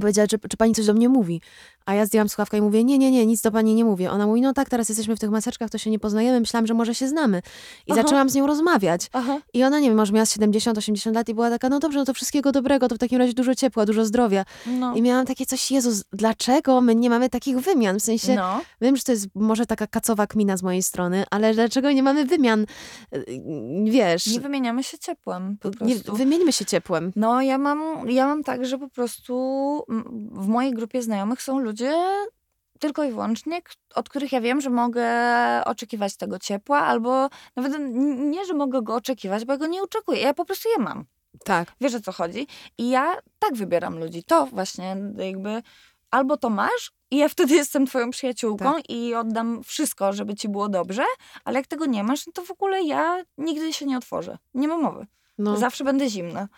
Powiedziała, 0.00 0.28
czy, 0.28 0.38
czy 0.50 0.56
pani 0.56 0.74
coś 0.74 0.86
do 0.86 0.94
mnie 0.94 1.08
mówi. 1.08 1.40
A 1.86 1.94
ja 1.94 2.06
zdjęłam 2.06 2.28
słuchawkę 2.28 2.58
i 2.58 2.60
mówię, 2.60 2.84
nie, 2.84 2.98
nie, 2.98 3.10
nie, 3.10 3.26
nic 3.26 3.40
do 3.40 3.50
pani 3.50 3.74
nie 3.74 3.84
mówię. 3.84 4.10
Ona 4.10 4.26
mówi, 4.26 4.40
no 4.40 4.52
tak, 4.52 4.68
teraz 4.68 4.88
jesteśmy 4.88 5.16
w 5.16 5.18
tych 5.18 5.30
maseczkach, 5.30 5.70
to 5.70 5.78
się 5.78 5.90
nie 5.90 5.98
poznajemy, 5.98 6.40
myślałam, 6.40 6.66
że 6.66 6.74
może 6.74 6.94
się 6.94 7.08
znamy. 7.08 7.42
I 7.86 7.92
Aha. 7.92 8.02
zaczęłam 8.02 8.30
z 8.30 8.34
nią 8.34 8.46
rozmawiać. 8.46 9.08
Aha. 9.12 9.38
I 9.54 9.64
ona, 9.64 9.80
nie 9.80 9.88
wiem, 9.88 9.96
może 9.96 10.12
miała 10.12 10.26
z 10.26 10.38
70-80 10.38 11.14
lat 11.14 11.28
i 11.28 11.34
była 11.34 11.50
taka, 11.50 11.68
no 11.68 11.78
dobrze, 11.78 11.98
no 11.98 12.04
to 12.04 12.14
wszystkiego 12.14 12.52
dobrego, 12.52 12.88
to 12.88 12.94
w 12.94 12.98
takim 12.98 13.18
razie 13.18 13.32
dużo 13.32 13.54
ciepła, 13.54 13.86
dużo 13.86 14.04
zdrowia. 14.04 14.44
No. 14.66 14.94
I 14.94 15.02
miałam 15.02 15.26
takie 15.26 15.46
coś, 15.46 15.70
Jezus, 15.70 16.04
dlaczego 16.12 16.80
my 16.80 16.94
nie 16.94 17.10
mamy 17.10 17.30
takich 17.30 17.58
wymian? 17.58 17.98
W 17.98 18.02
sensie, 18.02 18.34
no. 18.34 18.60
wiem, 18.80 18.96
że 18.96 19.02
to 19.02 19.12
jest 19.12 19.26
może 19.34 19.66
taka 19.66 19.86
kacowa 19.86 20.26
kmina 20.26 20.56
z 20.56 20.62
mojej 20.62 20.82
strony, 20.82 21.24
ale 21.30 21.54
dlaczego 21.54 21.92
nie 21.92 22.02
mamy 22.02 22.24
wymian? 22.24 22.66
Y, 23.14 23.24
Wiesz, 23.84 24.26
Nie 24.26 24.40
wymieniamy 24.40 24.82
się 24.82 24.98
ciepłem 24.98 25.56
po 25.60 25.68
nie, 25.68 25.94
prostu. 25.94 26.16
wymieńmy 26.16 26.52
się 26.52 26.64
ciepłem. 26.64 27.12
No, 27.16 27.42
ja 27.42 27.58
mam, 27.58 28.08
ja 28.10 28.26
mam 28.26 28.42
tak, 28.42 28.66
że 28.66 28.78
po 28.78 28.88
prostu 28.88 29.34
w 30.32 30.46
mojej 30.46 30.72
grupie 30.72 31.02
znajomych 31.02 31.42
są 31.42 31.58
ludzie 31.58 31.73
tylko 32.78 33.04
i 33.04 33.10
wyłącznie, 33.10 33.62
od 33.94 34.08
których 34.08 34.32
ja 34.32 34.40
wiem, 34.40 34.60
że 34.60 34.70
mogę 34.70 35.06
oczekiwać 35.64 36.16
tego 36.16 36.38
ciepła, 36.38 36.80
albo 36.80 37.28
nawet 37.56 37.72
nie, 38.16 38.44
że 38.46 38.54
mogę 38.54 38.82
go 38.82 38.94
oczekiwać, 38.94 39.44
bo 39.44 39.52
ja 39.52 39.58
go 39.58 39.66
nie 39.66 39.82
oczekuję. 39.82 40.20
Ja 40.20 40.34
po 40.34 40.44
prostu 40.44 40.68
je 40.68 40.84
mam. 40.84 41.04
Tak. 41.44 41.72
Wiesz 41.80 41.94
o 41.94 42.00
co 42.00 42.12
chodzi? 42.12 42.46
I 42.78 42.90
ja 42.90 43.16
tak 43.38 43.54
wybieram 43.54 43.98
ludzi. 43.98 44.24
To 44.24 44.46
właśnie 44.46 44.96
jakby 45.16 45.62
albo 46.10 46.36
to 46.36 46.50
masz 46.50 46.92
i 47.10 47.16
ja 47.16 47.28
wtedy 47.28 47.54
jestem 47.62 47.86
twoją 47.86 48.10
przyjaciółką 48.10 48.74
Tak. 48.74 48.90
i 48.90 49.14
oddam 49.14 49.62
wszystko, 49.62 50.12
żeby 50.12 50.34
ci 50.34 50.48
było 50.48 50.68
dobrze, 50.68 51.04
ale 51.44 51.58
jak 51.58 51.66
tego 51.66 51.86
nie 51.86 52.04
masz, 52.04 52.26
no 52.26 52.32
to 52.32 52.44
w 52.44 52.50
ogóle 52.50 52.82
ja 52.82 53.24
nigdy 53.38 53.72
się 53.72 53.86
nie 53.86 53.98
otworzę. 53.98 54.38
Nie 54.54 54.68
ma 54.68 54.78
mowy. 54.78 55.06
No. 55.38 55.56
Zawsze 55.56 55.84
będę 55.84 56.08
zimna. 56.08 56.48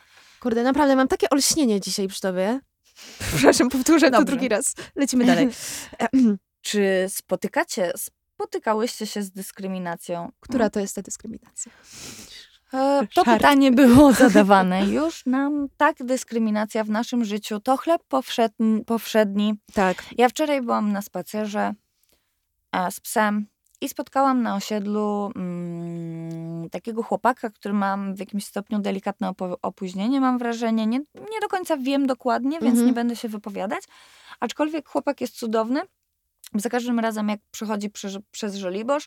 Kurde, 0.41 0.63
naprawdę 0.63 0.97
mam 0.97 1.09
takie 1.09 1.31
olśnienie 1.31 1.81
dzisiaj 1.81 2.09
przy 2.09 2.21
tobie. 2.21 2.61
Przepraszam, 3.37 3.69
powtórzę 3.69 4.11
to 4.11 4.19
Dobrze. 4.19 4.25
drugi 4.33 4.49
raz. 4.49 4.75
Lecimy 4.97 5.25
dalej. 5.25 5.49
Czy 6.63 7.07
spotykacie, 7.09 7.93
spotykałyście 7.97 9.07
się 9.07 9.23
z 9.23 9.31
dyskryminacją? 9.31 10.33
Która 10.41 10.71
to 10.71 10.81
jest 10.81 10.95
ta 10.95 11.03
dyskryminacja? 11.03 11.73
E, 12.75 13.07
To 13.15 13.25
pytanie 13.25 13.73
było 13.73 14.13
zadawane 14.23 14.87
już 14.87 15.27
nam. 15.27 15.69
Tak, 15.77 15.97
dyskryminacja 16.05 16.85
w 16.85 16.91
naszym 16.91 17.25
życiu 17.25 17.61
to 17.61 17.77
chleb 17.77 18.03
powszedni. 18.09 18.85
powszedni. 18.85 19.55
Tak. 19.75 20.05
Ja 20.19 20.29
wczoraj 20.29 20.63
byłam 20.63 20.93
na 20.93 21.03
spacerze 21.03 21.75
z 22.91 23.01
psem 23.01 23.47
i 23.81 23.89
spotkałam 23.89 24.43
na 24.43 24.57
osiedlu 24.57 25.31
mm, 25.37 26.71
takiego 26.71 27.03
chłopaka, 27.03 27.51
który 27.51 27.75
mam 27.75 28.15
w 28.15 28.19
jakimś 28.19 28.45
stopniu 28.45 28.79
delikatne 28.79 29.29
opo- 29.31 29.57
opóźnienie, 29.62 30.21
mam 30.21 30.39
wrażenie. 30.39 30.87
Nie, 30.87 30.99
nie 31.15 31.41
do 31.43 31.49
końca 31.49 31.77
wiem 31.77 32.07
dokładnie, 32.07 32.51
więc 32.61 32.71
Mhm. 32.71 32.87
nie 32.87 32.93
będę 32.93 33.17
się 33.17 33.29
wypowiadać. 33.29 33.85
Aczkolwiek 34.41 34.89
chłopak 34.89 35.21
jest 35.21 35.39
cudowny. 35.39 35.81
Za 36.55 36.69
każdym 36.69 36.99
razem, 37.01 37.29
jak 37.29 37.41
przychodzi 37.51 37.91
przez, 37.91 38.19
przez 38.31 38.55
Żoliborz, 38.55 39.07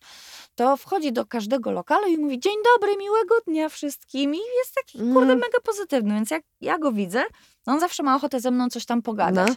to 0.56 0.78
wchodzi 0.78 1.12
do 1.14 1.26
każdego 1.26 1.72
lokalu 1.72 2.08
i 2.08 2.18
mówi 2.18 2.40
dzień 2.40 2.54
dobry, 2.76 2.98
miłego 2.98 3.36
dnia 3.48 3.70
wszystkim. 3.70 4.36
I 4.36 4.40
jest 4.60 4.76
taki, 4.76 4.98
kurde, 4.98 5.20
Mhm. 5.20 5.40
mega 5.40 5.60
pozytywny. 5.64 6.14
Więc 6.14 6.32
jak 6.32 6.44
ja 6.62 6.78
go 6.78 6.92
widzę, 6.92 7.24
no 7.68 7.74
on 7.74 7.80
zawsze 7.80 8.04
ma 8.04 8.16
ochotę 8.16 8.40
ze 8.40 8.52
mną 8.52 8.70
coś 8.70 8.86
tam 8.86 9.02
pogadać. 9.02 9.48
No. 9.48 9.56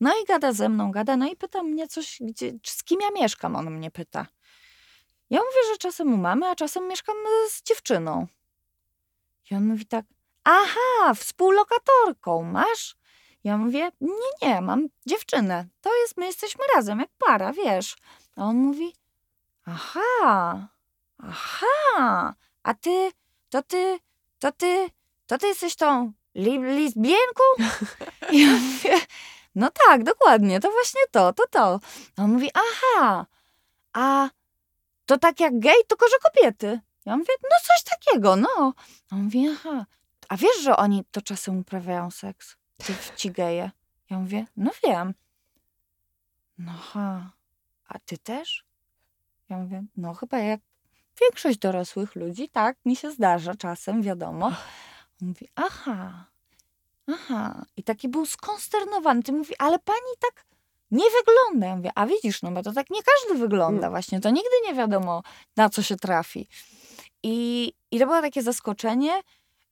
No 0.00 0.10
i 0.22 0.26
gada 0.26 0.52
ze 0.52 0.68
mną, 0.68 0.90
gada, 0.90 1.16
no 1.16 1.26
i 1.28 1.36
pyta 1.36 1.62
mnie 1.62 1.88
coś, 1.88 2.18
gdzie, 2.20 2.52
z 2.66 2.84
kim 2.84 2.98
ja 3.00 3.22
mieszkam, 3.22 3.56
on 3.56 3.70
mnie 3.70 3.90
pyta. 3.90 4.26
Ja 5.30 5.38
mówię, 5.38 5.72
że 5.72 5.78
czasem 5.78 6.14
u 6.14 6.16
mamy, 6.16 6.46
a 6.46 6.54
czasem 6.54 6.88
mieszkam 6.88 7.16
e, 7.16 7.50
z 7.50 7.62
dziewczyną. 7.62 8.26
I 9.50 9.54
on 9.54 9.66
mówi 9.66 9.86
tak, 9.86 10.04
aha, 10.44 11.14
współlokatorką 11.14 12.42
masz? 12.42 12.96
Ja 13.44 13.56
mówię, 13.56 13.90
nie, 14.00 14.48
nie, 14.48 14.60
mam 14.60 14.88
dziewczynę. 15.06 15.66
To 15.80 16.00
jest, 16.00 16.16
my 16.16 16.26
jesteśmy 16.26 16.64
razem, 16.74 17.00
jak 17.00 17.10
para, 17.18 17.52
wiesz. 17.52 17.96
A 18.36 18.44
on 18.44 18.56
mówi, 18.56 18.94
aha, 19.64 20.68
aha, 21.18 22.34
a 22.62 22.74
ty, 22.74 23.10
to 23.50 23.62
ty, 23.62 23.98
to 24.38 24.52
ty, 24.52 24.90
to 25.26 25.38
ty 25.38 25.46
jesteś 25.46 25.76
tą 25.76 26.12
li, 26.34 26.58
lesbienką? 26.58 27.42
I 28.32 28.40
ja 28.40 28.52
mówię, 28.52 29.00
no 29.54 29.70
tak, 29.86 30.04
dokładnie, 30.04 30.60
to 30.60 30.70
właśnie 30.70 31.00
to, 31.10 31.32
to 31.32 31.46
to. 31.46 31.80
A 32.16 32.22
on 32.22 32.32
mówi, 32.32 32.50
aha, 32.54 33.26
a 33.92 34.28
to 35.06 35.18
tak 35.18 35.40
jak 35.40 35.58
gej, 35.58 35.76
tylko 35.88 36.06
że 36.08 36.30
kobiety. 36.30 36.80
Ja 37.04 37.16
mówię, 37.16 37.32
no 37.42 37.56
coś 37.62 37.84
takiego, 37.84 38.36
no. 38.36 38.74
On 39.12 39.22
mówi, 39.22 39.48
aha, 39.48 39.86
a 40.28 40.36
wiesz, 40.36 40.60
że 40.62 40.76
oni 40.76 41.04
to 41.10 41.22
czasem 41.22 41.58
uprawiają 41.58 42.10
seks? 42.10 42.56
Ci, 42.82 42.94
ci 43.16 43.30
geje. 43.30 43.70
Ja 44.10 44.18
mówię, 44.18 44.46
no 44.56 44.70
wiem. 44.84 45.14
No 46.58 46.72
ha, 46.72 47.30
a 47.88 47.98
ty 47.98 48.18
też? 48.18 48.64
Ja 49.48 49.58
mówię, 49.58 49.84
no 49.96 50.14
chyba 50.14 50.38
jak 50.38 50.60
większość 51.20 51.58
dorosłych 51.58 52.14
ludzi, 52.14 52.48
tak, 52.48 52.76
mi 52.84 52.96
się 52.96 53.10
zdarza 53.10 53.54
czasem, 53.54 54.02
wiadomo. 54.02 54.46
On 55.22 55.28
mówi, 55.28 55.48
aha, 55.54 56.24
aha. 57.06 57.64
I 57.76 57.82
taki 57.82 58.08
był 58.08 58.26
skonsternowany. 58.26 59.22
Ty 59.22 59.32
mówi, 59.32 59.54
ale 59.58 59.78
pani 59.78 60.12
tak 60.20 60.44
nie 60.90 61.04
wygląda. 61.10 61.66
Ja 61.66 61.76
mówię, 61.76 61.90
a 61.94 62.06
widzisz, 62.06 62.42
no 62.42 62.50
bo 62.50 62.62
to 62.62 62.72
tak 62.72 62.90
nie 62.90 63.00
każdy 63.02 63.40
wygląda 63.40 63.90
właśnie. 63.90 64.20
To 64.20 64.30
nigdy 64.30 64.50
nie 64.66 64.74
wiadomo, 64.74 65.22
na 65.56 65.68
co 65.70 65.82
się 65.82 65.96
trafi. 65.96 66.48
I, 67.22 67.72
I 67.90 67.98
to 67.98 68.06
było 68.06 68.20
takie 68.20 68.42
zaskoczenie, 68.42 69.20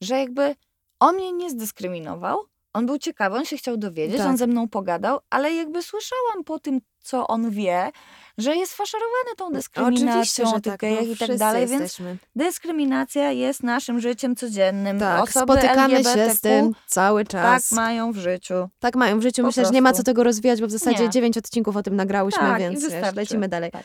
że 0.00 0.18
jakby 0.18 0.54
on 1.00 1.14
mnie 1.16 1.32
nie 1.32 1.50
zdyskryminował. 1.50 2.38
On 2.72 2.86
był 2.86 2.98
ciekawy, 2.98 3.36
on 3.36 3.44
się 3.44 3.56
chciał 3.56 3.76
dowiedzieć, 3.76 4.18
Tak. 4.18 4.26
on 4.26 4.36
ze 4.36 4.46
mną 4.46 4.68
pogadał, 4.68 5.18
ale 5.30 5.54
jakby 5.54 5.82
słyszałam 5.82 6.44
po 6.44 6.58
tym, 6.58 6.80
co 7.04 7.26
on 7.26 7.50
wie, 7.50 7.90
że 8.38 8.56
jest 8.56 8.74
faszerowany 8.74 9.36
tą 9.36 9.52
dyskryminacją 9.52 10.08
Oczywiście, 10.08 10.42
tak. 10.62 10.82
No, 10.82 10.88
i 11.00 11.16
tak 11.16 11.36
dalej, 11.36 11.66
więc 11.66 11.82
jesteśmy. 11.82 12.16
dyskryminacja 12.36 13.30
jest 13.32 13.62
naszym 13.62 14.00
życiem 14.00 14.36
codziennym. 14.36 14.98
Tak, 14.98 15.22
Osoby 15.22 15.52
spotykamy 15.52 15.90
się 15.94 15.96
LGBTQ 16.10 16.34
z 16.34 16.40
tym 16.40 16.72
cały 16.86 17.24
tak 17.24 17.30
czas. 17.42 17.72
mają 17.72 18.12
w 18.12 18.16
życiu. 18.16 18.68
Tak 18.80 18.96
mają 18.96 19.18
w 19.18 19.22
życiu. 19.22 19.42
Po 19.42 19.46
Myślę, 19.46 19.64
że 19.64 19.70
nie 19.70 19.82
ma 19.82 19.90
co 19.90 19.94
prostu. 19.94 20.04
tego 20.04 20.24
rozwijać, 20.24 20.60
bo 20.60 20.66
w 20.66 20.70
zasadzie 20.70 21.02
Nie. 21.02 21.10
dziewięć 21.10 21.38
odcinków 21.38 21.76
o 21.76 21.82
tym 21.82 21.96
nagrałyśmy, 21.96 22.40
Tak, 22.40 22.58
więc 22.60 22.82
wiesz, 22.82 23.14
lecimy 23.14 23.48
dalej. 23.48 23.70
Tak. 23.70 23.84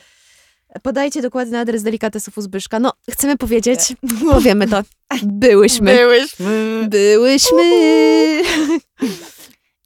Podajcie 0.82 1.22
dokładny 1.22 1.58
adres 1.58 1.82
delikatesów 1.82 2.38
u 2.38 2.42
Zbyszka. 2.42 2.78
No, 2.80 2.92
chcemy 3.10 3.36
powiedzieć, 3.36 3.80
powiemy 4.32 4.68
to. 4.68 4.82
Byłyśmy. 5.22 5.94
Byłyśmy. 5.94 6.86
Byłyśmy. 6.88 7.62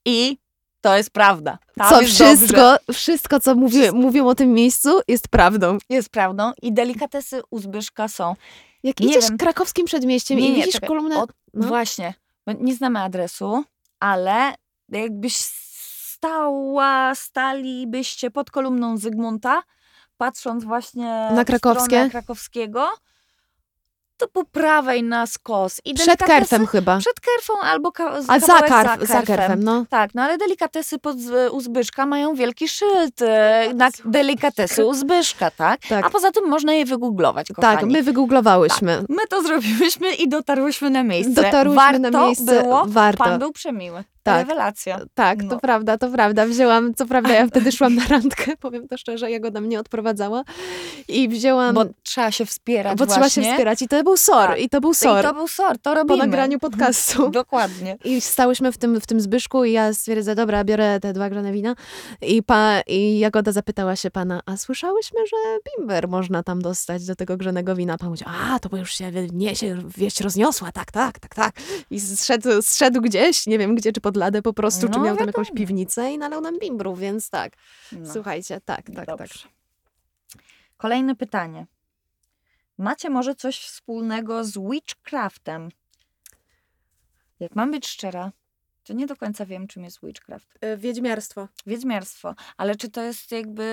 I 0.05 0.39
to 0.85 0.97
jest 0.97 1.11
prawda. 1.11 1.59
Tam 1.77 1.91
Co 1.91 2.01
jest 2.03 2.19
dobrze. 2.19 2.37
wszystko, 2.37 2.77
wszystko, 2.93 3.41
co 3.41 3.55
mówi, 3.55 3.79
mówią 3.93 4.27
o 4.27 4.35
tym 4.35 4.53
miejscu, 4.53 5.01
jest 5.09 5.29
prawdą. 5.29 5.79
jest 5.89 6.09
prawdą. 6.09 6.53
I 6.63 6.73
delikatesy 6.73 7.41
u 7.51 7.59
Zbyszka 7.59 8.09
są. 8.09 8.35
Jak 8.83 9.01
Nie 9.01 9.07
idziesz 9.09 9.29
wiem. 9.29 9.39
krakowskim 9.39 9.87
przedmieściem 9.87 10.39
Nie, 10.39 10.47
i 10.49 10.51
nie, 10.51 10.57
widzisz 10.57 10.73
czekaj. 10.73 10.89
kolumnę... 10.89 11.17
O, 11.23 11.27
no. 11.55 11.67
Właśnie. 11.69 12.15
Nie 12.61 12.75
znamy 12.75 13.01
adresu, 13.01 13.65
ale 14.01 14.55
jakbyś 14.89 15.37
stała, 15.37 17.15
stalibyście 17.15 18.31
pod 18.31 18.51
kolumną 18.51 18.97
Zygmunta, 18.97 19.63
patrząc 20.17 20.65
właśnie 20.65 21.29
Na 21.33 21.45
krakowskie? 21.45 22.11
krakowskiego, 22.11 22.89
to 24.17 24.29
po 24.29 24.45
prawej 24.45 25.03
na 25.03 25.27
skos. 25.27 25.81
I 25.85 25.95
Przed 25.95 26.19
kerfem 26.19 26.67
chyba. 26.67 26.99
Przed 26.99 27.21
kerfą 27.21 27.53
albo 27.63 27.93
ka- 27.93 28.23
z 28.23 28.31
A 28.31 28.39
za, 28.41 28.61
karf, 28.63 29.01
za 29.01 29.07
za 29.07 29.23
kerfem. 29.23 29.63
no. 29.65 29.85
Tak, 29.91 30.11
no 30.15 30.23
ale 30.23 30.39
delikatesy 30.39 30.99
pod, 30.99 31.17
u 31.53 31.61
Zbyszka 31.61 32.07
mają 32.07 32.35
wielki 32.35 32.69
szyld 32.69 33.23
e, 33.23 33.71
na 33.75 33.89
delikatesy 34.05 34.85
u 34.87 34.95
Zbyszka, 34.95 35.51
tak? 35.51 35.81
Tak. 35.89 36.07
A 36.07 36.11
poza 36.11 36.31
tym 36.31 36.49
można 36.49 36.73
je 36.73 36.85
wygooglować, 36.85 37.49
kochani. 37.57 37.79
Tak, 37.81 37.87
my 37.91 38.03
wygooglowałyśmy. 38.03 39.05
My 39.09 39.27
to 39.31 39.43
zrobiłyśmy 39.43 40.15
i 40.15 40.29
dotarłyśmy 40.29 40.91
na 40.91 41.03
miejsce. 41.03 41.43
Dotarłyśmy 41.43 41.83
Warto 41.83 42.11
na 42.11 42.21
miejsce. 42.27 42.63
było, 42.63 42.85
Warto. 42.87 43.25
pan 43.25 43.39
był 43.39 43.53
przemiły. 43.53 44.05
Tak. 44.25 44.49
Rewelacja. 44.49 45.01
Tak, 45.15 45.43
No. 45.43 45.51
to 45.51 45.59
prawda, 45.61 45.99
to 45.99 46.11
prawda. 46.11 46.47
Wzięłam, 46.47 46.95
co 46.95 47.07
prawda 47.07 47.35
ja 47.35 47.47
wtedy 47.47 47.73
szłam 47.73 47.95
na 47.95 48.05
randkę, 48.07 48.57
powiem 48.61 48.89
to 48.89 48.97
szczerze, 48.99 49.31
Jagoda 49.31 49.61
mnie 49.61 49.81
odprowadzała 49.81 50.45
i 51.09 51.29
wzięłam, 51.29 51.75
Bo 51.75 51.85
bo, 51.85 51.91
trzeba 52.03 52.31
się 52.31 52.47
wspierać 52.47 52.99
trzeba 52.99 53.15
się 53.15 53.19
właśnie. 53.21 53.43
wspierać 53.53 53.83
i 53.83 53.89
to 53.89 54.03
był 54.05 54.17
SOR, 54.17 54.47
Tak. 54.49 54.61
i 54.61 54.69
to 54.69 54.81
był 54.81 54.91
I 54.91 54.95
SOR 54.95 55.23
to 55.25 55.35
był 55.35 55.49
sort, 55.49 55.83
to 55.83 55.91
po 55.91 55.95
robimy. 55.95 56.19
nagraniu 56.19 56.59
podcastu. 56.59 57.29
Dokładnie. 57.43 57.97
I 58.05 58.21
stałyśmy 58.21 58.73
w 58.73 58.79
tym, 58.79 59.01
w 59.01 59.07
tym 59.07 59.21
Zbyszku 59.21 59.65
i 59.65 59.73
ja 59.73 59.93
stwierdzę, 59.95 60.35
dobra, 60.35 60.65
biorę 60.65 61.01
te 61.01 61.13
dwa 61.13 61.31
grzane 61.31 61.53
wina. 61.53 61.75
I, 62.23 62.43
pa, 62.43 62.81
I 62.87 63.19
Jagoda 63.19 63.53
zapytała 63.53 63.97
się 63.97 64.11
pana, 64.11 64.41
a 64.47 64.57
słyszałyśmy, 64.57 65.19
że 65.27 65.37
bimber 65.79 66.09
można 66.09 66.43
tam 66.43 66.63
dostać 66.63 67.07
do 67.07 67.17
tego 67.17 67.37
grzanego 67.37 67.77
wina. 67.77 67.99
Pan 67.99 68.09
powiedział, 68.09 68.29
a, 68.53 68.59
to 68.59 68.69
bo 68.69 68.77
już 68.77 68.95
się 68.95 69.13
niesie, 69.33 69.79
wieść 69.97 70.21
rozniosła, 70.21 70.73
tak, 70.73 70.93
tak, 70.93 71.19
tak, 71.19 71.35
tak. 71.35 71.53
I 71.91 72.01
zszedł, 72.01 72.63
zszedł 72.63 73.01
gdzieś, 73.01 73.47
nie 73.47 73.59
wiem 73.59 73.75
gdzie, 73.75 73.93
czy 73.93 74.01
pod 74.01 74.14
ladę 74.17 74.43
po 74.43 74.53
prostu, 74.53 74.89
czy 74.89 74.99
No, 74.99 75.05
miał 75.05 75.17
tam 75.17 75.27
jakąś 75.27 75.51
piwnicę 75.51 76.13
i 76.13 76.19
nalał 76.19 76.41
nam 76.41 76.59
bimbrów, 76.59 76.99
więc 76.99 77.31
tak. 77.31 77.53
No. 77.93 78.13
Słuchajcie, 78.13 78.61
tak, 78.61 78.87
tak, 78.87 78.95
tak. 78.97 79.07
Dobrze. 79.07 79.49
Kolejne 80.77 81.17
pytanie. 81.17 81.67
Macie 82.79 83.11
może 83.11 83.35
coś 83.35 83.59
wspólnego 83.59 84.45
z 84.45 84.59
witchcraftem? 84.71 85.69
Jak 87.41 87.57
mam 87.57 87.71
być 87.71 87.87
szczera, 87.87 88.33
to 88.85 88.93
nie 88.93 89.07
do 89.07 89.17
końca 89.17 89.47
wiem, 89.47 89.67
czym 89.67 89.85
jest 89.85 89.99
witchcraft. 90.03 90.49
Wiedźmiarstwo. 90.77 91.49
Wiedźmiarstwo. 91.67 92.35
Ale 92.57 92.77
czy 92.77 92.91
to 92.91 93.03
jest 93.03 93.33
jakby 93.33 93.65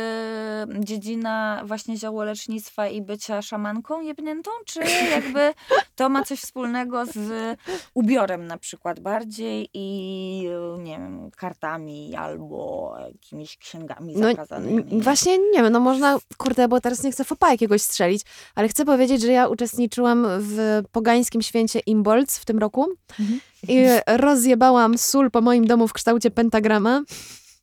dziedzina 0.79 1.61
właśnie 1.65 1.97
ziołolecznictwa 1.97 2.87
i 2.87 3.01
bycia 3.01 3.41
szamanką 3.41 4.01
jebniętą? 4.01 4.51
Czy 4.65 4.79
jakby 5.15 5.53
to 5.95 6.09
ma 6.09 6.23
coś 6.23 6.39
wspólnego 6.39 7.05
z 7.05 7.57
ubiorem 7.93 8.47
na 8.47 8.57
przykład 8.57 8.99
bardziej 8.99 9.69
i 9.73 10.43
nie 10.79 10.97
wiem, 10.97 11.31
kartami 11.31 12.15
albo 12.15 12.95
jakimiś 13.13 13.57
księgami 13.57 14.13
No 14.15 14.27
zakazanymi? 14.27 15.01
właśnie 15.01 15.37
nie 15.37 15.63
wiem, 15.63 15.71
no 15.73 15.79
można, 15.79 16.17
kurde, 16.37 16.67
bo 16.67 16.81
teraz 16.81 17.03
nie 17.03 17.11
chcę 17.11 17.23
fopa 17.23 17.51
jakiegoś 17.51 17.81
strzelić, 17.81 18.21
ale 18.55 18.67
chcę 18.67 18.85
powiedzieć, 18.85 19.21
że 19.21 19.31
ja 19.31 19.47
uczestniczyłam 19.47 20.27
w 20.39 20.81
pogańskim 20.91 21.41
święcie 21.41 21.79
Imbolc 21.79 22.37
w 22.37 22.45
tym 22.45 22.59
roku 22.59 22.87
Mhm. 23.19 23.39
I 23.67 23.85
rozjebałam 24.07 24.97
sól 24.97 25.31
po 25.31 25.41
moim 25.41 25.67
domu 25.67 25.87
w 25.87 25.93
kształcie 25.93 26.31
pentagrama 26.31 27.03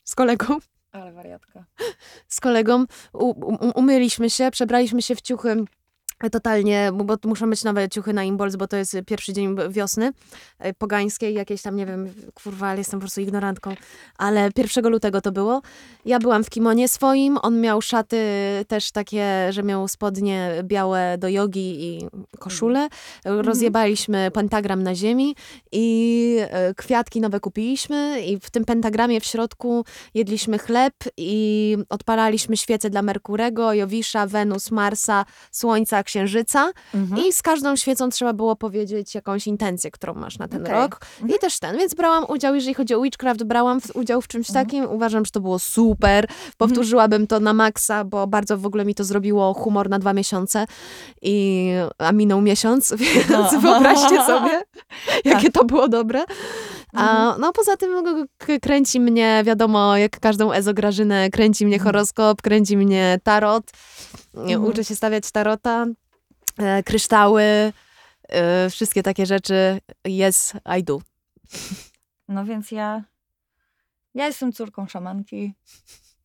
z 0.05 0.14
kolegą. 0.14 0.59
Ale 0.92 1.12
wariatka. 1.12 1.64
Z 2.28 2.40
kolegą 2.40 2.84
u, 3.12 3.57
umyliśmy 3.74 4.30
się, 4.30 4.51
przebraliśmy 4.51 5.03
się 5.03 5.14
w 5.14 5.20
ciuchy 5.20 5.64
totalnie, 6.33 6.91
bo 6.95 7.16
muszą 7.25 7.51
być 7.51 7.64
nowe 7.64 7.89
ciuchy 7.89 8.12
na 8.12 8.25
Imbolc, 8.25 8.57
bo 8.57 8.66
to 8.66 8.77
jest 8.77 8.97
pierwszy 9.07 9.33
dzień 9.33 9.57
wiosny 9.69 10.12
e, 10.59 10.75
pogańskiej, 10.75 11.35
jakieś 11.35 11.62
tam, 11.62 11.77
nie 11.77 11.87
wiem, 11.87 12.14
kurwa, 12.35 12.66
ale 12.66 12.79
jestem 12.79 13.01
po 13.01 13.03
prostu 13.03 13.21
ignorantką, 13.21 13.75
ale 14.19 14.51
1 14.57 14.89
lutego 14.89 15.21
to 15.21 15.33
było. 15.33 15.62
Ja 16.05 16.19
byłam 16.19 16.45
w 16.45 16.51
kimonie 16.51 16.89
swoim, 16.89 17.39
on 17.43 17.61
miał 17.61 17.83
szaty 17.83 18.19
też 18.69 18.93
takie, 18.93 19.53
że 19.53 19.62
miał 19.62 19.89
spodnie 19.89 20.51
białe 20.62 21.19
do 21.19 21.29
jogi 21.29 21.85
i 21.85 22.09
koszulę. 22.39 22.89
Rozjebaliśmy 23.25 24.31
pentagram 24.31 24.83
na 24.83 24.95
ziemi 24.95 25.37
i 25.73 26.37
e, 26.41 26.75
kwiatki 26.75 27.21
nowe 27.21 27.41
kupiliśmy 27.41 28.23
i 28.27 28.41
w 28.41 28.51
tym 28.51 28.64
pentagramie 28.64 29.21
w 29.21 29.25
środku 29.25 29.85
jedliśmy 30.14 30.59
chleb 30.59 30.95
i 31.16 31.77
odpalaliśmy 31.89 32.57
świece 32.57 32.91
dla 32.91 33.03
Merkurego, 33.03 33.73
Jowisza, 33.73 34.27
Wenus, 34.27 34.71
Marsa, 34.71 35.25
Słońca, 35.51 36.03
Księżyca 36.13 36.73
Mhm. 36.95 37.23
i 37.27 37.33
z 37.33 37.43
każdą 37.43 37.77
świecą 37.77 38.09
trzeba 38.09 38.33
było 38.33 38.57
powiedzieć 38.57 39.15
jakąś 39.15 39.47
intencję, 39.47 39.91
którą 39.91 40.15
masz 40.15 40.39
na 40.39 40.49
ten 40.49 40.63
Okej. 40.63 40.75
rok. 40.75 41.01
I 41.37 41.39
też 41.39 41.59
ten, 41.59 41.77
więc 41.79 41.95
brałam 41.95 42.25
udział, 42.29 42.55
jeżeli 42.55 42.75
chodzi 42.75 42.95
o 42.95 43.01
Witchcraft, 43.03 43.45
brałam 43.45 43.81
udział 43.95 44.21
w 44.23 44.29
czymś 44.29 44.51
Mhm. 44.51 44.67
takim. 44.67 44.85
Uważam, 44.91 45.25
że 45.25 45.31
to 45.31 45.41
było 45.41 45.59
super. 45.59 46.27
Powtórzyłabym 46.57 47.27
to 47.27 47.41
na 47.41 47.53
maksa, 47.53 48.05
bo 48.05 48.27
bardzo 48.27 48.59
w 48.59 48.67
ogóle 48.67 48.85
mi 48.85 48.95
to 48.95 49.05
zrobiło 49.05 49.55
humor 49.55 49.89
na 49.91 49.99
dwa 49.99 50.13
miesiące 50.13 50.67
i 51.23 51.71
a 51.99 52.13
minął 52.13 52.41
miesiąc, 52.41 52.95
więc 53.29 53.53
No. 53.53 53.61
wyobraźcie 53.61 54.23
sobie, 54.25 54.63
jakie 55.25 55.51
to 55.51 55.65
było 55.65 55.89
dobre. 55.89 56.25
A, 56.93 57.01
Mhm. 57.26 57.41
no 57.41 57.53
poza 57.53 57.76
tym 57.76 57.93
no, 57.93 58.24
kręci 58.62 59.01
mnie, 59.01 59.43
wiadomo, 59.45 59.97
jak 59.97 60.20
każdą 60.20 60.53
ezograżynę, 60.53 61.30
kręci 61.30 61.66
mnie 61.66 61.74
Mhm. 61.76 61.89
horoskop, 61.89 62.43
kręci 62.43 62.76
mnie 62.76 63.18
tarot. 63.22 63.70
Mhm. 64.34 64.64
Uczę 64.64 64.84
się 64.84 64.97
stawiać 64.97 65.30
tarota, 65.30 65.86
e, 66.59 66.82
kryształy, 66.82 67.72
e, 68.28 68.70
wszystkie 68.70 69.03
takie 69.03 69.26
rzeczy. 69.26 69.80
Yes, 70.28 70.53
I 70.78 70.84
do. 70.84 70.99
No 72.28 72.45
więc 72.45 72.70
ja, 72.70 73.05
ja 74.14 74.26
jestem 74.26 74.53
córką 74.53 74.86
szamanki. 74.86 75.55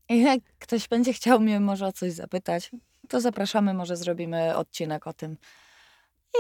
I 0.10 0.22
jak 0.22 0.40
ktoś 0.60 0.88
będzie 0.88 1.14
chciał 1.14 1.40
mnie 1.40 1.60
może 1.60 1.88
o 1.88 1.92
coś 1.92 2.12
zapytać, 2.14 2.72
to 3.10 3.22
zapraszamy, 3.22 3.74
może 3.74 3.98
zrobimy 3.98 4.56
odcinek 4.56 5.08
o 5.08 5.14
tym. 5.14 5.38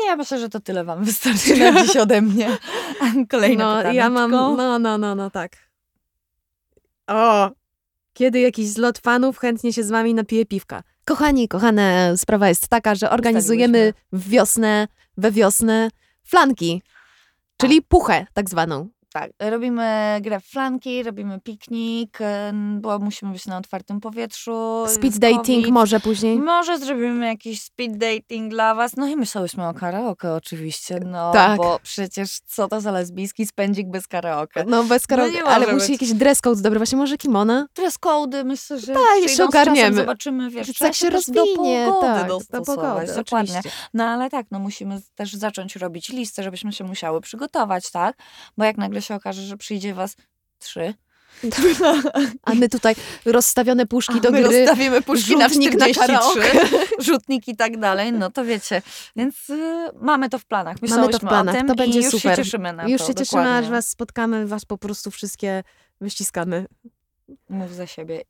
I 0.01 0.05
ja 0.05 0.15
myślę, 0.15 0.39
że 0.39 0.49
to 0.49 0.59
tyle 0.59 0.83
wam 0.83 1.03
wystarczy 1.03 1.57
na 1.57 1.71
dziś 1.83 1.97
ode 1.97 2.21
mnie. 2.21 2.57
Kolejne 3.31 3.63
no, 3.63 3.77
pytanie. 3.77 3.97
ja 3.97 4.09
mam, 4.09 4.31
no, 4.31 4.79
no, 4.79 4.97
no, 4.97 5.15
no, 5.15 5.29
tak. 5.29 5.57
O, 7.07 7.51
kiedy 8.13 8.39
jakiś 8.39 8.67
zlot 8.67 8.97
fanów 8.97 9.37
chętnie 9.37 9.73
się 9.73 9.83
z 9.83 9.89
wami 9.89 10.13
napije 10.13 10.45
piwka. 10.45 10.83
Kochani, 11.05 11.47
kochane, 11.47 12.13
sprawa 12.17 12.49
jest 12.49 12.67
taka, 12.67 12.95
że 12.95 13.09
organizujemy 13.09 13.93
w 14.11 14.29
wiosnę, 14.29 14.87
we 15.17 15.31
wiosnę 15.31 15.89
flanki, 16.23 16.81
czyli 17.57 17.81
puchę 17.81 18.27
tak 18.33 18.49
zwaną. 18.49 18.89
Tak, 19.13 19.31
robimy 19.39 20.17
grę 20.21 20.39
w 20.39 20.45
flanki, 20.45 21.03
robimy 21.03 21.39
piknik, 21.39 22.17
em, 22.21 22.81
bo 22.81 22.99
musimy 22.99 23.31
być 23.31 23.45
na 23.45 23.57
otwartym 23.57 23.99
powietrzu. 23.99 24.83
Speed 24.87 25.19
dating 25.19 25.45
COVID. 25.61 25.73
może 25.73 25.99
później. 25.99 26.37
Może 26.39 26.77
zrobimy 26.79 27.27
jakiś 27.27 27.61
speed 27.61 27.97
dating 27.97 28.51
dla 28.51 28.75
was. 28.75 28.95
No 28.97 29.07
i 29.07 29.15
myślałyśmy 29.15 29.67
o 29.67 29.73
karaoke 29.73 30.33
oczywiście, 30.33 30.99
no 31.05 31.31
Tak. 31.31 31.57
bo 31.57 31.79
przecież 31.83 32.39
co 32.45 32.67
to 32.67 32.81
za 32.81 32.91
lesbijski 32.91 33.45
spędzik 33.45 33.87
bez 33.89 34.07
karaoke. 34.07 34.63
No 34.67 34.83
bez 34.83 35.07
karaoke, 35.07 35.33
nie 35.33 35.43
ale 35.43 35.65
musi 35.73 35.79
być. 35.79 35.89
jakiś 35.89 36.13
dress 36.13 36.41
code 36.41 36.61
dobry, 36.61 36.79
właśnie 36.79 36.97
może 36.97 37.17
kimona? 37.17 37.65
Dress 37.75 37.97
cody 37.97 38.43
myślę, 38.43 38.79
że 38.79 38.93
Tak, 38.93 39.03
jeszcze 39.21 39.45
ogarniemy. 39.45 39.95
zobaczymy, 39.95 40.49
wiesz, 40.49 40.67
Że 40.67 40.73
tak 40.73 40.93
się 40.93 41.09
rozwinie, 41.09 41.85
do 41.85 41.99
tak, 42.01 42.27
do 42.27 42.61
pogody, 42.61 43.13
dokładnie. 43.15 43.61
No 43.93 44.03
ale 44.03 44.29
tak, 44.29 44.45
no 44.51 44.59
musimy 44.59 45.01
też 45.15 45.33
zacząć 45.33 45.75
robić 45.75 46.09
listę, 46.09 46.43
żebyśmy 46.43 46.73
się 46.73 46.83
musiały 46.83 47.21
przygotować, 47.21 47.91
tak? 47.91 48.17
Bo 48.57 48.65
jak 48.65 48.77
nagle 48.77 49.02
się 49.03 49.15
okaże, 49.15 49.41
że 49.41 49.57
przyjdzie 49.57 49.93
was 49.93 50.15
trzy, 50.59 50.93
A 52.43 52.53
my 52.53 52.69
tutaj 52.69 52.95
rozstawione 53.25 53.85
puszki 53.85 54.13
a 54.17 54.19
do 54.19 54.31
my 54.31 54.43
gry, 54.43 54.59
rozstawimy 54.59 55.01
puszki 55.01 55.37
na 55.37 55.49
rzutnik 55.49 55.73
na 55.75 55.85
43, 55.89 55.99
karaoke. 55.99 56.67
rzutnik 57.07 57.47
i 57.47 57.55
tak 57.55 57.79
dalej, 57.79 58.13
no 58.13 58.31
to 58.31 58.45
wiecie. 58.45 58.81
Więc 59.15 59.49
y, 59.49 59.89
mamy 60.01 60.29
to 60.29 60.39
w 60.39 60.45
planach. 60.45 60.75
Mamy 60.75 60.79
to 60.79 60.87
w 60.87 60.91
Myślałyśmy 60.97 61.29
planach, 61.29 61.67
to 61.67 61.75
będzie 61.75 61.99
już 61.99 62.11
super. 62.11 62.35
się 62.37 62.43
cieszymy 62.43 62.73
na 62.73 62.87
Już 62.87 63.01
to. 63.01 63.07
się 63.07 63.13
cieszymy, 63.13 63.41
aż 63.41 63.47
dokładnie. 63.47 63.69
was 63.69 63.87
spotkamy, 63.89 64.47
was 64.47 64.65
po 64.65 64.77
prostu 64.77 65.11
wszystkie 65.11 65.63
wyściskamy. 66.01 66.65
Mów 67.49 67.75
za 67.75 67.87
siebie. 67.87 68.21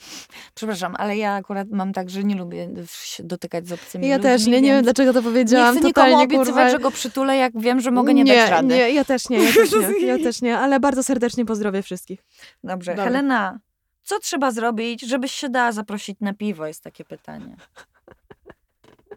Przepraszam, 0.54 0.94
ale 0.98 1.16
ja 1.16 1.34
akurat 1.34 1.68
mam 1.70 1.92
tak, 1.92 2.10
że 2.10 2.24
nie 2.24 2.34
lubię 2.34 2.68
się 2.92 3.22
dotykać 3.22 3.68
z 3.68 3.72
obcymi 3.72 4.08
Ja 4.08 4.16
ludźmi, 4.16 4.30
też 4.30 4.46
nie, 4.46 4.60
nie 4.60 4.72
wiem 4.72 4.82
dlaczego 4.82 5.12
to 5.12 5.18
Nie 5.20 5.24
powiedziałam. 5.24 5.76
chcę 5.76 5.86
nikomu 5.86 6.06
Totalnie, 6.06 6.24
obiecywać, 6.24 6.46
kurwa. 6.54 6.70
że 6.70 6.78
go 6.78 6.90
przytulę, 6.90 7.36
jak 7.36 7.60
wiem, 7.60 7.80
że 7.80 7.90
mogę 7.90 8.14
nie, 8.14 8.24
nie 8.24 8.36
dać 8.36 8.50
rady. 8.50 8.68
Nie, 8.68 8.90
ja 8.90 9.04
też 9.04 9.28
nie, 9.28 9.38
ja 9.44 9.52
też 9.52 9.72
nie, 9.72 10.06
ja 10.06 10.18
też 10.24 10.42
nie, 10.42 10.58
ale 10.58 10.80
bardzo 10.80 11.02
serdecznie 11.02 11.44
pozdrowię 11.44 11.82
wszystkich. 11.82 12.24
Dobrze. 12.64 12.90
Dobra. 12.92 13.04
Helena, 13.04 13.58
co 14.02 14.18
trzeba 14.18 14.50
zrobić, 14.50 15.00
żebyś 15.00 15.32
się 15.32 15.48
dała 15.48 15.72
zaprosić 15.72 16.20
na 16.20 16.34
piwo? 16.34 16.66
Jest 16.66 16.82
takie 16.84 17.04
pytanie. 17.04 17.56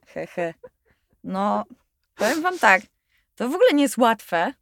Hehe. 0.08 0.54
No, 1.24 1.64
powiem 2.16 2.42
wam 2.42 2.60
tak, 2.60 2.82
to 3.36 3.50
w 3.50 3.54
ogóle 3.56 3.70
nie 3.74 3.84
jest 3.84 3.98
łatwe, 3.98 4.54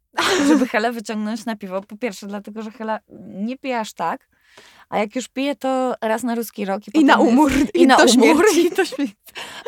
żeby 0.48 0.66
Helę 0.66 0.92
wyciągnąć 0.92 1.44
na 1.44 1.56
piwo. 1.56 1.82
Po 1.82 1.96
pierwsze, 1.96 2.26
dlatego, 2.26 2.62
że 2.62 2.70
Hela 2.70 2.98
nie 3.28 3.58
pije 3.58 3.80
aż 3.80 3.92
tak, 3.92 4.28
a 4.92 4.98
jak 4.98 5.16
już 5.16 5.28
pije, 5.28 5.56
to 5.56 5.94
raz 6.00 6.22
na 6.22 6.34
ruski 6.34 6.64
rok. 6.64 6.82
I, 6.94 6.98
I 7.00 7.04
na 7.04 7.16
potem 7.16 7.26
jest- 7.26 7.38
umór, 7.38 7.52
I 7.74 7.86
na 7.86 7.96
do 7.96 8.02
umór, 8.04 8.12
śmierci. 8.14 8.66
i 8.66 8.70
to 8.70 8.84
śmierci. 8.84 9.14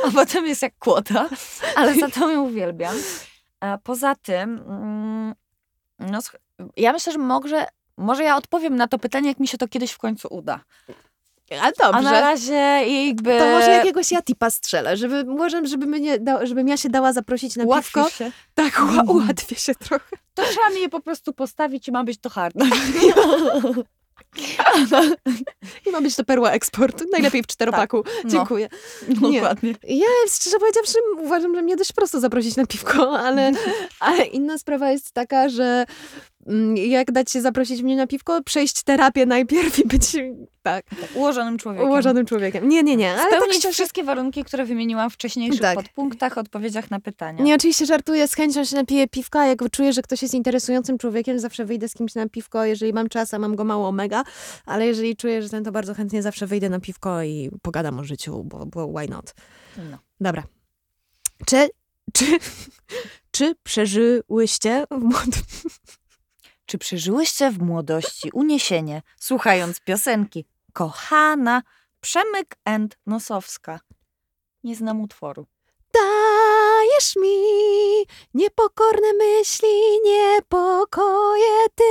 A 0.07 0.11
potem 0.11 0.47
jest 0.47 0.63
jak 0.63 0.73
kłota, 0.79 1.29
ale 1.77 1.95
za 1.95 2.09
to 2.09 2.31
ją 2.31 2.43
uwielbiam. 2.43 2.97
A 3.61 3.79
poza 3.83 4.15
tym, 4.15 4.59
mm, 4.69 5.35
no, 5.99 6.19
ja 6.77 6.93
myślę, 6.93 7.13
że 7.13 7.19
może, 7.19 7.67
może 7.97 8.25
ja 8.25 8.37
odpowiem 8.37 8.77
na 8.77 8.89
to 8.89 8.99
pytanie, 8.99 9.29
jak 9.29 9.39
mi 9.41 9.49
się 9.49 9.59
to 9.59 9.69
kiedyś 9.69 9.93
w 9.93 9.99
końcu 9.99 10.29
uda. 10.31 10.61
A 11.63 11.67
A 11.67 11.73
dobrze. 11.93 12.03
na 12.11 12.21
razie 12.21 12.55
jakby... 13.07 13.39
To 13.39 13.47
może 13.47 13.71
jakiegoś 13.71 14.13
ja 14.13 14.23
tipa 14.23 14.51
strzelę, 14.51 14.97
żeby, 14.97 15.25
może, 15.25 15.67
żeby 15.67 15.87
mnie 15.87 16.19
żebym 16.43 16.69
ja 16.69 16.77
się 16.77 16.89
dała 16.89 17.13
zaprosić 17.13 17.57
na 17.57 17.65
Ułatwisz 17.65 17.93
piwko. 17.95 18.11
się. 18.11 18.31
Tak, 18.55 18.73
ła- 18.75 19.11
ułatwię 19.11 19.57
się 19.57 19.75
trochę. 19.75 20.17
To 20.35 20.43
trzeba 20.45 20.71
mi 20.71 20.81
je 20.81 20.89
po 20.89 21.01
prostu 21.01 21.33
postawić 21.33 21.89
i 21.89 21.93
ma 21.93 22.05
być 22.05 22.19
to 22.21 22.31
hard. 22.31 22.57
I 25.87 25.91
ma 25.91 26.01
być 26.01 26.17
to 26.17 26.25
perła 26.25 26.51
eksportu. 26.51 27.05
Najlepiej 27.13 27.43
w 27.43 27.47
czteropaku. 27.47 28.05
No. 28.25 28.31
Dziękuję. 28.31 28.69
Nie. 29.09 29.41
Dokładnie. 29.41 29.75
Ja 29.89 30.07
szczerze 30.31 30.59
powiedziawszy 30.59 30.99
uważam, 31.19 31.55
że 31.55 31.63
mnie 31.63 31.77
dość 31.77 31.93
prosto 31.93 32.21
zaprosić 32.21 32.57
na 32.57 32.67
piwko, 32.67 33.19
ale, 33.19 33.53
ale 34.01 34.25
inna 34.25 34.59
sprawa 34.59 34.91
jest 34.91 35.13
taka, 35.13 35.49
że 35.49 35.87
jak 36.75 37.13
dać 37.13 37.31
się 37.31 37.41
zaprosić 37.41 37.83
mnie 37.83 37.97
na 37.97 38.07
piwko, 38.07 38.43
przejść 38.43 38.83
terapię 38.83 39.27
najpierw 39.27 39.79
i 39.79 39.87
być 39.89 40.17
tak, 40.63 40.87
Ułożonym 41.15 41.59
człowiekiem. 41.59 41.89
ułożonym 41.89 42.27
człowiekiem. 42.27 42.69
Nie, 42.69 42.83
nie, 42.83 42.97
nie, 42.97 43.11
ale 43.13 43.19
tak 43.19 43.29
Spełnić 43.29 43.59
szczerze, 43.59 43.73
wszystkie 43.73 44.05
warunki, 44.05 44.45
które 44.45 44.65
wymieniłam 44.65 45.11
w 45.11 45.15
wcześniejszych 45.15 45.61
Tak. 45.61 45.75
podpunktach, 45.75 46.39
odpowiedziach 46.39 46.91
na 46.91 47.01
pytania. 47.01 47.45
Nie, 47.45 47.55
oczywiście 47.55 47.87
żartuję, 47.87 48.29
z 48.29 48.35
chęcią 48.35 48.65
się 48.65 48.77
napiję 48.77 49.09
piwka, 49.09 49.47
jak 49.47 49.71
czuję, 49.71 49.93
że 49.93 50.03
ktoś 50.03 50.23
jest 50.23 50.35
interesującym 50.35 50.99
człowiekiem, 50.99 51.39
zawsze 51.39 51.65
wyjdę 51.65 51.89
z 51.89 51.95
kimś 51.95 52.15
na 52.15 52.29
piwko, 52.29 52.65
jeżeli 52.65 52.93
mam 52.93 53.09
czas, 53.09 53.35
a 53.35 53.39
mam 53.39 53.57
go 53.57 53.65
mało 53.65 53.93
mega, 53.93 54.25
ale 54.67 54.87
jeżeli 54.87 55.17
czuję, 55.17 55.43
że 55.43 55.49
ten 55.49 55.65
to 55.65 55.73
bardzo 55.73 55.95
chętnie 55.95 56.23
zawsze 56.23 56.47
wyjdę 56.47 56.69
na 56.69 56.81
piwko 56.81 57.23
i 57.23 57.51
pogadam 57.63 57.99
o 57.99 58.05
życiu, 58.05 58.45
bo, 58.45 58.67
bo 58.67 58.87
why 58.99 59.09
not. 59.09 59.35
No. 59.91 59.99
Dobra. 60.21 60.43
Czy, 61.47 61.69
czy, 62.13 62.25
czy 63.37 63.55
przeżyłyście 63.63 64.85
w 64.91 65.03
młodym... 65.03 65.43
Czy 66.67 66.79
przeżyłyście 66.79 67.51
w 67.51 67.59
młodości 67.59 68.31
uniesienie, 68.33 69.03
słuchając 69.21 69.81
piosenki 69.81 70.45
Kochana, 70.73 71.63
Przemyk 72.01 72.57
and 72.65 72.97
Nosowska? 73.07 73.81
Nie 74.65 74.77
znam 74.77 75.01
utworu. 75.01 75.47
Dajesz 75.95 77.17
mi 77.17 77.37
niepokorne 78.35 79.09
myśli, 79.19 79.69
niepokoje 80.05 81.67
ty. 81.75 81.85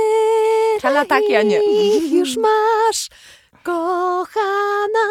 Ale 0.86 1.06
tak, 1.06 1.22
ja 1.28 1.42
nie. 1.42 1.60
Już 2.18 2.36
masz, 2.36 3.08
kochana. 3.62 5.08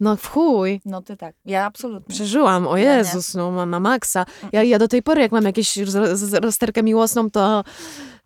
No 0.00 0.16
w 0.16 0.26
chuj. 0.30 0.80
No 0.84 1.02
ty 1.02 1.16
tak. 1.16 1.34
Ja 1.44 1.64
absolutnie. 1.64 2.14
Przeżyłam, 2.14 2.66
o. 2.66 2.76
Jezus, 2.76 3.34
no 3.34 3.50
ma 3.66 3.80
maksa. 3.80 4.26
Ja, 4.52 4.62
ja 4.62 4.78
do 4.78 4.88
tej 4.88 5.02
pory, 5.02 5.20
jak 5.20 5.32
mam 5.32 5.44
z- 5.84 6.34
rozterkę 6.44 6.82
miłosną, 6.82 7.30
to... 7.30 7.64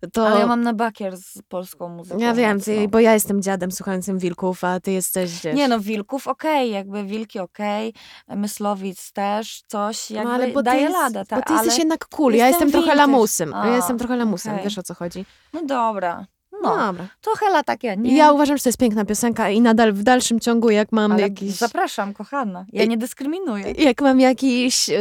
to... 0.07 0.27
Ale 0.27 0.39
ja 0.39 0.47
mam 0.47 0.61
na 0.61 0.73
bakier 0.73 1.17
z 1.17 1.41
polską 1.47 1.89
muzyką. 1.89 2.19
Ja 2.19 2.33
wiem, 2.33 2.61
ty, 2.61 2.87
bo 2.87 2.99
ja 2.99 3.13
jestem 3.13 3.41
dziadem 3.41 3.71
słuchającym 3.71 4.19
wilków, 4.19 4.63
a 4.63 4.79
ty 4.79 4.91
jesteś 4.91 5.39
gdzieś. 5.39 5.55
Nie 5.55 5.67
no, 5.67 5.79
wilków 5.79 6.27
okej, 6.27 6.71
jakby 6.71 7.03
wilki 7.03 7.39
okej, 7.39 7.93
myslowic 8.27 9.11
też, 9.11 9.63
coś 9.67 10.11
jakby 10.11 10.29
no, 10.29 10.35
ale 10.35 10.47
bo 10.47 10.63
daje 10.63 10.81
jest, 10.81 11.13
tak, 11.13 11.39
Bo 11.39 11.45
ty 11.45 11.53
ale... 11.53 11.63
jesteś 11.63 11.79
jednak 11.79 12.05
cool, 12.05 12.33
ja 12.33 12.47
jestem 12.47 12.67
jestem 12.67 12.81
trochę 12.81 12.95
lamusem. 12.97 13.53
A, 13.53 13.67
ja 13.67 13.75
jestem 13.75 13.97
trochę 13.97 14.15
lamusem, 14.15 14.53
okej. 14.53 14.63
wiesz 14.63 14.77
o 14.77 14.83
co 14.83 14.93
chodzi. 14.93 15.25
No 15.53 15.65
dobra, 15.65 16.25
No, 16.63 16.77
dobra. 16.77 17.07
to 17.21 17.31
hela 17.35 17.63
tak 17.63 17.83
ja 17.83 17.95
nie. 17.95 18.17
Ja 18.17 18.31
uważam, 18.31 18.57
że 18.57 18.63
to 18.63 18.69
jest 18.69 18.79
piękna 18.79 19.05
piosenka 19.05 19.49
i 19.49 19.61
nadal 19.61 19.93
w 19.93 20.03
dalszym 20.03 20.39
ciągu, 20.39 20.69
jak 20.69 20.91
mam 20.91 21.11
ale 21.11 21.21
jakiś... 21.21 21.55
zapraszam, 21.55 22.13
kochana, 22.13 22.65
ja 22.73 22.85
nie 22.85 22.97
dyskryminuję. 22.97 23.71
Jak 23.71 24.01
mam 24.01 24.19
jakiś 24.19 24.87
yy, 24.87 24.97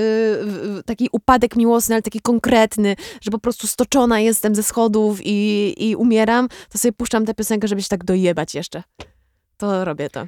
taki 0.87 1.09
upadek 1.13 1.57
miłosny, 1.57 1.95
ale 1.95 2.03
taki 2.03 2.21
konkretny, 2.21 2.97
że 3.21 3.31
po 3.31 3.39
prostu 3.39 3.67
stoczona 3.67 4.21
jestem 4.21 4.55
ze 4.55 4.63
schodów 4.63 5.19
i, 5.25 5.75
i 5.91 5.97
umieram, 5.97 6.49
to 6.73 6.79
sobie 6.79 6.93
puszczam 6.93 7.27
tę 7.27 7.35
piosenkę, 7.35 7.69
żeby 7.69 7.83
się 7.83 7.89
tak 7.89 8.05
dojebać 8.05 8.55
jeszcze. 8.55 8.83
To 9.57 9.85
robię 9.85 10.11
to. 10.11 10.27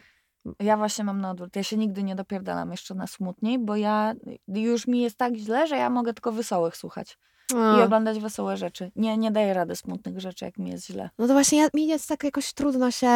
Ja 0.60 0.76
właśnie 0.76 1.04
mam 1.04 1.20
na 1.20 1.30
odwrót. 1.30 1.56
Ja 1.56 1.62
się 1.62 1.76
nigdy 1.76 2.02
nie 2.02 2.14
dopierdalam 2.14 2.70
jeszcze 2.70 2.94
na 2.94 3.06
smutniej, 3.06 3.58
bo 3.58 3.76
ja 3.76 4.14
już 4.48 4.86
mi 4.86 5.00
jest 5.00 5.16
tak 5.16 5.34
źle, 5.36 5.66
że 5.66 5.76
ja 5.76 5.90
mogę 5.90 6.14
tylko 6.14 6.32
wesołych 6.32 6.76
słuchać 6.76 7.18
i 7.52 7.56
A, 7.56 7.84
oglądać 7.84 8.18
wesołe 8.20 8.56
rzeczy. 8.56 8.90
Nie, 8.96 9.18
nie 9.18 9.30
daję 9.30 9.54
rady 9.54 9.76
smutnych 9.76 10.20
rzeczy, 10.20 10.44
jak 10.44 10.58
mi 10.58 10.70
jest 10.70 10.86
źle. 10.86 11.10
no 11.18 11.26
to 11.26 11.32
właśnie 11.32 11.58
ja, 11.58 11.68
mi 11.74 11.86
jest 11.86 12.08
tak 12.08 12.24
jakoś 12.24 12.52
trudno 12.52 12.90
się 12.90 13.06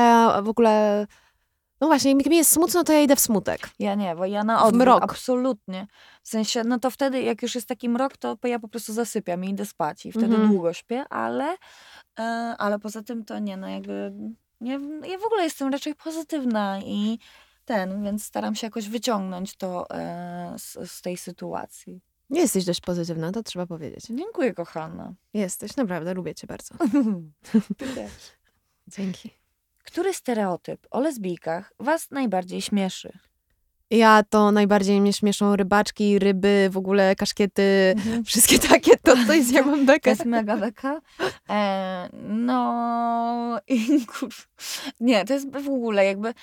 w 0.43 0.49
ogóle... 0.49 1.07
No 1.81 1.87
właśnie, 1.87 2.12
jak 2.12 2.26
mi 2.26 2.37
jest 2.37 2.51
smutno, 2.51 2.85
to 2.85 2.93
ja 2.93 3.01
idę 3.01 3.16
w 3.16 3.20
smutek. 3.20 3.70
Ja 3.79 3.95
nie, 3.95 4.16
bo 4.16 4.26
ja 4.26 4.45
na 4.45 4.59
W 4.59 4.62
odwrót, 4.62 4.83
mrok. 4.83 5.03
absolutnie. 5.05 5.87
W 6.22 6.29
sensie, 6.29 6.64
no 6.64 6.79
to 6.79 6.91
wtedy, 6.91 7.22
jak 7.22 7.43
już 7.43 7.55
jest 7.55 7.68
taki 7.68 7.89
mrok, 7.89 8.16
to 8.16 8.37
ja 8.45 8.59
po 8.59 8.68
prostu 8.68 8.93
zasypiam 8.93 9.45
i 9.45 9.51
idę 9.51 9.66
spać 9.66 10.07
i 10.07 10.12
wtedy 10.12 10.26
Mhm. 10.35 10.49
długo 10.49 10.72
śpię, 10.72 11.05
ale, 11.11 11.57
e, 12.18 12.22
ale 12.59 12.79
poza 12.79 13.03
tym 13.03 13.24
to 13.24 13.39
nie, 13.39 13.57
no 13.57 13.68
jakby, 13.68 14.12
ja, 14.61 14.79
ja 15.07 15.19
w 15.19 15.25
ogóle 15.25 15.45
jestem 15.45 15.73
raczej 15.73 15.95
pozytywna 15.95 16.81
i 16.81 17.19
ten, 17.65 18.05
więc 18.05 18.25
staram 18.25 18.55
się 18.55 18.67
jakoś 18.67 18.89
wyciągnąć 18.89 19.57
to 19.57 19.91
e, 19.91 20.55
z, 20.59 20.91
z 20.91 21.03
tej 21.03 21.17
sytuacji. 21.17 22.01
Nie 22.31 22.41
jesteś 22.41 22.65
dość 22.65 22.81
pozytywna, 22.81 23.33
to 23.33 23.43
trzeba 23.43 23.67
powiedzieć. 23.67 24.07
Dziękuję, 24.07 24.55
kochana. 24.55 25.15
Jesteś, 25.35 25.77
naprawdę, 25.77 26.15
lubię 26.15 26.35
cię 26.35 26.47
bardzo. 26.47 26.75
Dzięki. 28.89 29.31
Który 29.85 30.15
stereotyp 30.15 30.87
o 30.91 31.01
lesbijkach 31.01 31.73
was 31.79 32.11
najbardziej 32.11 32.63
śmieszy? 32.63 33.19
Ja 33.91 34.22
to 34.30 34.53
najbardziej 34.53 35.01
mnie 35.01 35.12
śmieszą 35.12 35.57
rybaczki, 35.57 36.18
ryby, 36.18 36.68
w 36.72 36.76
ogóle 36.76 37.16
kaszkiety, 37.16 37.95
wszystkie 38.26 38.59
takie, 38.59 38.97
to, 38.97 39.14
to 39.26 39.34
jest, 39.34 39.53
ja 39.53 39.62
mam 39.62 39.80
To 39.80 39.84
bekę. 39.86 40.11
jest 40.11 40.24
mega 40.24 40.57
beka. 40.57 41.01
E, 41.51 42.09
no 42.28 43.61
i 43.68 43.78
kur... 44.18 44.28
Nie, 45.01 45.24
to 45.24 45.34
jest 45.34 45.51
w 45.51 45.68
ogóle 45.68 46.05
jakby... 46.05 46.34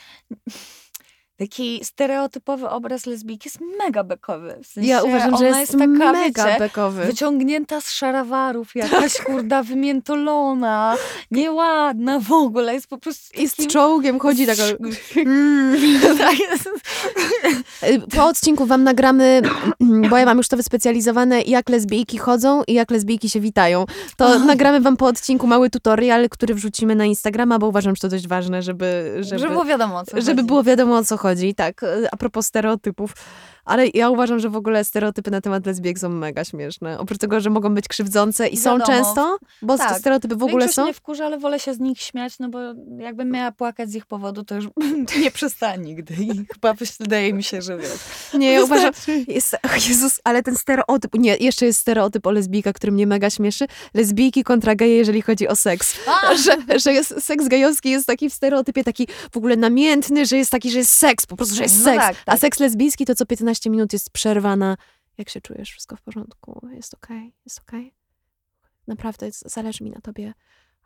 taki 1.38 1.80
stereotypowy 1.86 2.70
obraz 2.70 3.06
lesbijki 3.06 3.50
jest 3.50 3.60
mega 3.80 4.04
bekowy. 4.04 4.56
W 4.64 4.68
sensie 4.68 4.90
Ja 4.90 5.04
uważam, 5.04 5.38
że 5.38 5.48
ona 5.50 5.60
jest, 5.60 5.72
taka, 5.72 5.88
mega 5.88 6.14
wiecie, 6.14 6.56
bekowy. 6.60 7.06
wyciągnięta 7.06 7.82
z 7.82 7.92
szarawarów, 7.92 8.76
jakaś 8.76 9.18
kurda 9.22 9.64
wymiętolona, 9.64 10.96
nieładna 11.32 12.20
w 12.20 12.32
ogóle, 12.32 12.74
jest 12.74 12.88
po 12.88 12.98
prostu 12.98 13.42
I 13.42 13.50
z 13.50 13.56
takim... 13.56 13.70
czołgiem 13.72 14.20
chodzi 14.20 14.46
taka... 14.46 14.64
Tak 16.18 16.40
jest. 16.40 16.70
Y, 17.84 18.02
Po 18.16 18.26
odcinku 18.26 18.66
wam 18.66 18.84
nagramy, 18.84 19.42
bo 20.10 20.18
ja 20.18 20.26
mam 20.26 20.38
już 20.38 20.48
to 20.48 20.58
wyspecjalizowane, 20.58 21.42
jak 21.42 21.70
lesbijki 21.70 22.18
chodzą 22.18 22.64
i 22.68 22.74
jak 22.74 22.92
lesbijki 22.92 23.30
się 23.30 23.40
witają. 23.40 23.86
To 24.18 24.40
nagramy 24.40 24.82
wam 24.82 24.98
po 24.98 25.06
odcinku 25.06 25.48
mały 25.48 25.70
tutorial, 25.70 26.30
który 26.30 26.56
wrzucimy 26.56 26.96
na 26.96 27.06
Instagrama, 27.06 27.60
bo 27.60 27.68
uważam, 27.68 27.96
że 27.96 28.02
to 28.02 28.10
dość 28.10 28.28
ważne, 28.28 28.62
żeby... 28.62 29.16
Żeby, 29.20 29.40
żeby... 29.40 29.54
było 29.54 29.66
wiadomo, 29.66 29.98
o 30.00 30.06
co 30.06 30.22
żeby 30.22 30.36
chodzi. 30.42 30.48
było 30.48 30.64
wiadomo 30.64 30.98
o 30.98 31.04
co 31.04 31.18
chodzi, 31.18 31.25
tak, 31.56 31.84
e, 31.84 32.08
a 32.12 32.18
propos 32.18 32.46
stereotypów. 32.46 33.14
Ale 33.66 33.88
ja 33.94 34.10
uważam, 34.10 34.40
że 34.40 34.50
w 34.50 34.56
ogóle 34.56 34.84
stereotypy 34.84 35.32
na 35.32 35.42
temat 35.42 35.66
lesbijek 35.66 36.00
są 36.00 36.10
mega 36.10 36.44
śmieszne. 36.46 37.00
Oprócz 37.00 37.18
tego, 37.20 37.40
że 37.40 37.50
mogą 37.50 37.76
być 37.76 37.88
krzywdzące 37.88 38.48
i 38.48 38.58
są 38.58 38.78
Wiadomo. 38.80 38.86
często, 38.86 39.38
bo 39.62 39.78
Tak. 39.78 40.00
stereotypy 40.00 40.36
w 40.36 40.44
ogóle 40.44 40.52
Większość 40.60 40.76
są. 40.76 40.84
mnie 40.84 40.94
wkurza, 40.94 41.26
ale 41.26 41.38
wolę 41.40 41.60
się 41.60 41.74
z 41.74 41.80
nich 41.80 42.02
śmiać, 42.02 42.40
no 42.40 42.50
bo 42.50 42.60
jakbym 43.00 43.32
miała 43.32 43.52
płakać 43.52 43.90
z 43.90 43.96
ich 43.96 44.06
powodu, 44.06 44.44
to 44.44 44.56
już 44.56 44.66
nie 45.24 45.32
przestała 45.32 45.76
nigdy. 45.76 46.14
I 46.20 46.46
chyba 46.54 46.74
wydaje 47.00 47.34
mi 47.34 47.44
się, 47.44 47.62
że 47.62 47.78
wiesz. 47.78 47.90
Nie, 48.34 48.52
ja 48.54 48.64
uważam, 48.64 48.92
jest, 49.28 49.56
Jezus, 49.90 50.20
ale 50.24 50.44
ten 50.44 50.56
stereotyp, 50.56 51.14
nie, 51.14 51.36
jeszcze 51.36 51.66
jest 51.66 51.80
stereotyp 51.80 52.28
o 52.28 52.32
lesbijkach, 52.32 52.76
który 52.76 52.92
mnie 52.92 53.08
mega 53.08 53.30
śmieszy. 53.30 53.66
Lesbijki 53.94 54.44
kontra 54.44 54.76
geje, 54.76 54.96
jeżeli 54.96 55.22
chodzi 55.22 55.48
o 55.48 55.56
seks. 55.56 55.96
A! 56.08 56.36
Że, 56.46 56.80
że 56.80 56.94
jest, 56.94 57.24
seks 57.24 57.48
gejowski 57.48 57.90
jest 57.90 58.08
taki 58.08 58.30
w 58.30 58.34
stereotypie 58.34 58.84
taki 58.84 59.08
w 59.32 59.38
ogóle 59.38 59.56
namiętny, 59.56 60.26
że 60.26 60.38
jest 60.38 60.52
taki, 60.52 60.72
że 60.72 60.78
jest 60.78 60.92
seks, 60.92 61.26
po 61.26 61.36
prostu, 61.36 61.56
że 61.56 61.64
jest 61.64 61.78
No 61.78 61.84
seks. 61.84 61.98
tak, 61.98 62.16
A 62.26 62.32
tak. 62.32 62.40
seks 62.40 62.60
lesbijski 62.60 63.06
to 63.06 63.16
co 63.16 63.26
15 63.26 63.55
minut 63.70 63.94
jest 63.94 64.10
przerwana. 64.10 64.78
Jak 65.18 65.30
się 65.30 65.42
czujesz? 65.42 65.72
Wszystko 65.72 65.96
w 65.96 66.02
porządku? 66.02 66.68
Jest 66.72 66.94
okej? 66.94 67.34
Jest 67.46 67.60
okej? 67.60 67.94
Naprawdę, 68.88 69.32
z- 69.32 69.54
zależy 69.54 69.84
mi 69.84 69.92
na 69.92 70.02
tobie. 70.02 70.34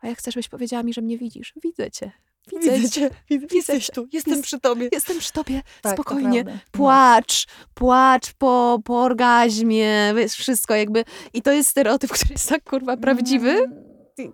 A 0.00 0.08
jak 0.08 0.18
chcesz, 0.18 0.34
byś 0.34 0.48
powiedziała 0.48 0.82
mi, 0.82 0.94
że 0.94 1.00
mnie 1.00 1.18
widzisz? 1.18 1.52
Widzę 1.62 1.90
cię. 1.90 2.12
Widzę, 2.52 2.90
cię. 2.90 3.10
widzę, 3.30 3.46
jesteś 3.56 3.90
tu, 3.94 4.06
jestem 4.12 4.32
Jest- 4.32 4.44
przy 4.44 4.60
tobie. 4.60 4.88
Jestem 4.92 5.18
przy 5.18 5.32
tobie. 5.32 5.62
Tak, 5.82 5.92
Spokojnie. 5.94 6.44
No. 6.44 6.52
Płacz, 6.72 7.46
płacz 7.74 8.32
po, 8.32 8.78
po 8.84 9.02
orgazmie, 9.02 10.14
wiesz, 10.16 10.32
wszystko 10.32 10.74
jakby. 10.74 11.04
I 11.32 11.42
to 11.42 11.52
jest 11.52 11.70
stereotyp, 11.70 12.10
który 12.10 12.32
jest 12.32 12.48
tak 12.48 12.70
kurwa 12.70 12.96
prawdziwy. 12.96 13.66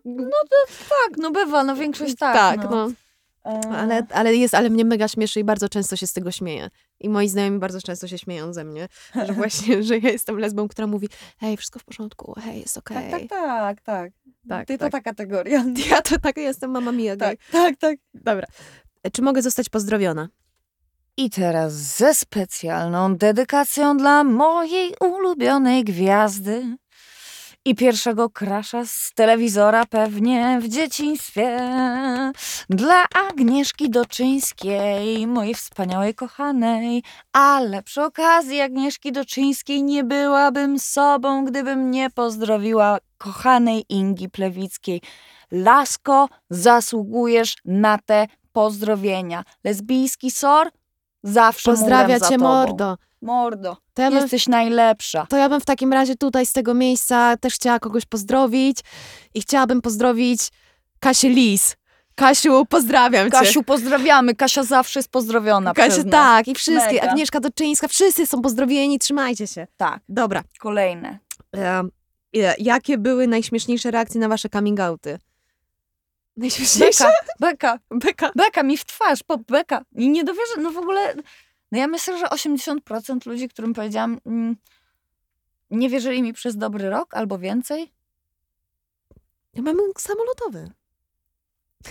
No 0.04 0.30
to 0.50 0.72
tak, 0.88 1.18
no 1.18 1.30
bywa, 1.30 1.64
no 1.64 1.76
większość 1.76 2.14
tak. 2.14 2.34
tak 2.34 2.70
no. 2.70 2.70
no. 2.70 2.92
E, 3.46 3.68
Ale, 3.68 4.06
ale 4.10 4.34
jest, 4.36 4.54
ale 4.54 4.70
mnie 4.70 4.84
mega 4.84 5.08
śmieszy 5.08 5.40
i 5.40 5.44
bardzo 5.44 5.68
często 5.68 5.96
się 5.96 6.06
z 6.06 6.12
tego 6.12 6.30
śmieję. 6.30 6.70
I 7.00 7.08
moi 7.08 7.28
znajomi 7.28 7.58
bardzo 7.58 7.82
często 7.82 8.08
się 8.08 8.18
śmieją 8.18 8.52
ze 8.52 8.64
mnie, 8.64 8.88
że 9.26 9.32
właśnie, 9.42 9.82
że 9.82 9.98
ja 9.98 10.10
jestem 10.10 10.38
lesbą, 10.38 10.68
która 10.68 10.86
mówi 10.86 11.08
hej, 11.38 11.56
wszystko 11.56 11.78
w 11.78 11.84
porządku, 11.84 12.34
hej, 12.44 12.60
jest 12.60 12.78
okej. 12.78 13.10
Tak, 13.10 13.20
tak, 13.20 13.30
tak, 13.30 13.80
tak. 13.80 14.12
Tak, 14.48 14.66
Ty 14.68 14.78
tak. 14.78 14.92
to 14.92 14.98
ta 14.98 15.00
kategoria. 15.00 15.64
Ja 15.90 16.02
to 16.02 16.18
taka 16.18 16.40
jestem, 16.40 16.70
mama 16.70 16.92
mia. 16.92 17.16
Tak, 17.16 17.38
tak, 17.52 17.76
tak. 17.76 17.98
Dobra. 18.14 18.46
E, 19.02 19.10
Czy 19.10 19.22
mogę 19.22 19.42
zostać 19.42 19.68
pozdrowiona? 19.68 20.28
I 21.16 21.30
teraz 21.30 21.72
ze 21.72 22.14
specjalną 22.14 23.16
dedykacją 23.16 23.96
dla 23.96 24.24
mojej 24.24 24.94
ulubionej 25.00 25.84
gwiazdy 25.84 26.76
i 27.66 27.74
pierwszego 27.74 28.30
krasza 28.30 28.84
z 28.84 29.12
telewizora 29.14 29.86
pewnie 29.86 30.58
w 30.62 30.68
dzieciństwie. 30.68 31.58
Dla 32.70 33.04
Agnieszki 33.28 33.90
Doczyńskiej, 33.90 35.26
mojej 35.26 35.54
wspaniałej 35.54 36.14
kochanej, 36.14 37.02
ale 37.32 37.82
przy 37.82 38.02
okazji 38.02 38.60
Agnieszki 38.60 39.12
Doczyńskiej 39.12 39.82
nie 39.82 40.04
byłabym 40.04 40.78
sobą, 40.78 41.44
gdybym 41.44 41.90
nie 41.90 42.10
pozdrowiła 42.10 42.98
kochanej 43.18 43.84
Ingi 43.88 44.28
Plewickiej. 44.28 45.00
Lasko, 45.50 46.28
zasługujesz 46.50 47.56
na 47.64 47.98
te 47.98 48.26
pozdrowienia. 48.52 49.44
Lesbijski 49.64 50.30
sor, 50.30 50.70
zawsze 51.22 51.70
Pozdrawia 51.70 52.18
za 52.18 52.28
cię 52.28 52.34
tobą. 52.34 52.48
mordo. 52.48 52.96
Mordo, 53.22 53.76
To 53.94 54.02
ja, 54.02 54.10
bym, 54.10 54.18
jesteś 54.20 54.48
najlepsza. 54.48 55.26
to 55.26 55.36
ja 55.36 55.48
bym 55.48 55.60
w 55.60 55.64
takim 55.64 55.92
razie 55.92 56.16
tutaj 56.16 56.46
z 56.46 56.52
tego 56.52 56.74
miejsca 56.74 57.36
też 57.36 57.54
chciała 57.54 57.78
kogoś 57.78 58.04
pozdrowić 58.06 58.78
i 59.34 59.40
chciałabym 59.40 59.82
pozdrowić 59.82 60.40
Kasię 61.00 61.28
Lis. 61.28 61.76
Kasiu, 62.14 62.66
pozdrawiam 62.68 63.26
cię. 63.26 63.30
Kasiu, 63.38 63.62
pozdrawiamy. 63.62 64.34
Kasia 64.34 64.62
zawsze 64.62 64.98
jest 64.98 65.08
pozdrowiona 65.10 65.74
Kasia, 65.74 65.88
przez 65.90 66.04
nas. 66.04 66.12
tak, 66.12 66.48
i 66.48 66.54
wszystkie. 66.54 66.94
Mega. 66.94 67.10
Agnieszka 67.10 67.40
Doczyńska, 67.40 67.88
wszyscy 67.88 68.26
są 68.26 68.42
pozdrowieni, 68.42 68.98
trzymajcie 68.98 69.46
się. 69.46 69.66
Tak, 69.76 70.00
Dobra. 70.08 70.42
kolejne. 70.60 71.18
E, 71.56 71.82
jakie 72.58 72.98
były 72.98 73.26
najśmieszniejsze 73.26 73.90
reakcje 73.90 74.20
na 74.20 74.28
wasze 74.28 74.48
coming 74.48 74.80
outy? 74.80 75.18
Najśmieszniejsze? 76.36 77.04
Beka, 77.04 77.18
Beka, 77.40 77.78
Beka. 77.90 78.30
Beka 78.36 78.62
mi 78.62 78.76
w 78.76 78.84
twarz, 78.84 79.22
pop 79.22 79.40
Beka. 79.48 79.82
I 79.96 80.08
nie 80.08 80.24
dowierzę, 80.24 80.52
no 80.60 80.70
w 80.70 80.76
ogóle, 80.78 81.14
no 81.76 81.80
ja 81.80 81.86
myślę, 81.86 82.18
że 82.18 82.26
80% 82.26 83.26
ludzi, 83.26 83.48
którym 83.48 83.74
powiedziałam, 83.74 84.18
mm, 84.26 84.56
nie 85.70 85.88
wierzyli 85.88 86.22
mi 86.22 86.32
przez 86.32 86.56
dobry 86.56 86.90
rok 86.90 87.14
albo 87.14 87.38
więcej. 87.38 87.92
Ja 89.54 89.62
mam 89.62 89.76
samolotowy. 89.98 90.70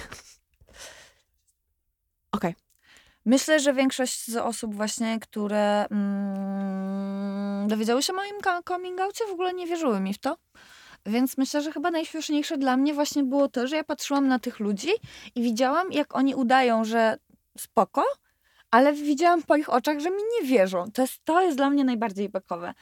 Okej. 2.31 2.55
Myślę, 3.25 3.59
że 3.59 3.73
większość 3.73 4.25
z 4.31 4.35
osób 4.35 4.75
właśnie, 4.75 5.19
które 5.19 5.85
mm, 5.91 7.67
dowiedziały 7.67 8.03
się 8.03 8.13
o 8.13 8.15
moim 8.15 8.35
coming 8.67 9.01
outie, 9.01 9.25
w 9.27 9.31
ogóle 9.31 9.53
nie 9.53 9.67
wierzyły 9.67 9.99
mi 9.99 10.13
w 10.13 10.17
to. 10.17 10.37
Więc 11.05 11.37
myślę, 11.37 11.61
że 11.61 11.71
chyba 11.71 11.91
najśmieszniejsze 11.91 12.57
dla 12.57 12.77
mnie 12.77 12.93
właśnie 12.93 13.23
było 13.23 13.47
to, 13.47 13.67
że 13.67 13.75
ja 13.75 13.83
patrzyłam 13.83 14.27
na 14.27 14.39
tych 14.39 14.59
ludzi 14.59 14.89
i 15.35 15.43
widziałam, 15.43 15.91
jak 15.91 16.15
oni 16.15 16.35
udają, 16.35 16.85
że 16.85 17.17
spoko, 17.57 18.03
ale 18.75 18.93
widziałam 18.93 19.43
po 19.43 19.55
ich 19.55 19.69
oczach, 19.69 19.99
że 19.99 20.09
mi 20.11 20.21
nie 20.41 20.47
wierzą. 20.47 20.91
To 20.93 21.01
jest, 21.01 21.25
to 21.25 21.41
jest 21.41 21.57
dla 21.57 21.69
mnie 21.69 21.83
najbardziej 21.85 22.29
bekowe. 22.29 22.73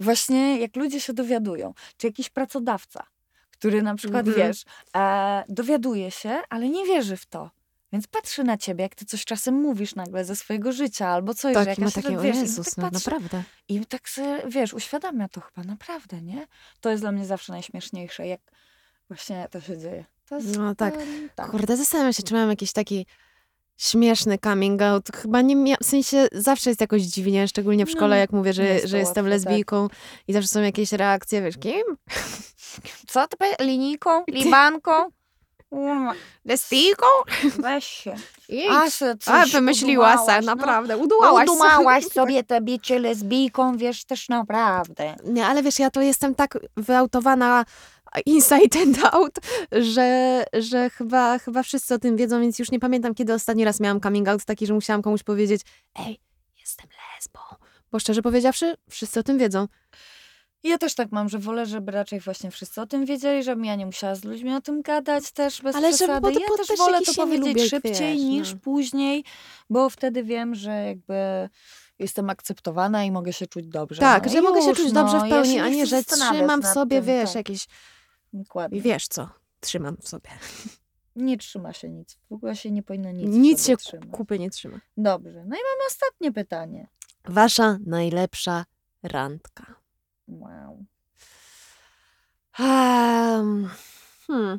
Właśnie 0.00 0.58
jak 0.60 0.76
ludzie 0.76 1.00
się 1.00 1.12
dowiadują, 1.12 1.74
czy 1.96 2.06
jakiś 2.06 2.30
pracodawca, 2.30 3.06
który 3.50 3.82
na 3.82 3.94
przykład, 3.94 4.26
Mhm. 4.28 4.48
wiesz, 4.48 4.64
e, 4.96 5.44
dowiaduje 5.48 6.10
się, 6.10 6.40
ale 6.48 6.68
nie 6.68 6.84
wierzy 6.86 7.16
w 7.16 7.26
to. 7.26 7.50
Więc 7.92 8.06
patrzy 8.06 8.44
na 8.44 8.56
ciebie, 8.56 8.82
jak 8.82 8.94
ty 8.94 9.04
coś 9.04 9.24
czasem 9.24 9.54
mówisz 9.54 9.94
nagle 9.94 10.24
ze 10.24 10.36
swojego 10.36 10.72
życia 10.72 11.08
albo 11.08 11.34
coś, 11.34 11.54
że 11.56 11.64
Tak, 11.66 11.78
ma 11.78 11.84
jakaś 11.86 12.02
takie, 12.04 12.18
o 12.18 12.20
wiesz, 12.22 12.36
Jezus, 12.36 12.66
tak 12.74 12.76
no 12.76 12.90
naprawdę. 12.90 13.42
i 13.68 13.86
tak 13.86 14.08
sobie, 14.08 14.42
wiesz, 14.48 14.74
uświadamia 14.74 15.28
to 15.28 15.40
chyba 15.40 15.66
naprawdę, 15.66 16.22
nie? 16.22 16.46
To 16.80 16.90
jest 16.90 17.02
dla 17.02 17.12
mnie 17.12 17.26
zawsze 17.26 17.52
najśmieszniejsze, 17.52 18.26
jak 18.26 18.40
właśnie 19.08 19.48
to 19.50 19.60
się 19.60 19.78
dzieje. 19.78 20.04
To 20.28 20.36
jest, 20.36 20.56
No 20.56 20.74
tak. 20.74 20.94
em, 20.94 21.28
tak. 21.34 21.50
Kurde, 21.50 21.76
zastanawiam 21.76 22.12
się, 22.12 22.22
czy 22.22 22.34
mam 22.34 22.50
jakiś 22.50 22.72
taki 22.72 23.06
śmieszny 23.78 24.38
coming 24.38 24.82
out. 24.82 25.08
Chyba 25.16 25.40
nie 25.40 25.56
miałam, 25.56 25.78
w 25.82 25.86
sensie 25.86 26.28
zawsze 26.32 26.70
jest 26.70 26.80
jakoś 26.80 27.02
dziwnie, 27.02 27.48
szczególnie 27.48 27.86
w 27.86 27.88
No, 27.88 27.94
szkole, 27.96 28.18
jak 28.18 28.32
mówię, 28.32 28.52
że, 28.52 28.64
jest 28.64 28.86
że 28.86 28.98
jestem 28.98 29.24
łatwe, 29.26 29.38
tak. 29.38 29.46
lesbijką 29.48 29.88
i 30.28 30.32
zawsze 30.32 30.48
są 30.48 30.60
jakieś 30.62 30.92
reakcje, 30.92 31.42
wiesz, 31.42 31.56
kim? 31.58 31.82
Co 33.12 33.28
ty 33.28 33.36
powie- 33.36 33.56
linijką, 33.66 34.24
libanką? 34.28 34.92
Lesbijką? 36.44 37.06
Weź 37.58 37.84
się. 37.86 38.14
Idź. 38.48 38.70
A, 38.70 38.90
se 38.90 39.16
coś 39.16 39.54
A, 39.54 39.58
wymyśliła 39.58 40.08
se, 40.16 40.22
udumałaś, 40.22 40.44
no. 40.46 40.54
naprawdę, 40.54 40.96
udułałaś 40.96 41.46
se. 41.46 41.52
Udumałaś 41.52 42.04
sobie 42.14 42.44
te 42.44 42.60
bicie 42.60 42.98
lesbijką, 42.98 43.76
wiesz, 43.76 44.04
też 44.04 44.28
naprawdę. 44.28 45.14
Nie, 45.24 45.46
ale 45.46 45.62
wiesz, 45.62 45.78
ja 45.78 45.90
to 45.90 46.00
jestem 46.00 46.34
tak 46.34 46.58
wyautowana 46.76 47.64
inside 48.26 48.80
and 48.82 49.04
out, 49.14 49.34
że, 49.72 50.44
że 50.52 50.90
chyba, 50.90 51.38
chyba 51.38 51.62
wszyscy 51.62 51.94
o 51.94 51.98
tym 51.98 52.16
wiedzą, 52.16 52.40
więc 52.40 52.58
już 52.58 52.70
nie 52.70 52.80
pamiętam, 52.80 53.14
kiedy 53.14 53.34
ostatni 53.34 53.64
raz 53.64 53.80
miałam 53.80 54.00
coming 54.00 54.28
out 54.28 54.44
taki, 54.44 54.66
że 54.66 54.74
musiałam 54.74 55.02
komuś 55.02 55.22
powiedzieć 55.22 55.60
ej, 56.06 56.20
jestem 56.60 56.86
lesbą. 57.16 57.40
Bo 57.92 57.98
szczerze 57.98 58.22
powiedziawszy, 58.22 58.76
wszyscy 58.90 59.20
o 59.20 59.22
tym 59.22 59.38
wiedzą. 59.38 59.66
Ja 60.62 60.78
też 60.78 60.94
tak 60.94 61.12
mam, 61.12 61.28
że 61.28 61.38
wolę, 61.38 61.66
żeby 61.66 61.92
raczej 61.92 62.20
właśnie 62.20 62.50
wszyscy 62.50 62.80
o 62.80 62.86
tym 62.86 63.04
wiedzieli, 63.04 63.42
żebym 63.42 63.64
ja 63.64 63.74
nie 63.74 63.86
musiała 63.86 64.14
z 64.14 64.24
ludźmi 64.24 64.54
o 64.54 64.60
tym 64.60 64.82
gadać 64.82 65.30
też 65.32 65.62
bez 65.62 65.76
Ale 65.76 65.86
żeby- 65.86 65.96
przesady. 65.96 66.20
bo 66.20 66.32
to- 66.32 66.40
ja 66.40 66.46
też 66.56 66.66
też 66.66 66.78
wolę 66.78 67.00
to 67.02 67.14
powiedzieć 67.14 67.70
szybciej 67.70 68.16
wiesz, 68.16 68.24
niż 68.24 68.52
no. 68.54 68.58
później, 68.62 69.24
bo 69.70 69.90
wtedy 69.90 70.22
wiem, 70.24 70.54
że 70.54 70.70
jakby 70.70 71.48
jestem 71.98 72.30
akceptowana 72.30 73.04
i 73.04 73.10
mogę 73.10 73.32
się 73.32 73.46
czuć 73.46 73.66
dobrze. 73.66 74.00
Tak, 74.00 74.26
no 74.26 74.32
że 74.32 74.38
i 74.38 74.42
mogę 74.42 74.62
się 74.62 74.68
już, 74.68 74.78
czuć 74.78 74.92
no. 74.92 75.02
dobrze 75.02 75.18
w 75.20 75.22
Ja 75.22 75.28
pełni, 75.36 75.60
a 75.60 75.68
nie 75.68 75.86
że 75.86 76.04
trzymam 76.04 76.62
w 76.62 76.66
sobie, 76.66 77.02
wiesz, 77.02 77.28
tak. 77.28 77.34
jakieś... 77.36 77.66
Dokładnie. 78.32 78.80
Wiesz 78.80 79.08
co? 79.08 79.28
Trzymam 79.60 79.96
w 80.00 80.08
sobie. 80.08 80.30
Nie 81.16 81.38
trzyma 81.38 81.72
się 81.72 81.88
nic. 81.88 82.18
W 82.30 82.32
ogóle 82.32 82.56
się 82.56 82.70
nie 82.70 82.82
powinno 82.82 83.10
nic 83.12 83.28
Nic, 83.34 83.66
się 83.66 83.76
trzymać. 83.76 84.08
kupy 84.12 84.38
nie 84.38 84.50
trzyma. 84.50 84.80
Dobrze. 84.96 85.38
No 85.38 85.56
i 85.56 85.58
mamy 85.58 85.86
ostatnie 85.88 86.32
pytanie. 86.32 86.88
Wasza 87.24 87.78
najlepsza 87.86 88.64
randka. 89.02 89.74
Wow. 90.28 90.84
Um, 92.58 93.68
hmm. 94.26 94.58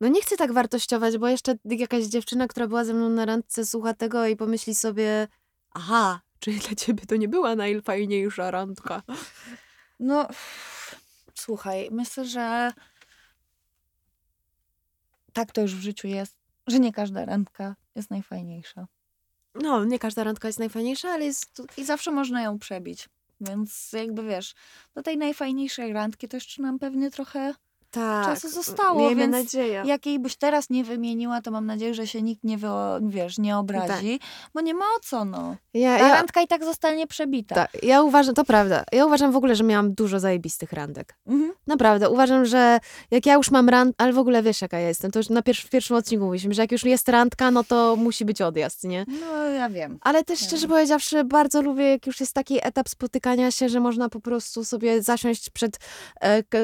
No 0.00 0.08
nie 0.08 0.22
chcę 0.22 0.36
tak 0.36 0.52
wartościować, 0.52 1.18
bo 1.18 1.28
jeszcze 1.28 1.54
jakaś 1.64 2.04
dziewczyna, 2.04 2.48
która 2.48 2.66
była 2.66 2.84
ze 2.84 2.94
mną 2.94 3.08
na 3.08 3.24
randce, 3.24 3.66
słucha 3.66 3.94
tego 3.94 4.26
i 4.26 4.36
pomyśli 4.36 4.74
sobie, 4.74 5.28
aha, 5.70 6.20
czyli 6.38 6.58
dla 6.58 6.74
ciebie 6.74 7.06
to 7.06 7.16
nie 7.16 7.28
była 7.28 7.56
najfajniejsza 7.56 8.50
randka. 8.50 9.02
No, 10.00 10.28
słuchaj, 11.46 11.88
myślę, 11.90 12.24
że 12.24 12.72
tak 15.32 15.52
to 15.52 15.60
już 15.60 15.74
w 15.74 15.80
życiu 15.80 16.08
jest, 16.08 16.36
że 16.66 16.78
nie 16.78 16.92
każda 16.92 17.24
randka 17.24 17.76
jest 17.94 18.10
najfajniejsza. 18.10 18.86
No, 19.54 19.84
nie 19.84 19.98
każda 19.98 20.24
randka 20.24 20.48
jest 20.48 20.58
najfajniejsza, 20.58 21.08
ale 21.08 21.24
jest... 21.24 21.62
I 21.76 21.84
zawsze 21.84 22.10
można 22.10 22.42
ją 22.42 22.58
przebić. 22.58 23.08
Więc 23.40 23.92
jakby 23.92 24.22
wiesz, 24.22 24.54
do 24.94 25.02
tej 25.02 25.18
najfajniejszej 25.18 25.92
randki 25.92 26.28
to 26.28 26.36
jeszcze 26.36 26.62
nam 26.62 26.78
pewnie 26.78 27.10
trochę 27.10 27.54
Tak, 27.90 28.26
czasu 28.26 28.48
zostało, 28.48 29.00
miejmy 29.00 29.16
więc 29.20 29.32
nadzieję. 29.32 29.82
Jak 29.86 30.06
jej 30.06 30.18
byś 30.18 30.36
teraz 30.36 30.70
nie 30.70 30.84
wymieniła, 30.84 31.40
to 31.40 31.50
mam 31.50 31.66
nadzieję, 31.66 31.94
że 31.94 32.06
się 32.06 32.22
nikt 32.22 32.44
nie, 32.44 32.58
wiesz, 33.02 33.38
nie 33.38 33.56
obrazi, 33.56 34.20
bo 34.54 34.60
nie 34.60 34.74
ma 34.74 34.84
o 34.84 35.00
co, 35.02 35.24
no. 35.24 35.56
Ja, 35.74 35.98
Ta 35.98 36.08
ja, 36.08 36.14
randka 36.14 36.42
i 36.42 36.46
tak 36.46 36.64
zostanie 36.64 37.06
przebita. 37.06 37.54
tak, 37.54 37.70
ja 37.82 38.02
uważam, 38.02 38.34
to 38.34 38.44
prawda, 38.44 38.84
ja 38.92 39.06
uważam 39.06 39.32
w 39.32 39.36
ogóle, 39.36 39.56
że 39.56 39.64
miałam 39.64 39.94
dużo 39.94 40.20
zajebistych 40.20 40.72
randek. 40.72 41.14
Mhm. 41.26 41.52
Naprawdę, 41.66 42.10
uważam, 42.10 42.44
że 42.44 42.78
jak 43.10 43.26
ja 43.26 43.34
już 43.34 43.50
mam 43.50 43.68
rand, 43.68 43.94
ale 43.98 44.12
w 44.12 44.18
ogóle 44.18 44.42
wiesz 44.42 44.62
jaka 44.62 44.78
ja 44.78 44.88
jestem, 44.88 45.10
to 45.10 45.18
już 45.18 45.28
na 45.28 45.42
pierwszy, 45.42 45.66
w 45.66 45.70
pierwszym 45.70 45.96
odcinku 45.96 46.24
mówiliśmy, 46.24 46.54
że 46.54 46.62
jak 46.62 46.72
już 46.72 46.84
jest 46.84 47.08
randka, 47.08 47.50
no 47.50 47.64
to 47.64 47.96
musi 47.96 48.24
być 48.24 48.42
odjazd, 48.42 48.84
nie? 48.84 49.04
No, 49.20 49.36
ja 49.44 49.68
wiem. 49.70 49.98
Ale 50.00 50.24
też 50.24 50.40
szczerze 50.40 50.68
powiedziawszy, 50.68 51.24
bardzo 51.24 51.62
lubię, 51.62 51.84
jak 51.90 52.06
już 52.06 52.20
jest 52.20 52.32
taki 52.32 52.58
etap 52.66 52.88
spotykania 52.88 53.50
się, 53.50 53.68
że 53.68 53.80
można 53.80 54.08
po 54.08 54.20
prostu 54.20 54.64
sobie 54.64 55.02
zasiąść 55.02 55.50
przed 55.50 55.78
e, 56.20 56.42
k- 56.42 56.58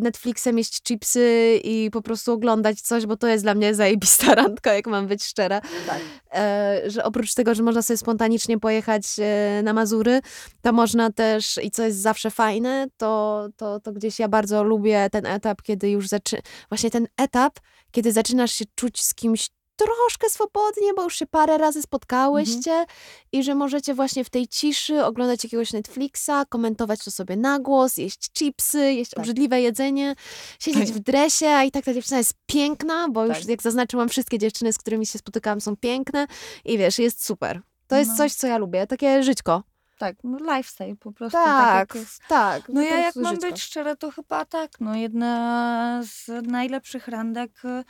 Netflixem, 0.00 0.58
jeść 0.62 0.82
chipsy 0.82 1.60
i 1.64 1.90
po 1.92 2.02
prostu 2.02 2.32
oglądać 2.32 2.80
coś, 2.80 3.06
bo 3.06 3.16
to 3.16 3.26
jest 3.26 3.44
dla 3.44 3.54
mnie 3.54 3.74
zajebista 3.74 4.34
randka, 4.40 4.74
jak 4.74 4.86
mam 4.86 5.06
być 5.06 5.24
szczera. 5.24 5.60
Tak. 5.86 6.00
E, 6.34 6.82
że 6.86 7.04
oprócz 7.04 7.34
tego, 7.34 7.54
że 7.54 7.62
można 7.62 7.82
sobie 7.82 7.96
spontanicznie 7.96 8.58
pojechać 8.58 9.02
e, 9.18 9.62
na 9.62 9.72
Mazury, 9.72 10.20
to 10.62 10.72
można 10.72 11.12
też, 11.12 11.60
i 11.62 11.70
co 11.70 11.82
jest 11.82 11.98
zawsze 11.98 12.30
fajne, 12.30 12.86
to, 12.96 13.48
to, 13.56 13.80
to 13.80 13.92
gdzieś 13.92 14.18
ja 14.18 14.28
bardzo 14.28 14.64
lubię 14.64 15.08
ten 15.12 15.26
etap, 15.26 15.62
kiedy 15.62 15.90
już 15.90 16.08
zaczyna, 16.08 16.42
właśnie 16.68 16.90
ten 16.90 17.06
etap, 17.16 17.58
kiedy 17.90 18.12
zaczynasz 18.12 18.52
się 18.52 18.64
czuć 18.74 19.02
z 19.02 19.14
kimś 19.14 19.48
troszkę 19.84 20.30
swobodnie, 20.30 20.94
bo 20.96 21.02
już 21.02 21.16
się 21.16 21.26
parę 21.26 21.58
razy 21.58 21.82
spotkałyście 21.82 22.84
i 23.32 23.42
że 23.42 23.54
możecie 23.54 23.94
właśnie 23.94 24.24
w 24.24 24.30
tej 24.30 24.48
ciszy 24.48 25.04
oglądać 25.04 25.44
jakiegoś 25.44 25.72
Netflixa, 25.72 26.30
komentować 26.48 27.04
to 27.04 27.10
sobie 27.10 27.36
na 27.36 27.58
głos, 27.58 27.96
jeść 27.96 28.30
chipsy, 28.32 28.92
jeść 28.92 29.10
Tak. 29.10 29.18
obrzydliwe 29.18 29.60
jedzenie, 29.60 30.14
siedzieć 30.60 30.92
w 30.92 30.98
dresie, 30.98 31.48
a 31.48 31.64
i 31.64 31.70
tak 31.70 31.84
ta 31.84 31.94
dziewczyna 31.94 32.18
jest 32.18 32.34
piękna, 32.46 33.08
bo 33.08 33.26
już 33.26 33.38
Tak. 33.38 33.48
jak 33.48 33.62
zaznaczyłam, 33.62 34.08
wszystkie 34.08 34.38
dziewczyny, 34.38 34.72
z 34.72 34.78
którymi 34.78 35.06
się 35.06 35.18
spotykałam 35.18 35.60
są 35.60 35.76
piękne 35.76 36.26
i 36.64 36.78
wiesz, 36.78 36.98
jest 36.98 37.24
super. 37.24 37.60
To 37.86 37.96
jest 37.96 38.10
No. 38.10 38.16
coś, 38.16 38.34
co 38.34 38.46
ja 38.46 38.58
lubię, 38.58 38.86
takie 38.86 39.22
żyćko. 39.22 39.62
Tak, 39.98 40.16
no 40.24 40.38
lifestyle 40.56 40.96
po 40.96 41.12
prostu. 41.12 41.38
Tak, 41.38 41.94
jest. 41.94 42.20
tak. 42.28 42.62
No 42.68 42.82
ja 42.82 42.98
jak 42.98 43.16
mam 43.16 43.34
żyćko. 43.34 43.50
być 43.50 43.62
szczera, 43.62 43.96
to 43.96 44.10
chyba 44.10 44.44
tak. 44.44 44.70
No 44.80 44.94
jedna 44.94 46.02
z 46.04 46.46
najlepszych 46.46 47.08
randek, 47.08 47.50
e, 47.64 47.84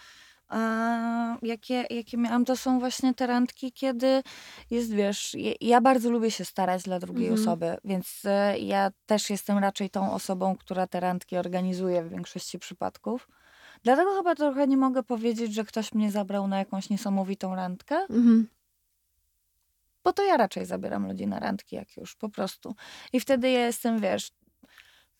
jakie, 1.43 1.85
jakie 1.91 2.17
miałam, 2.17 2.45
to 2.45 2.57
są 2.57 2.79
właśnie 2.81 3.15
te 3.15 3.27
randki, 3.27 3.73
kiedy 3.73 4.23
jest, 4.71 4.93
wiesz, 4.93 5.37
ja, 5.61 5.81
bardzo 5.81 6.11
lubię 6.11 6.31
się 6.31 6.45
starać 6.45 6.83
dla 6.83 6.99
drugiej 6.99 7.29
Mhm. 7.29 7.43
osoby, 7.49 7.77
więc 7.85 8.23
e, 8.25 8.59
ja 8.59 8.91
też 9.07 9.31
jestem 9.31 9.59
raczej 9.59 9.91
tą 9.91 10.13
osobą, 10.13 10.57
która 10.57 10.87
te 10.87 11.01
randki 11.01 11.37
organizuje 11.37 12.03
w 12.03 12.09
większości 12.09 12.59
przypadków. 12.59 13.29
Dlatego 13.83 14.17
chyba 14.17 14.35
trochę 14.35 14.67
nie 14.67 14.77
mogę 14.77 15.03
powiedzieć, 15.03 15.55
że 15.55 15.65
ktoś 15.65 15.93
mnie 15.93 16.11
zabrał 16.11 16.49
na 16.49 16.59
jakąś 16.59 16.91
niesamowitą 16.91 17.55
randkę, 17.55 17.97
Mhm. 17.97 18.49
bo 20.05 20.13
to 20.13 20.23
ja 20.25 20.37
raczej 20.37 20.67
zabieram 20.67 21.07
ludzi 21.09 21.27
na 21.27 21.39
randki, 21.41 21.77
jak 21.77 21.97
już, 21.97 22.17
po 22.17 22.29
prostu. 22.29 22.75
I 23.13 23.21
wtedy 23.21 23.51
ja 23.51 23.67
jestem, 23.67 23.99
wiesz, 24.01 24.31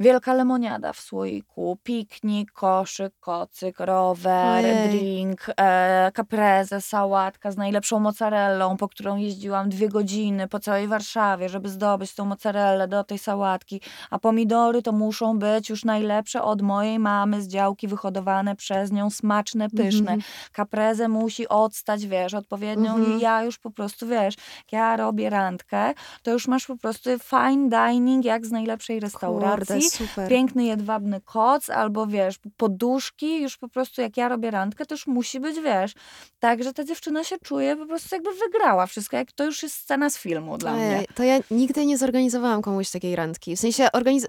wielka 0.01 0.35
lemoniada 0.35 0.93
w 0.93 1.01
słoiku, 1.01 1.79
piknik, 1.83 2.53
koszyk, 2.53 3.13
kocyk, 3.21 3.81
rower, 3.81 4.65
Ojej. 4.65 4.89
drink, 4.89 5.47
e, 5.61 6.13
caprese, 6.17 6.81
sałatka 6.81 7.51
z 7.51 7.57
najlepszą 7.57 8.01
mozzarellą, 8.01 8.77
po 8.77 8.89
którą 8.89 9.17
jeździłam 9.17 9.69
dwie 9.69 9.89
godziny 9.89 10.49
po 10.49 10.61
całej 10.61 10.89
Warszawie, 10.89 11.49
żeby 11.49 11.69
zdobyć 11.69 12.15
tą 12.15 12.25
mozzarellę 12.25 12.89
do 12.89 13.05
tej 13.05 13.19
sałatki. 13.19 13.81
A 14.11 14.19
pomidory 14.19 14.83
to 14.83 14.93
muszą 14.93 15.39
być 15.39 15.71
już 15.71 15.85
najlepsze 15.85 16.43
od 16.43 16.63
mojej 16.63 16.99
mamy 16.99 17.43
z 17.43 17.49
działki, 17.49 17.89
wyhodowane 17.89 18.57
przez 18.57 18.93
nią, 18.93 19.11
smaczne, 19.11 19.71
pyszne. 19.71 20.13
Mhm. 20.13 20.21
Caprese 20.57 21.09
musi 21.09 21.49
odstać, 21.49 22.07
wiesz, 22.07 22.35
odpowiednią 22.35 22.95
Mhm. 22.97 23.19
i 23.19 23.21
ja 23.21 23.43
już 23.43 23.59
po 23.59 23.71
prostu, 23.71 24.07
wiesz, 24.07 24.35
jak 24.59 24.73
ja 24.73 24.97
robię 24.97 25.31
randkę, 25.31 25.95
to 26.23 26.31
już 26.31 26.49
masz 26.49 26.67
po 26.67 26.77
prostu 26.77 27.11
fine 27.19 27.69
dining, 27.69 28.25
jak 28.25 28.47
z 28.47 28.51
najlepszej 28.51 29.01
restauracji. 29.01 29.59
Kurde, 29.67 29.82
super. 29.91 30.29
Piękny 30.29 30.65
jedwabny 30.65 31.21
koc, 31.21 31.71
albo 31.71 32.07
wiesz, 32.07 32.35
poduszki, 32.57 33.43
już 33.43 33.57
po 33.59 33.69
prostu 33.69 34.01
jak 34.01 34.17
ja 34.17 34.29
robię 34.29 34.51
randkę, 34.51 34.87
to 34.87 34.95
już 34.95 35.07
musi 35.07 35.41
być, 35.41 35.61
wiesz, 35.61 35.93
tak, 36.39 36.63
że 36.65 36.73
ta 36.73 36.85
dziewczyna 36.85 37.25
się 37.25 37.37
czuje 37.39 37.77
po 37.77 37.87
prostu 37.87 38.15
jakby 38.15 38.31
wygrała 38.35 38.87
wszystko, 38.87 39.17
jak 39.17 39.33
to 39.33 39.45
już 39.45 39.63
jest 39.63 39.75
scena 39.75 40.11
z 40.11 40.19
filmu 40.19 40.59
dla 40.59 40.73
mnie. 40.73 40.87
Ojej, 40.87 41.07
To 41.15 41.23
ja 41.23 41.39
nigdy 41.51 41.87
nie 41.87 41.99
zorganizowałam 41.99 42.63
komuś 42.63 42.91
takiej 42.91 43.17
randki. 43.17 43.57
W 43.57 43.61
sensie 43.61 43.89
organiz- 43.97 44.27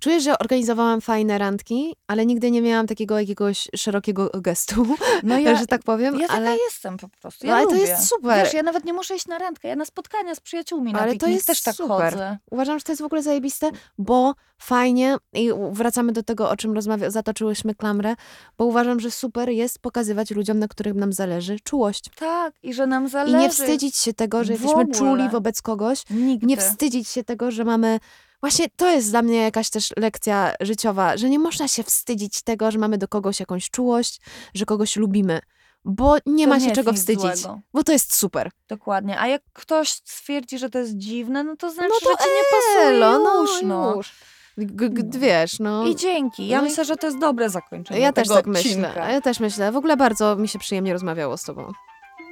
czuję, 0.00 0.20
że 0.20 0.38
organizowałam 0.38 1.00
fajne 1.00 1.38
randki, 1.38 1.94
ale 2.06 2.26
nigdy 2.26 2.50
nie 2.50 2.62
miałam 2.62 2.86
takiego 2.86 3.20
jakiegoś 3.20 3.68
szerokiego 3.76 4.30
gestu, 4.34 4.86
No 5.22 5.38
ja, 5.38 5.56
że 5.56 5.66
tak 5.66 5.82
powiem. 5.82 6.20
ja 6.20 6.28
ale... 6.28 6.56
jestem 6.56 6.96
po 6.96 7.08
prostu, 7.08 7.46
No, 7.46 7.52
ja 7.52 7.56
ale 7.56 7.66
to 7.66 7.72
lubię. 7.74 7.86
jest 7.86 8.08
super. 8.08 8.44
Wiesz, 8.44 8.54
ja 8.54 8.62
nawet 8.62 8.84
nie 8.84 8.92
muszę 8.92 9.16
iść 9.16 9.26
na 9.26 9.38
randkę, 9.38 9.68
ja 9.68 9.76
na 9.76 9.84
spotkania 9.84 10.34
z 10.34 10.40
przyjaciółmi 10.40 10.92
na 10.92 10.98
Ale 10.98 11.08
to 11.08 11.12
piknik 11.12 11.34
jest 11.34 11.46
też 11.46 11.62
tak 11.62 11.74
super. 11.74 12.12
chodzę. 12.12 12.38
Uważam, 12.50 12.78
że 12.78 12.84
to 12.84 12.92
jest 12.92 13.02
w 13.02 13.04
ogóle 13.04 13.22
zajebiste, 13.22 13.70
bo 13.98 14.34
fajnie 14.58 14.91
i 15.32 15.52
u- 15.52 15.72
wracamy 15.72 16.12
do 16.12 16.22
tego, 16.22 16.50
o 16.50 16.56
czym 16.56 16.72
rozmawia- 16.74 17.10
zatoczyłyśmy 17.10 17.74
klamrę, 17.74 18.14
bo 18.58 18.64
uważam, 18.64 19.00
że 19.00 19.10
super 19.10 19.48
jest 19.48 19.78
pokazywać 19.78 20.30
ludziom, 20.30 20.58
na 20.58 20.68
których 20.68 20.94
nam 20.94 21.12
zależy, 21.12 21.56
czułość. 21.64 22.04
Tak, 22.16 22.54
i 22.62 22.74
że 22.74 22.86
nam 22.86 23.06
I 23.06 23.08
zależy. 23.08 23.38
nie 23.38 23.50
wstydzić 23.50 23.96
się 23.96 24.14
tego, 24.14 24.44
że 24.44 24.52
jesteśmy 24.52 24.86
czuli 24.94 25.28
wobec 25.28 25.62
kogoś. 25.62 26.02
Nigdy. 26.10 26.46
Nie 26.46 26.56
wstydzić 26.56 27.08
się 27.08 27.24
tego, 27.24 27.50
że 27.50 27.64
mamy. 27.64 28.00
Właśnie 28.40 28.66
to 28.76 28.90
jest 28.90 29.10
dla 29.10 29.22
mnie 29.22 29.36
jakaś 29.36 29.70
też 29.70 29.92
lekcja 29.96 30.52
życiowa, 30.60 31.16
że 31.16 31.30
nie 31.30 31.38
można 31.38 31.68
się 31.68 31.82
wstydzić 31.82 32.42
tego, 32.42 32.70
że 32.70 32.78
mamy 32.78 32.98
do 32.98 33.08
kogoś 33.08 33.40
jakąś 33.40 33.70
czułość, 33.70 34.20
że 34.54 34.64
kogoś 34.64 34.96
lubimy, 34.96 35.40
bo 35.84 36.16
nie 36.26 36.44
To 36.44 36.48
ma 36.50 36.54
nie 36.56 36.60
się 36.60 36.66
jest 36.66 36.74
czego 36.76 36.92
wstydzić, 36.92 37.22
złego. 37.38 37.60
bo 37.74 37.84
to 37.84 37.92
jest 37.92 38.14
super. 38.16 38.50
Dokładnie. 38.68 39.20
A 39.20 39.26
jak 39.26 39.42
ktoś 39.52 39.90
stwierdzi, 39.90 40.58
że 40.58 40.70
to 40.70 40.78
jest 40.78 40.96
dziwne, 40.96 41.44
no 41.44 41.56
to 41.56 41.70
znaczy, 41.70 41.88
No 42.04 42.10
to 42.10 42.10
że 42.10 42.16
ci 42.24 42.30
nie 42.30 42.42
pasuje 42.58 42.96
Elo, 42.96 43.42
już, 43.42 43.50
no. 43.62 43.94
już. 43.96 44.12
G, 44.58 44.90
no. 44.90 45.18
wiesz, 45.18 45.60
no. 45.60 45.86
I 45.86 45.96
dzięki. 45.96 46.48
Ja 46.48 46.58
no 46.58 46.62
myślę, 46.62 46.84
i... 46.84 46.86
że 46.86 46.96
to 46.96 47.06
jest 47.06 47.18
dobre 47.18 47.50
zakończenie. 47.50 48.00
Ja 48.00 48.12
też 48.12 48.28
tak 48.28 48.48
odcinka. 48.48 48.88
myślę. 48.88 49.12
Ja 49.12 49.20
też 49.20 49.40
myślę. 49.40 49.72
W 49.72 49.76
ogóle 49.76 49.96
bardzo 49.96 50.36
mi 50.36 50.48
się 50.48 50.58
przyjemnie 50.58 50.92
rozmawiało 50.92 51.36
z 51.36 51.44
tobą. 51.44 51.72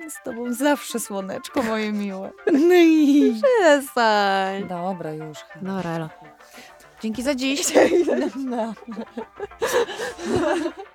Z 0.09 0.25
tobą 0.25 0.53
zawsze 0.53 1.01
słoneczko 1.01 1.63
moje 1.63 1.93
miłe. 1.93 2.31
No 2.69 2.75
i 2.75 3.35
przestań. 3.43 4.69
Dobra, 4.69 5.13
już. 5.13 5.39
No, 5.63 5.83
relo. 5.83 6.09
Dzięki 7.03 7.23
za 7.23 7.35
dziś. 7.35 7.67
Dzięki 7.73 8.05
za... 8.05 8.15
No. 8.37 8.75